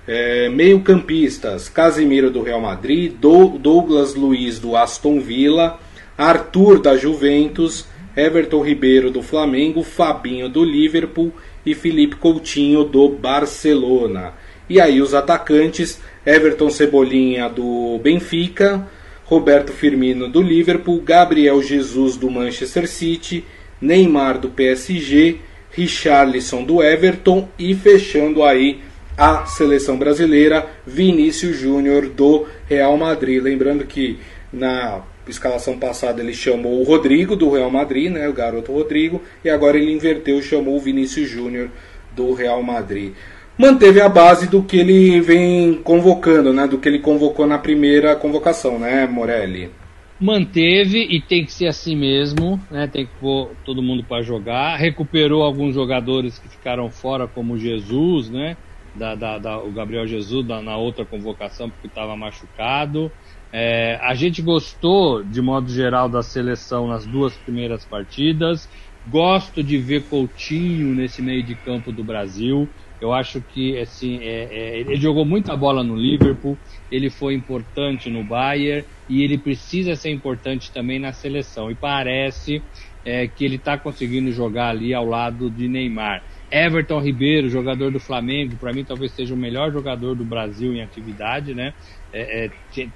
É, 0.08 0.48
Meio-campistas: 0.48 1.68
Casimiro 1.68 2.32
do 2.32 2.42
Real 2.42 2.60
Madrid, 2.60 3.12
Douglas 3.12 4.16
Luiz 4.16 4.58
do 4.58 4.76
Aston 4.76 5.20
Villa, 5.20 5.78
Arthur 6.18 6.80
da 6.80 6.96
Juventus, 6.96 7.86
Everton 8.16 8.60
Ribeiro 8.60 9.08
do 9.08 9.22
Flamengo, 9.22 9.84
Fabinho 9.84 10.48
do 10.48 10.64
Liverpool 10.64 11.32
e 11.64 11.76
Felipe 11.76 12.16
Coutinho 12.16 12.82
do 12.82 13.08
Barcelona. 13.08 14.32
E 14.68 14.80
aí 14.80 15.00
os 15.00 15.14
atacantes: 15.14 16.00
Everton 16.26 16.70
Cebolinha 16.70 17.48
do 17.48 18.00
Benfica, 18.02 18.84
Roberto 19.24 19.72
Firmino 19.72 20.28
do 20.28 20.42
Liverpool, 20.42 21.00
Gabriel 21.00 21.62
Jesus 21.62 22.16
do 22.16 22.28
Manchester 22.28 22.88
City, 22.88 23.44
Neymar 23.80 24.38
do 24.38 24.48
PSG, 24.48 25.36
Richarlison 25.70 26.62
do 26.62 26.82
Everton 26.82 27.48
e 27.58 27.74
fechando 27.74 28.42
aí 28.42 28.80
a 29.16 29.46
seleção 29.46 29.96
brasileira, 29.96 30.66
Vinícius 30.86 31.56
Júnior 31.56 32.08
do 32.08 32.46
Real 32.68 32.96
Madrid. 32.96 33.42
Lembrando 33.42 33.84
que 33.84 34.18
na 34.52 35.02
escalação 35.28 35.78
passada 35.78 36.20
ele 36.20 36.34
chamou 36.34 36.80
o 36.80 36.84
Rodrigo 36.84 37.36
do 37.36 37.50
Real 37.50 37.70
Madrid, 37.70 38.10
né, 38.10 38.28
o 38.28 38.32
garoto 38.32 38.72
Rodrigo, 38.72 39.22
e 39.44 39.48
agora 39.48 39.76
ele 39.76 39.92
inverteu, 39.92 40.42
chamou 40.42 40.76
o 40.76 40.80
Vinícius 40.80 41.28
Júnior 41.28 41.70
do 42.14 42.32
Real 42.32 42.62
Madrid 42.62 43.12
manteve 43.56 44.00
a 44.00 44.08
base 44.08 44.48
do 44.48 44.62
que 44.62 44.78
ele 44.78 45.20
vem 45.20 45.74
convocando, 45.74 46.52
né? 46.52 46.66
Do 46.66 46.78
que 46.78 46.88
ele 46.88 46.98
convocou 46.98 47.46
na 47.46 47.58
primeira 47.58 48.14
convocação, 48.16 48.78
né, 48.78 49.06
Morelli? 49.06 49.70
Manteve 50.18 50.98
e 51.02 51.20
tem 51.20 51.44
que 51.44 51.52
ser 51.52 51.66
assim 51.66 51.96
mesmo, 51.96 52.64
né? 52.70 52.86
Tem 52.86 53.06
que 53.06 53.14
pôr 53.16 53.56
todo 53.64 53.82
mundo 53.82 54.06
para 54.06 54.22
jogar. 54.22 54.76
Recuperou 54.76 55.42
alguns 55.42 55.74
jogadores 55.74 56.38
que 56.38 56.48
ficaram 56.48 56.90
fora, 56.90 57.26
como 57.28 57.58
Jesus, 57.58 58.30
né? 58.30 58.56
Da, 58.94 59.16
da, 59.16 59.38
da 59.38 59.58
o 59.62 59.72
Gabriel 59.72 60.06
Jesus 60.06 60.46
da, 60.46 60.62
na 60.62 60.76
outra 60.76 61.04
convocação 61.04 61.68
porque 61.68 61.88
estava 61.88 62.16
machucado. 62.16 63.12
É, 63.52 63.96
a 64.02 64.14
gente 64.14 64.40
gostou, 64.40 65.24
de 65.24 65.42
modo 65.42 65.68
geral, 65.70 66.08
da 66.08 66.22
seleção 66.22 66.86
nas 66.86 67.06
duas 67.06 67.36
primeiras 67.36 67.84
partidas. 67.84 68.68
Gosto 69.06 69.62
de 69.62 69.76
ver 69.76 70.08
Coutinho 70.08 70.94
nesse 70.94 71.20
meio 71.20 71.44
de 71.44 71.54
campo 71.56 71.92
do 71.92 72.02
Brasil. 72.02 72.72
Eu 72.98 73.12
acho 73.12 73.42
que 73.42 73.78
assim, 73.78 74.22
é, 74.22 74.44
é, 74.44 74.80
ele 74.80 74.96
jogou 74.96 75.26
muita 75.26 75.54
bola 75.54 75.84
no 75.84 75.94
Liverpool, 75.94 76.58
ele 76.90 77.10
foi 77.10 77.34
importante 77.34 78.08
no 78.08 78.24
Bayern 78.24 78.86
e 79.06 79.22
ele 79.22 79.36
precisa 79.36 79.94
ser 79.94 80.10
importante 80.10 80.72
também 80.72 80.98
na 80.98 81.12
seleção. 81.12 81.70
E 81.70 81.74
parece 81.74 82.62
é, 83.04 83.28
que 83.28 83.44
ele 83.44 83.56
está 83.56 83.76
conseguindo 83.76 84.32
jogar 84.32 84.70
ali 84.70 84.94
ao 84.94 85.04
lado 85.04 85.50
de 85.50 85.68
Neymar. 85.68 86.24
Everton 86.54 87.00
Ribeiro, 87.00 87.48
jogador 87.48 87.90
do 87.90 87.98
Flamengo, 87.98 88.56
para 88.56 88.72
mim 88.72 88.84
talvez 88.84 89.10
seja 89.12 89.34
o 89.34 89.36
melhor 89.36 89.72
jogador 89.72 90.14
do 90.14 90.24
Brasil 90.24 90.72
em 90.72 90.82
atividade, 90.82 91.52
né? 91.52 91.74
É, 92.12 92.46
é, 92.46 92.50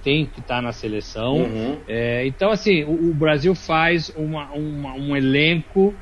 tem 0.05 0.25
que 0.25 0.39
estar 0.39 0.57
tá 0.57 0.63
na 0.63 0.73
seleção. 0.73 1.39
Uhum. 1.39 1.81
É, 1.89 2.25
então, 2.25 2.53
assim, 2.53 2.85
o, 2.85 3.11
o 3.11 3.15
Brasil 3.15 3.57
faz 3.57 4.11
uma, 4.11 4.53
uma, 4.53 4.95
um 4.95 5.17
elenco 5.17 5.93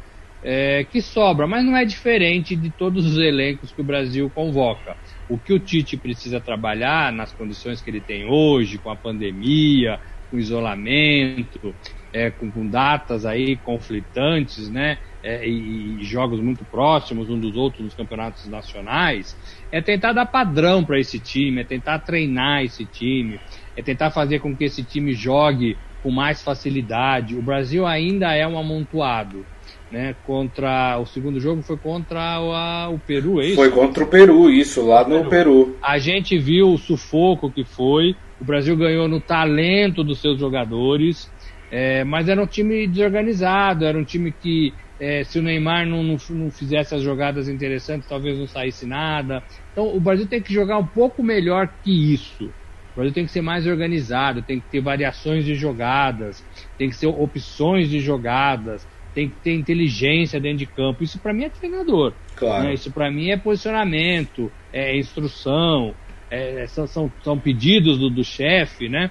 é, 0.42 0.84
que 0.84 1.00
sobra, 1.00 1.46
mas 1.46 1.64
não 1.64 1.74
é 1.74 1.86
diferente 1.86 2.54
de 2.54 2.70
todos 2.70 3.06
os 3.06 3.16
elencos 3.16 3.72
que 3.72 3.80
o 3.80 3.84
Brasil 3.84 4.30
convoca. 4.30 4.94
O 5.26 5.38
que 5.38 5.54
o 5.54 5.58
Tite 5.58 5.96
precisa 5.96 6.40
trabalhar 6.40 7.10
nas 7.10 7.32
condições 7.32 7.80
que 7.80 7.88
ele 7.88 8.02
tem 8.02 8.26
hoje, 8.26 8.78
com 8.78 8.90
a 8.90 8.96
pandemia, 8.96 9.98
com 10.30 10.38
isolamento, 10.38 11.74
é, 12.12 12.30
com, 12.30 12.50
com, 12.50 12.68
datas 12.68 13.24
aí 13.24 13.56
conflitantes, 13.56 14.68
né? 14.70 14.98
É, 15.28 15.44
e, 15.44 16.04
jogos 16.04 16.38
muito 16.38 16.64
próximos 16.64 17.28
um 17.28 17.36
dos 17.36 17.56
outros 17.56 17.82
nos 17.82 17.94
campeonatos 17.94 18.46
nacionais, 18.46 19.36
é 19.72 19.80
tentar 19.80 20.12
dar 20.12 20.26
padrão 20.26 20.84
para 20.84 21.00
esse 21.00 21.18
time, 21.18 21.62
é 21.62 21.64
tentar 21.64 21.98
treinar 21.98 22.62
esse 22.62 22.84
time, 22.84 23.40
é 23.76 23.82
tentar 23.82 24.12
fazer 24.12 24.38
com 24.38 24.54
que 24.54 24.62
esse 24.62 24.84
time 24.84 25.14
jogue 25.14 25.76
com 26.00 26.12
mais 26.12 26.44
facilidade. 26.44 27.34
O 27.34 27.42
Brasil 27.42 27.84
ainda 27.84 28.32
é 28.34 28.46
um 28.46 28.56
amontoado 28.56 29.44
né? 29.90 30.14
Contra 30.24 30.98
o 30.98 31.06
segundo 31.06 31.40
jogo 31.40 31.62
foi 31.62 31.76
contra 31.76 32.40
o, 32.40 32.52
a, 32.52 32.88
o 32.88 32.98
Peru, 32.98 33.40
é 33.40 33.46
isso? 33.46 33.56
Foi 33.56 33.70
contra 33.70 34.04
o 34.04 34.06
Peru, 34.06 34.50
isso, 34.50 34.84
lá 34.86 35.02
no 35.06 35.24
Peru. 35.24 35.30
Peru. 35.30 35.76
A 35.82 35.98
gente 35.98 36.38
viu 36.38 36.72
o 36.72 36.78
sufoco 36.78 37.50
que 37.50 37.64
foi. 37.64 38.16
O 38.40 38.44
Brasil 38.44 38.76
ganhou 38.76 39.08
no 39.08 39.20
talento 39.20 40.04
dos 40.04 40.20
seus 40.20 40.38
jogadores, 40.38 41.30
é, 41.70 42.04
mas 42.04 42.28
era 42.28 42.42
um 42.42 42.46
time 42.46 42.86
desorganizado, 42.86 43.84
era 43.84 43.96
um 43.96 44.04
time 44.04 44.32
que 44.32 44.74
É, 44.98 45.24
se 45.24 45.38
o 45.38 45.42
Neymar 45.42 45.86
não, 45.86 46.02
não, 46.02 46.16
não, 46.30 46.50
fizesse 46.50 46.94
as 46.94 47.02
jogadas 47.02 47.48
interessantes, 47.48 48.08
talvez 48.08 48.38
não 48.38 48.46
saísse 48.46 48.86
nada. 48.86 49.42
Então 49.72 49.94
o 49.94 50.00
Brasil 50.00 50.26
tem 50.26 50.42
que 50.42 50.52
jogar 50.52 50.78
um 50.78 50.86
pouco 50.86 51.22
melhor 51.22 51.68
que 51.82 52.14
isso. 52.14 52.44
O 52.44 52.96
Brasil 52.96 53.12
tem 53.12 53.26
que 53.26 53.32
ser 53.32 53.42
mais 53.42 53.66
organizado, 53.66 54.42
tem 54.42 54.58
que 54.58 54.70
ter 54.70 54.80
variações 54.80 55.44
de 55.44 55.54
jogadas, 55.54 56.42
tem 56.78 56.88
que 56.88 56.98
ter 56.98 57.06
opções 57.06 57.90
de 57.90 58.00
jogadas, 58.00 58.88
tem 59.14 59.28
que 59.28 59.36
ter 59.36 59.54
inteligência 59.54 60.40
dentro 60.40 60.58
de 60.58 60.66
campo. 60.66 61.04
Isso 61.04 61.20
para 61.20 61.34
mim 61.34 61.44
é 61.44 61.50
treinador. 61.50 62.14
Claro. 62.34 62.64
Né? 62.64 62.74
Isso 62.74 62.90
para 62.90 63.10
mim 63.10 63.30
é 63.30 63.36
posicionamento, 63.36 64.50
é 64.72 64.96
instrução, 64.96 65.94
é, 66.30 66.66
são, 66.66 66.86
são, 66.86 67.12
são, 67.22 67.38
pedidos 67.38 67.98
do, 67.98 68.10
do 68.10 68.24
chefe, 68.24 68.88
né? 68.88 69.10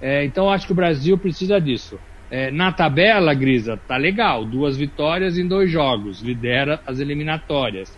É, 0.00 0.24
então 0.24 0.50
acho 0.50 0.66
que 0.66 0.72
o 0.72 0.76
Brasil 0.76 1.16
precisa 1.18 1.60
disso. 1.60 1.98
É, 2.30 2.50
na 2.50 2.72
tabela, 2.72 3.32
Grisa, 3.34 3.76
tá 3.76 3.96
legal. 3.96 4.44
Duas 4.44 4.76
vitórias 4.76 5.38
em 5.38 5.46
dois 5.46 5.70
jogos. 5.70 6.20
Lidera 6.20 6.80
as 6.86 6.98
eliminatórias. 6.98 7.96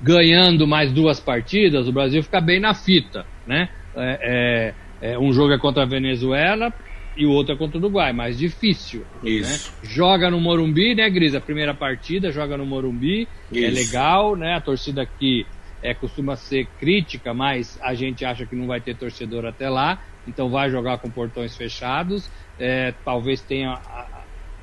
Ganhando 0.00 0.66
mais 0.66 0.92
duas 0.92 1.20
partidas, 1.20 1.88
o 1.88 1.92
Brasil 1.92 2.22
fica 2.22 2.40
bem 2.40 2.60
na 2.60 2.74
fita, 2.74 3.24
né? 3.46 3.68
É, 3.96 4.74
é, 5.00 5.12
é 5.12 5.18
um 5.18 5.32
jogo 5.32 5.52
é 5.52 5.58
contra 5.58 5.84
a 5.84 5.86
Venezuela 5.86 6.72
e 7.16 7.24
o 7.24 7.30
outro 7.30 7.54
é 7.54 7.56
contra 7.56 7.78
o 7.78 7.80
Uruguai, 7.80 8.12
mais 8.12 8.36
difícil. 8.36 9.06
Né? 9.22 9.30
Isso. 9.30 9.70
Né? 9.70 9.88
Joga 9.88 10.30
no 10.30 10.40
Morumbi, 10.40 10.94
né, 10.94 11.08
Grisa? 11.08 11.40
Primeira 11.40 11.72
partida 11.72 12.32
joga 12.32 12.56
no 12.56 12.66
Morumbi, 12.66 13.28
é 13.52 13.58
Isso. 13.58 13.66
é 13.66 13.70
legal, 13.70 14.36
né? 14.36 14.54
A 14.54 14.60
torcida 14.60 15.02
aqui 15.02 15.46
é, 15.84 15.94
costuma 15.94 16.34
ser 16.36 16.74
crítica, 16.78 17.34
mas 17.34 17.78
a 17.82 17.94
gente 17.94 18.24
acha 18.24 18.46
que 18.46 18.56
não 18.56 18.66
vai 18.66 18.80
ter 18.80 18.96
torcedor 18.96 19.44
até 19.44 19.68
lá, 19.68 20.00
então 20.26 20.48
vai 20.50 20.70
jogar 20.70 20.98
com 20.98 21.12
portões 21.12 21.54
fechados 21.54 22.30
é, 22.58 22.92
talvez 23.04 23.42
tenha. 23.44 23.80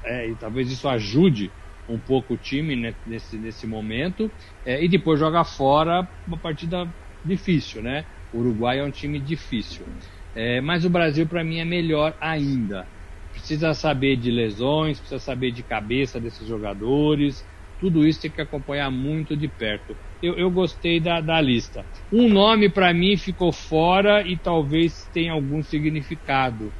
É, 0.03 0.33
talvez 0.35 0.71
isso 0.71 0.87
ajude 0.89 1.53
um 1.87 1.99
pouco 1.99 2.33
o 2.33 2.37
time 2.37 2.75
né, 2.75 2.95
nesse, 3.05 3.37
nesse 3.37 3.67
momento. 3.67 4.33
É, 4.65 4.83
e 4.83 4.89
depois 4.89 5.19
joga 5.19 5.43
fora 5.43 6.07
uma 6.25 6.39
partida 6.39 6.91
difícil, 7.23 7.83
né? 7.83 8.07
O 8.31 8.39
Uruguai 8.39 8.79
é 8.79 8.83
um 8.83 8.91
time 8.91 9.19
difícil. 9.19 9.87
É, 10.33 10.61
mas 10.61 10.85
o 10.85 10.89
Brasil, 10.89 11.27
para 11.27 11.43
mim, 11.43 11.59
é 11.59 11.65
melhor 11.65 12.17
ainda. 12.19 12.89
Precisa 13.31 13.73
saber 13.73 14.17
de 14.17 14.31
lesões, 14.31 14.99
precisa 14.99 15.19
saber 15.19 15.51
de 15.51 15.63
cabeça 15.63 16.19
desses 16.19 16.47
jogadores. 16.47 17.45
Tudo 17.77 18.07
isso 18.07 18.21
tem 18.21 18.31
que 18.31 18.41
acompanhar 18.41 18.89
muito 18.89 19.37
de 19.37 19.47
perto. 19.47 19.97
Eu, 20.21 20.35
eu 20.35 20.51
gostei 20.51 20.99
da, 20.99 21.19
da 21.19 21.41
lista. 21.41 21.85
Um 22.11 22.29
nome, 22.29 22.69
para 22.69 22.93
mim, 22.93 23.17
ficou 23.17 23.51
fora 23.51 24.21
e 24.27 24.37
talvez 24.37 25.09
tenha 25.13 25.33
algum 25.33 25.63
significado 25.63 26.71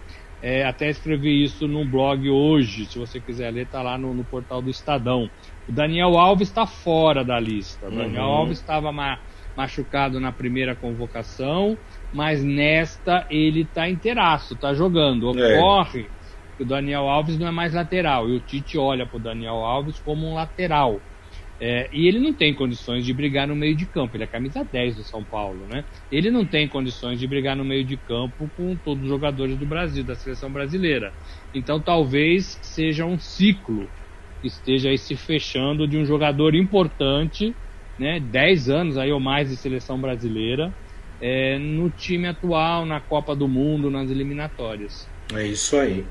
é, 0.42 0.66
até 0.66 0.90
escrevi 0.90 1.44
isso 1.44 1.68
num 1.68 1.88
blog 1.88 2.28
hoje, 2.28 2.86
se 2.86 2.98
você 2.98 3.20
quiser 3.20 3.52
ler, 3.52 3.66
está 3.66 3.84
lá 3.84 3.96
no, 3.96 4.14
no, 4.14 4.24
portal 4.24 4.60
do 4.62 4.72
Estadão. 4.72 5.30
O 5.70 5.72
Daniel 5.72 6.18
Alves 6.18 6.48
está 6.48 6.66
fora 6.66 7.24
da 7.24 7.40
lista. 7.40 7.88
O 7.88 7.92
Daniel 7.92 8.24
uhum. 8.24 8.32
Alves 8.32 8.58
estava 8.60 8.92
ma 8.92 9.20
machucado 9.56 10.18
na 10.18 10.32
primeira 10.32 10.74
convocação, 10.74 11.78
mas 12.14 12.42
nesta 12.42 13.28
ele 13.30 13.64
está 13.64 13.88
inteiraço, 13.88 14.54
está 14.54 14.74
jogando. 14.74 15.38
É. 15.38 15.60
Ocorre 15.60 16.00
é. 16.00 16.56
que 16.56 16.64
o 16.64 16.66
Daniel 16.66 17.08
Alves 17.10 17.38
não 17.38 17.48
é 17.48 17.52
mais 17.52 17.74
lateral, 17.74 18.30
e 18.30 18.36
o 18.36 18.40
Tite 18.40 18.78
olha 18.78 19.06
para 19.06 19.18
o 19.18 19.20
Daniel 19.20 19.56
Alves 19.56 20.00
como 20.00 20.26
um 20.26 20.36
lateral. 20.36 21.02
É, 21.64 21.88
e 21.94 22.08
ele 22.08 22.18
não 22.18 22.34
tem 22.34 22.56
condições 22.56 23.06
de 23.06 23.14
brigar 23.14 23.48
no 23.48 23.56
meio 23.56 23.76
de 23.76 23.86
campo. 23.86 24.18
Ele 24.18 24.24
é 24.24 24.28
camisa 24.28 24.64
10 24.64 24.96
do 24.96 25.04
São 25.04 25.24
Paulo, 25.24 25.68
né? 25.68 25.86
Ele 26.12 26.32
não 26.32 26.44
tem 26.44 26.68
condições 26.68 27.20
de 27.20 27.28
brigar 27.28 27.56
no 27.56 27.64
meio 27.64 27.84
de 27.84 27.96
campo 27.98 28.50
com 28.58 28.76
todos 28.78 29.04
os 29.04 29.10
jogadores 29.10 29.56
do 29.58 29.66
Brasil, 29.68 30.04
da 30.04 30.16
seleção 30.16 30.52
brasileira. 30.52 31.14
Então 31.54 31.80
talvez 31.80 32.58
seja 32.64 33.06
um 33.06 33.20
ciclo 33.20 33.88
que 34.42 34.48
esteja 34.48 34.90
aí 34.90 34.98
se 34.98 35.16
fechando 35.16 35.88
de 35.88 35.98
um 35.98 36.04
jogador 36.04 36.56
importante, 36.56 37.54
né? 38.00 38.20
10 38.20 38.70
anos 38.72 38.98
aí 38.98 39.12
ou 39.12 39.20
mais 39.20 39.50
de 39.50 39.56
seleção 39.56 40.02
brasileira, 40.02 40.74
é, 41.22 41.60
no 41.60 41.92
time 41.92 42.28
atual, 42.28 42.88
na 42.88 43.00
Copa 43.00 43.36
do 43.36 43.48
Mundo, 43.48 43.92
nas 43.92 44.10
eliminatórias. 44.10 45.08
É 45.32 45.46
isso 45.46 45.78
aí. 45.78 46.04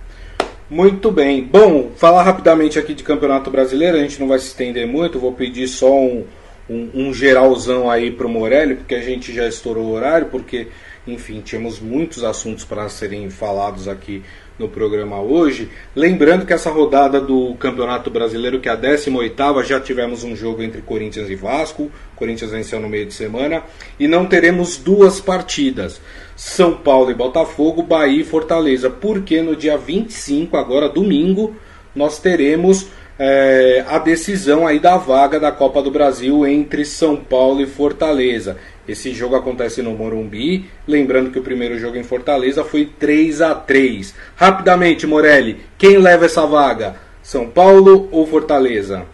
Muito 0.71 1.11
bem. 1.11 1.43
Bom, 1.43 1.91
falar 1.97 2.23
rapidamente 2.23 2.79
aqui 2.79 2.95
de 2.95 3.03
Campeonato 3.03 3.51
Brasileiro, 3.51 3.97
a 3.97 4.01
gente 4.01 4.21
não 4.21 4.29
vai 4.29 4.39
se 4.39 4.47
estender 4.47 4.87
muito, 4.87 5.19
vou 5.19 5.33
pedir 5.33 5.67
só 5.67 5.93
um, 5.93 6.25
um, 6.69 6.91
um 6.95 7.13
geralzão 7.13 7.91
aí 7.91 8.13
para 8.13 8.29
o 8.29 8.31
Morelli, 8.31 8.77
porque 8.77 8.95
a 8.95 9.03
gente 9.03 9.35
já 9.35 9.49
estourou 9.49 9.87
o 9.87 9.93
horário, 9.93 10.29
porque, 10.29 10.69
enfim, 11.09 11.41
tínhamos 11.41 11.81
muitos 11.81 12.23
assuntos 12.23 12.65
para 12.65 12.89
serem 12.89 13.29
falados 13.31 13.89
aqui 13.89 14.23
no 14.61 14.69
programa 14.69 15.21
hoje. 15.21 15.69
Lembrando 15.97 16.47
que 16.47 16.53
essa 16.53 16.71
rodada 16.71 17.21
do 17.21 17.57
Campeonato 17.57 18.09
Brasileiro, 18.09 18.61
que 18.61 18.69
é 18.69 18.73
a 18.73 18.77
18ª, 18.77 19.65
já 19.65 19.81
tivemos 19.81 20.23
um 20.23 20.37
jogo 20.37 20.63
entre 20.63 20.83
Corinthians 20.83 21.29
e 21.29 21.35
Vasco. 21.35 21.91
Corinthians 22.15 22.53
venceu 22.53 22.79
no 22.79 22.89
meio 22.89 23.07
de 23.07 23.15
semana. 23.15 23.65
E 23.99 24.07
não 24.07 24.27
teremos 24.27 24.77
duas 24.77 25.21
partidas. 25.21 26.01
São 26.41 26.73
Paulo 26.73 27.11
e 27.11 27.15
Botafogo, 27.15 27.83
Bahia 27.83 28.23
e 28.23 28.25
Fortaleza. 28.25 28.89
Porque 28.89 29.43
no 29.43 29.55
dia 29.55 29.77
25, 29.77 30.57
agora 30.57 30.89
domingo, 30.89 31.55
nós 31.95 32.19
teremos 32.19 32.89
é, 33.19 33.85
a 33.87 33.99
decisão 33.99 34.67
aí 34.67 34.79
da 34.79 34.97
vaga 34.97 35.39
da 35.39 35.53
Copa 35.53 35.83
do 35.83 35.91
Brasil 35.91 36.47
entre 36.47 36.83
São 36.87 37.15
Paulo 37.15 37.61
e 37.61 37.67
Fortaleza. 37.67 38.57
Esse 38.89 39.13
jogo 39.13 39.37
acontece 39.37 39.83
no 39.83 39.91
Morumbi. 39.91 40.65
Lembrando 40.89 41.31
que 41.31 41.39
o 41.39 41.43
primeiro 41.43 41.79
jogo 41.79 41.99
em 41.99 42.03
Fortaleza 42.03 42.65
foi 42.65 42.87
3 42.87 43.43
a 43.43 43.55
3 43.55 44.15
Rapidamente, 44.35 45.07
Morelli, 45.07 45.59
quem 45.77 45.99
leva 45.99 46.25
essa 46.25 46.47
vaga? 46.47 46.97
São 47.23 47.51
Paulo 47.51 48.09
ou 48.11 48.27
Fortaleza? 48.27 49.05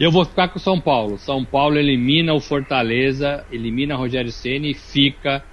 Eu 0.00 0.10
vou 0.10 0.24
ficar 0.24 0.48
com 0.48 0.58
São 0.58 0.80
Paulo. 0.80 1.18
São 1.18 1.44
Paulo 1.44 1.76
elimina 1.76 2.32
o 2.32 2.40
Fortaleza, 2.40 3.44
elimina 3.52 3.94
Rogério 3.94 4.32
Ceni 4.32 4.70
e 4.70 4.74
fica 4.74 5.44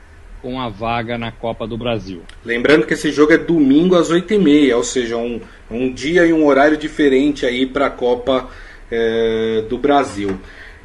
com 0.44 0.60
a 0.60 0.68
vaga 0.68 1.18
na 1.18 1.32
Copa 1.32 1.66
do 1.66 1.78
Brasil. 1.78 2.22
Lembrando 2.44 2.86
que 2.86 2.94
esse 2.94 3.14
jogo 3.14 3.32
é 3.32 3.38
domingo 3.38 3.96
às 3.96 4.12
8h30, 4.12 4.76
ou 4.76 4.84
seja, 4.84 5.16
um, 5.16 5.40
um 5.72 5.92
dia 5.92 6.26
e 6.26 6.34
um 6.34 6.46
horário 6.46 6.76
diferente 6.76 7.46
aí 7.46 7.66
para 7.66 7.88
a 7.88 7.90
Copa 7.90 8.50
é, 8.92 9.64
do 9.70 9.78
Brasil. 9.78 10.38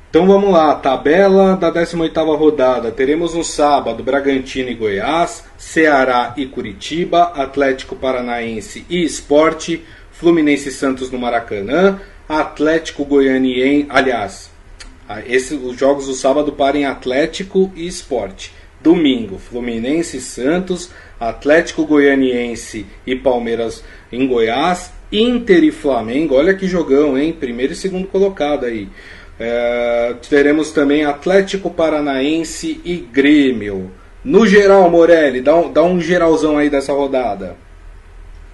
Então 0.08 0.26
vamos 0.26 0.50
lá, 0.50 0.74
tabela 0.76 1.56
da 1.56 1.72
18ª 1.72 2.38
rodada. 2.38 2.92
Teremos 2.92 3.34
no 3.34 3.42
sábado 3.42 4.02
Bragantino 4.02 4.70
e 4.70 4.74
Goiás, 4.74 5.44
Ceará 5.58 6.32
e 6.36 6.46
Curitiba, 6.46 7.24
Atlético 7.34 7.96
Paranaense 7.96 8.86
e 8.88 9.02
Esporte, 9.02 9.84
Fluminense 10.12 10.68
e 10.68 10.72
Santos 10.72 11.10
no 11.10 11.18
Maracanã, 11.18 12.00
Atlético 12.28 13.04
Goianiense, 13.04 13.86
aliás, 13.90 14.50
esse, 15.26 15.54
os 15.54 15.76
jogos 15.76 16.06
do 16.06 16.14
sábado 16.14 16.52
parem 16.52 16.86
Atlético 16.86 17.72
e 17.74 17.86
Esporte. 17.86 18.52
Domingo, 18.80 19.38
Fluminense 19.38 20.20
Santos, 20.20 20.90
Atlético 21.18 21.84
Goianiense 21.84 22.86
e 23.06 23.16
Palmeiras 23.16 23.84
em 24.12 24.26
Goiás, 24.26 24.92
Inter 25.10 25.64
e 25.64 25.72
Flamengo, 25.72 26.34
olha 26.34 26.54
que 26.54 26.66
jogão, 26.66 27.18
hein? 27.18 27.32
Primeiro 27.32 27.72
e 27.72 27.76
segundo 27.76 28.06
colocado 28.06 28.66
aí. 28.66 28.88
É, 29.40 30.14
teremos 30.28 30.70
também 30.70 31.04
Atlético 31.04 31.70
Paranaense 31.70 32.80
e 32.84 32.96
Grêmio. 32.96 33.90
No 34.24 34.46
geral, 34.46 34.90
Morelli, 34.90 35.40
dá 35.40 35.56
um, 35.56 35.72
dá 35.72 35.82
um 35.82 36.00
geralzão 36.00 36.58
aí 36.58 36.68
dessa 36.68 36.92
rodada. 36.92 37.56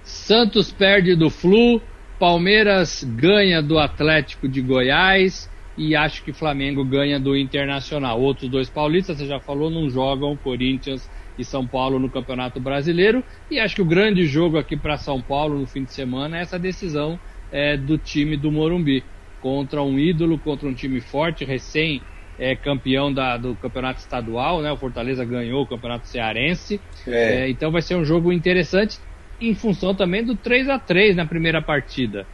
Santos 0.03 0.71
perde 0.71 1.15
do 1.15 1.29
Flu, 1.29 1.81
Palmeiras 2.19 3.03
ganha 3.03 3.61
do 3.61 3.79
Atlético 3.79 4.47
de 4.47 4.61
Goiás 4.61 5.49
e 5.77 5.95
acho 5.95 6.23
que 6.23 6.31
Flamengo 6.31 6.85
ganha 6.85 7.19
do 7.19 7.35
Internacional. 7.35 8.19
Outros 8.21 8.49
dois 8.49 8.69
paulistas, 8.69 9.17
você 9.17 9.25
já 9.25 9.39
falou, 9.39 9.69
não 9.69 9.89
jogam 9.89 10.37
Corinthians 10.37 11.09
e 11.37 11.43
São 11.43 11.67
Paulo 11.67 11.99
no 11.99 12.09
Campeonato 12.09 12.59
Brasileiro. 12.59 13.23
E 13.51 13.59
acho 13.59 13.75
que 13.75 13.81
o 13.81 13.85
grande 13.85 14.25
jogo 14.25 14.57
aqui 14.57 14.77
para 14.77 14.97
São 14.97 15.21
Paulo 15.21 15.59
no 15.59 15.67
fim 15.67 15.83
de 15.83 15.93
semana 15.93 16.37
é 16.37 16.41
essa 16.41 16.57
decisão 16.57 17.19
é, 17.51 17.75
do 17.75 17.97
time 17.97 18.37
do 18.37 18.51
Morumbi 18.51 19.03
contra 19.41 19.83
um 19.83 19.99
ídolo, 19.99 20.39
contra 20.39 20.67
um 20.67 20.73
time 20.73 21.01
forte, 21.01 21.43
recém 21.43 22.01
é, 22.39 22.55
campeão 22.55 23.13
da, 23.13 23.37
do 23.37 23.55
campeonato 23.55 23.99
estadual, 23.99 24.61
né? 24.61 24.71
O 24.71 24.77
Fortaleza 24.77 25.23
ganhou 25.25 25.63
o 25.63 25.67
campeonato 25.67 26.07
cearense. 26.07 26.81
É. 27.05 27.43
É, 27.43 27.49
então 27.49 27.71
vai 27.71 27.81
ser 27.81 27.95
um 27.95 28.05
jogo 28.05 28.31
interessante 28.31 28.97
em 29.39 29.53
função 29.53 29.93
também 29.93 30.23
do 30.23 30.35
3 30.35 30.69
a 30.69 30.79
3 30.79 31.15
na 31.15 31.25
primeira 31.25 31.61
partida. 31.61 32.25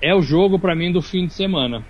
É 0.00 0.14
o 0.14 0.22
jogo 0.22 0.58
para 0.58 0.74
mim 0.74 0.92
do 0.92 1.02
fim 1.02 1.26
de 1.26 1.34
semana. 1.34 1.84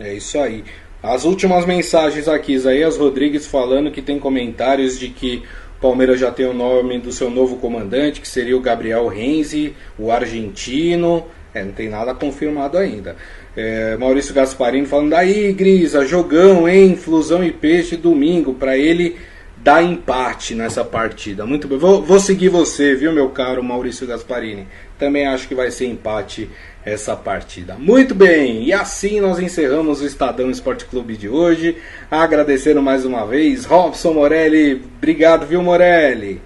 É 0.00 0.14
isso 0.14 0.38
aí. 0.38 0.64
As 1.02 1.24
últimas 1.26 1.66
mensagens 1.66 2.26
aqui, 2.26 2.54
Isaías 2.54 2.96
Rodrigues 2.96 3.46
falando 3.46 3.90
que 3.90 4.00
tem 4.00 4.18
comentários 4.18 4.98
de 4.98 5.08
que 5.08 5.42
Palmeiras 5.78 6.18
já 6.18 6.30
tem 6.30 6.46
o 6.46 6.54
nome 6.54 6.98
do 6.98 7.12
seu 7.12 7.30
novo 7.30 7.56
comandante, 7.56 8.18
que 8.18 8.28
seria 8.28 8.56
o 8.56 8.60
Gabriel 8.60 9.06
Renzi, 9.08 9.74
o 9.98 10.10
argentino. 10.10 11.26
É, 11.52 11.62
não 11.62 11.72
tem 11.72 11.90
nada 11.90 12.14
confirmado 12.14 12.78
ainda. 12.78 13.14
É, 13.54 13.94
Maurício 13.98 14.32
Gasparini 14.32 14.86
falando 14.86 15.12
aí, 15.12 15.52
Grisa, 15.52 16.06
jogão, 16.06 16.66
hein? 16.66 16.96
Flusão 16.96 17.44
e 17.44 17.52
peixe 17.52 17.94
domingo. 17.94 18.54
Para 18.54 18.78
ele 18.78 19.18
dá 19.62 19.82
empate 19.82 20.54
nessa 20.54 20.82
partida. 20.82 21.44
Muito 21.44 21.68
bem. 21.68 21.76
Vou, 21.76 22.02
vou 22.02 22.18
seguir 22.18 22.48
você, 22.48 22.94
viu, 22.94 23.12
meu 23.12 23.28
caro 23.28 23.62
Maurício 23.62 24.06
Gasparini. 24.06 24.66
Também 24.98 25.26
acho 25.26 25.46
que 25.46 25.54
vai 25.54 25.70
ser 25.70 25.86
empate 25.86 26.48
essa 26.84 27.14
partida. 27.16 27.76
Muito 27.78 28.14
bem, 28.14 28.64
e 28.64 28.72
assim 28.72 29.20
nós 29.20 29.38
encerramos 29.38 30.00
o 30.00 30.06
Estadão 30.06 30.50
Esporte 30.50 30.84
Clube 30.84 31.16
de 31.16 31.28
hoje. 31.28 31.76
Agradecendo 32.10 32.82
mais 32.82 33.04
uma 33.04 33.26
vez, 33.26 33.64
Robson 33.64 34.14
Morelli. 34.14 34.82
Obrigado, 34.98 35.46
viu, 35.46 35.62
Morelli? 35.62 36.40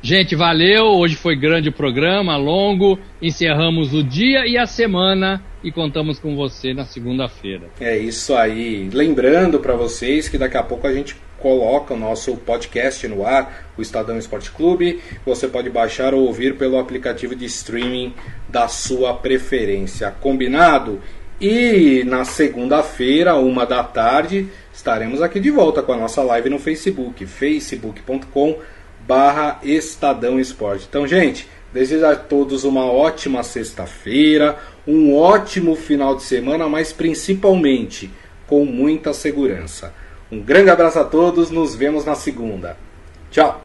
Gente, 0.00 0.36
valeu. 0.36 0.84
Hoje 0.84 1.16
foi 1.16 1.34
grande 1.34 1.70
o 1.70 1.72
programa, 1.72 2.36
longo. 2.36 2.98
Encerramos 3.20 3.92
o 3.92 4.02
dia 4.02 4.46
e 4.46 4.56
a 4.56 4.64
semana 4.64 5.42
e 5.62 5.72
contamos 5.72 6.20
com 6.20 6.36
você 6.36 6.72
na 6.72 6.84
segunda-feira. 6.84 7.68
É 7.80 7.98
isso 7.98 8.34
aí. 8.36 8.88
Lembrando 8.92 9.58
para 9.58 9.74
vocês 9.74 10.28
que 10.28 10.38
daqui 10.38 10.56
a 10.56 10.62
pouco 10.62 10.86
a 10.86 10.92
gente 10.92 11.16
coloca 11.38 11.94
o 11.94 11.96
nosso 11.98 12.36
podcast 12.36 13.06
no 13.08 13.24
ar, 13.24 13.70
o 13.76 13.82
Estadão 13.82 14.18
Esporte 14.18 14.50
Clube. 14.50 15.00
Você 15.24 15.48
pode 15.48 15.70
baixar 15.70 16.14
ou 16.14 16.26
ouvir 16.26 16.56
pelo 16.56 16.78
aplicativo 16.78 17.34
de 17.34 17.46
streaming 17.46 18.12
da 18.48 18.68
sua 18.68 19.14
preferência. 19.14 20.10
Combinado? 20.20 21.00
E 21.40 22.02
na 22.04 22.24
segunda-feira, 22.24 23.36
uma 23.36 23.64
da 23.64 23.84
tarde, 23.84 24.48
estaremos 24.72 25.22
aqui 25.22 25.38
de 25.38 25.50
volta 25.50 25.82
com 25.82 25.92
a 25.92 25.96
nossa 25.96 26.22
live 26.22 26.50
no 26.50 26.58
Facebook, 26.58 27.24
facebook.com 27.26 28.56
barra 29.06 29.60
Estadão 29.62 30.40
Esporte. 30.40 30.86
Então, 30.88 31.06
gente, 31.06 31.48
desejo 31.72 32.04
a 32.06 32.16
todos 32.16 32.64
uma 32.64 32.84
ótima 32.84 33.42
sexta-feira, 33.42 34.58
um 34.86 35.14
ótimo 35.14 35.76
final 35.76 36.16
de 36.16 36.24
semana, 36.24 36.68
mas 36.68 36.92
principalmente 36.92 38.10
com 38.46 38.64
muita 38.64 39.12
segurança. 39.12 39.94
Um 40.30 40.40
grande 40.40 40.70
abraço 40.70 40.98
a 40.98 41.04
todos, 41.04 41.50
nos 41.50 41.74
vemos 41.74 42.04
na 42.04 42.14
segunda. 42.14 42.76
Tchau! 43.30 43.56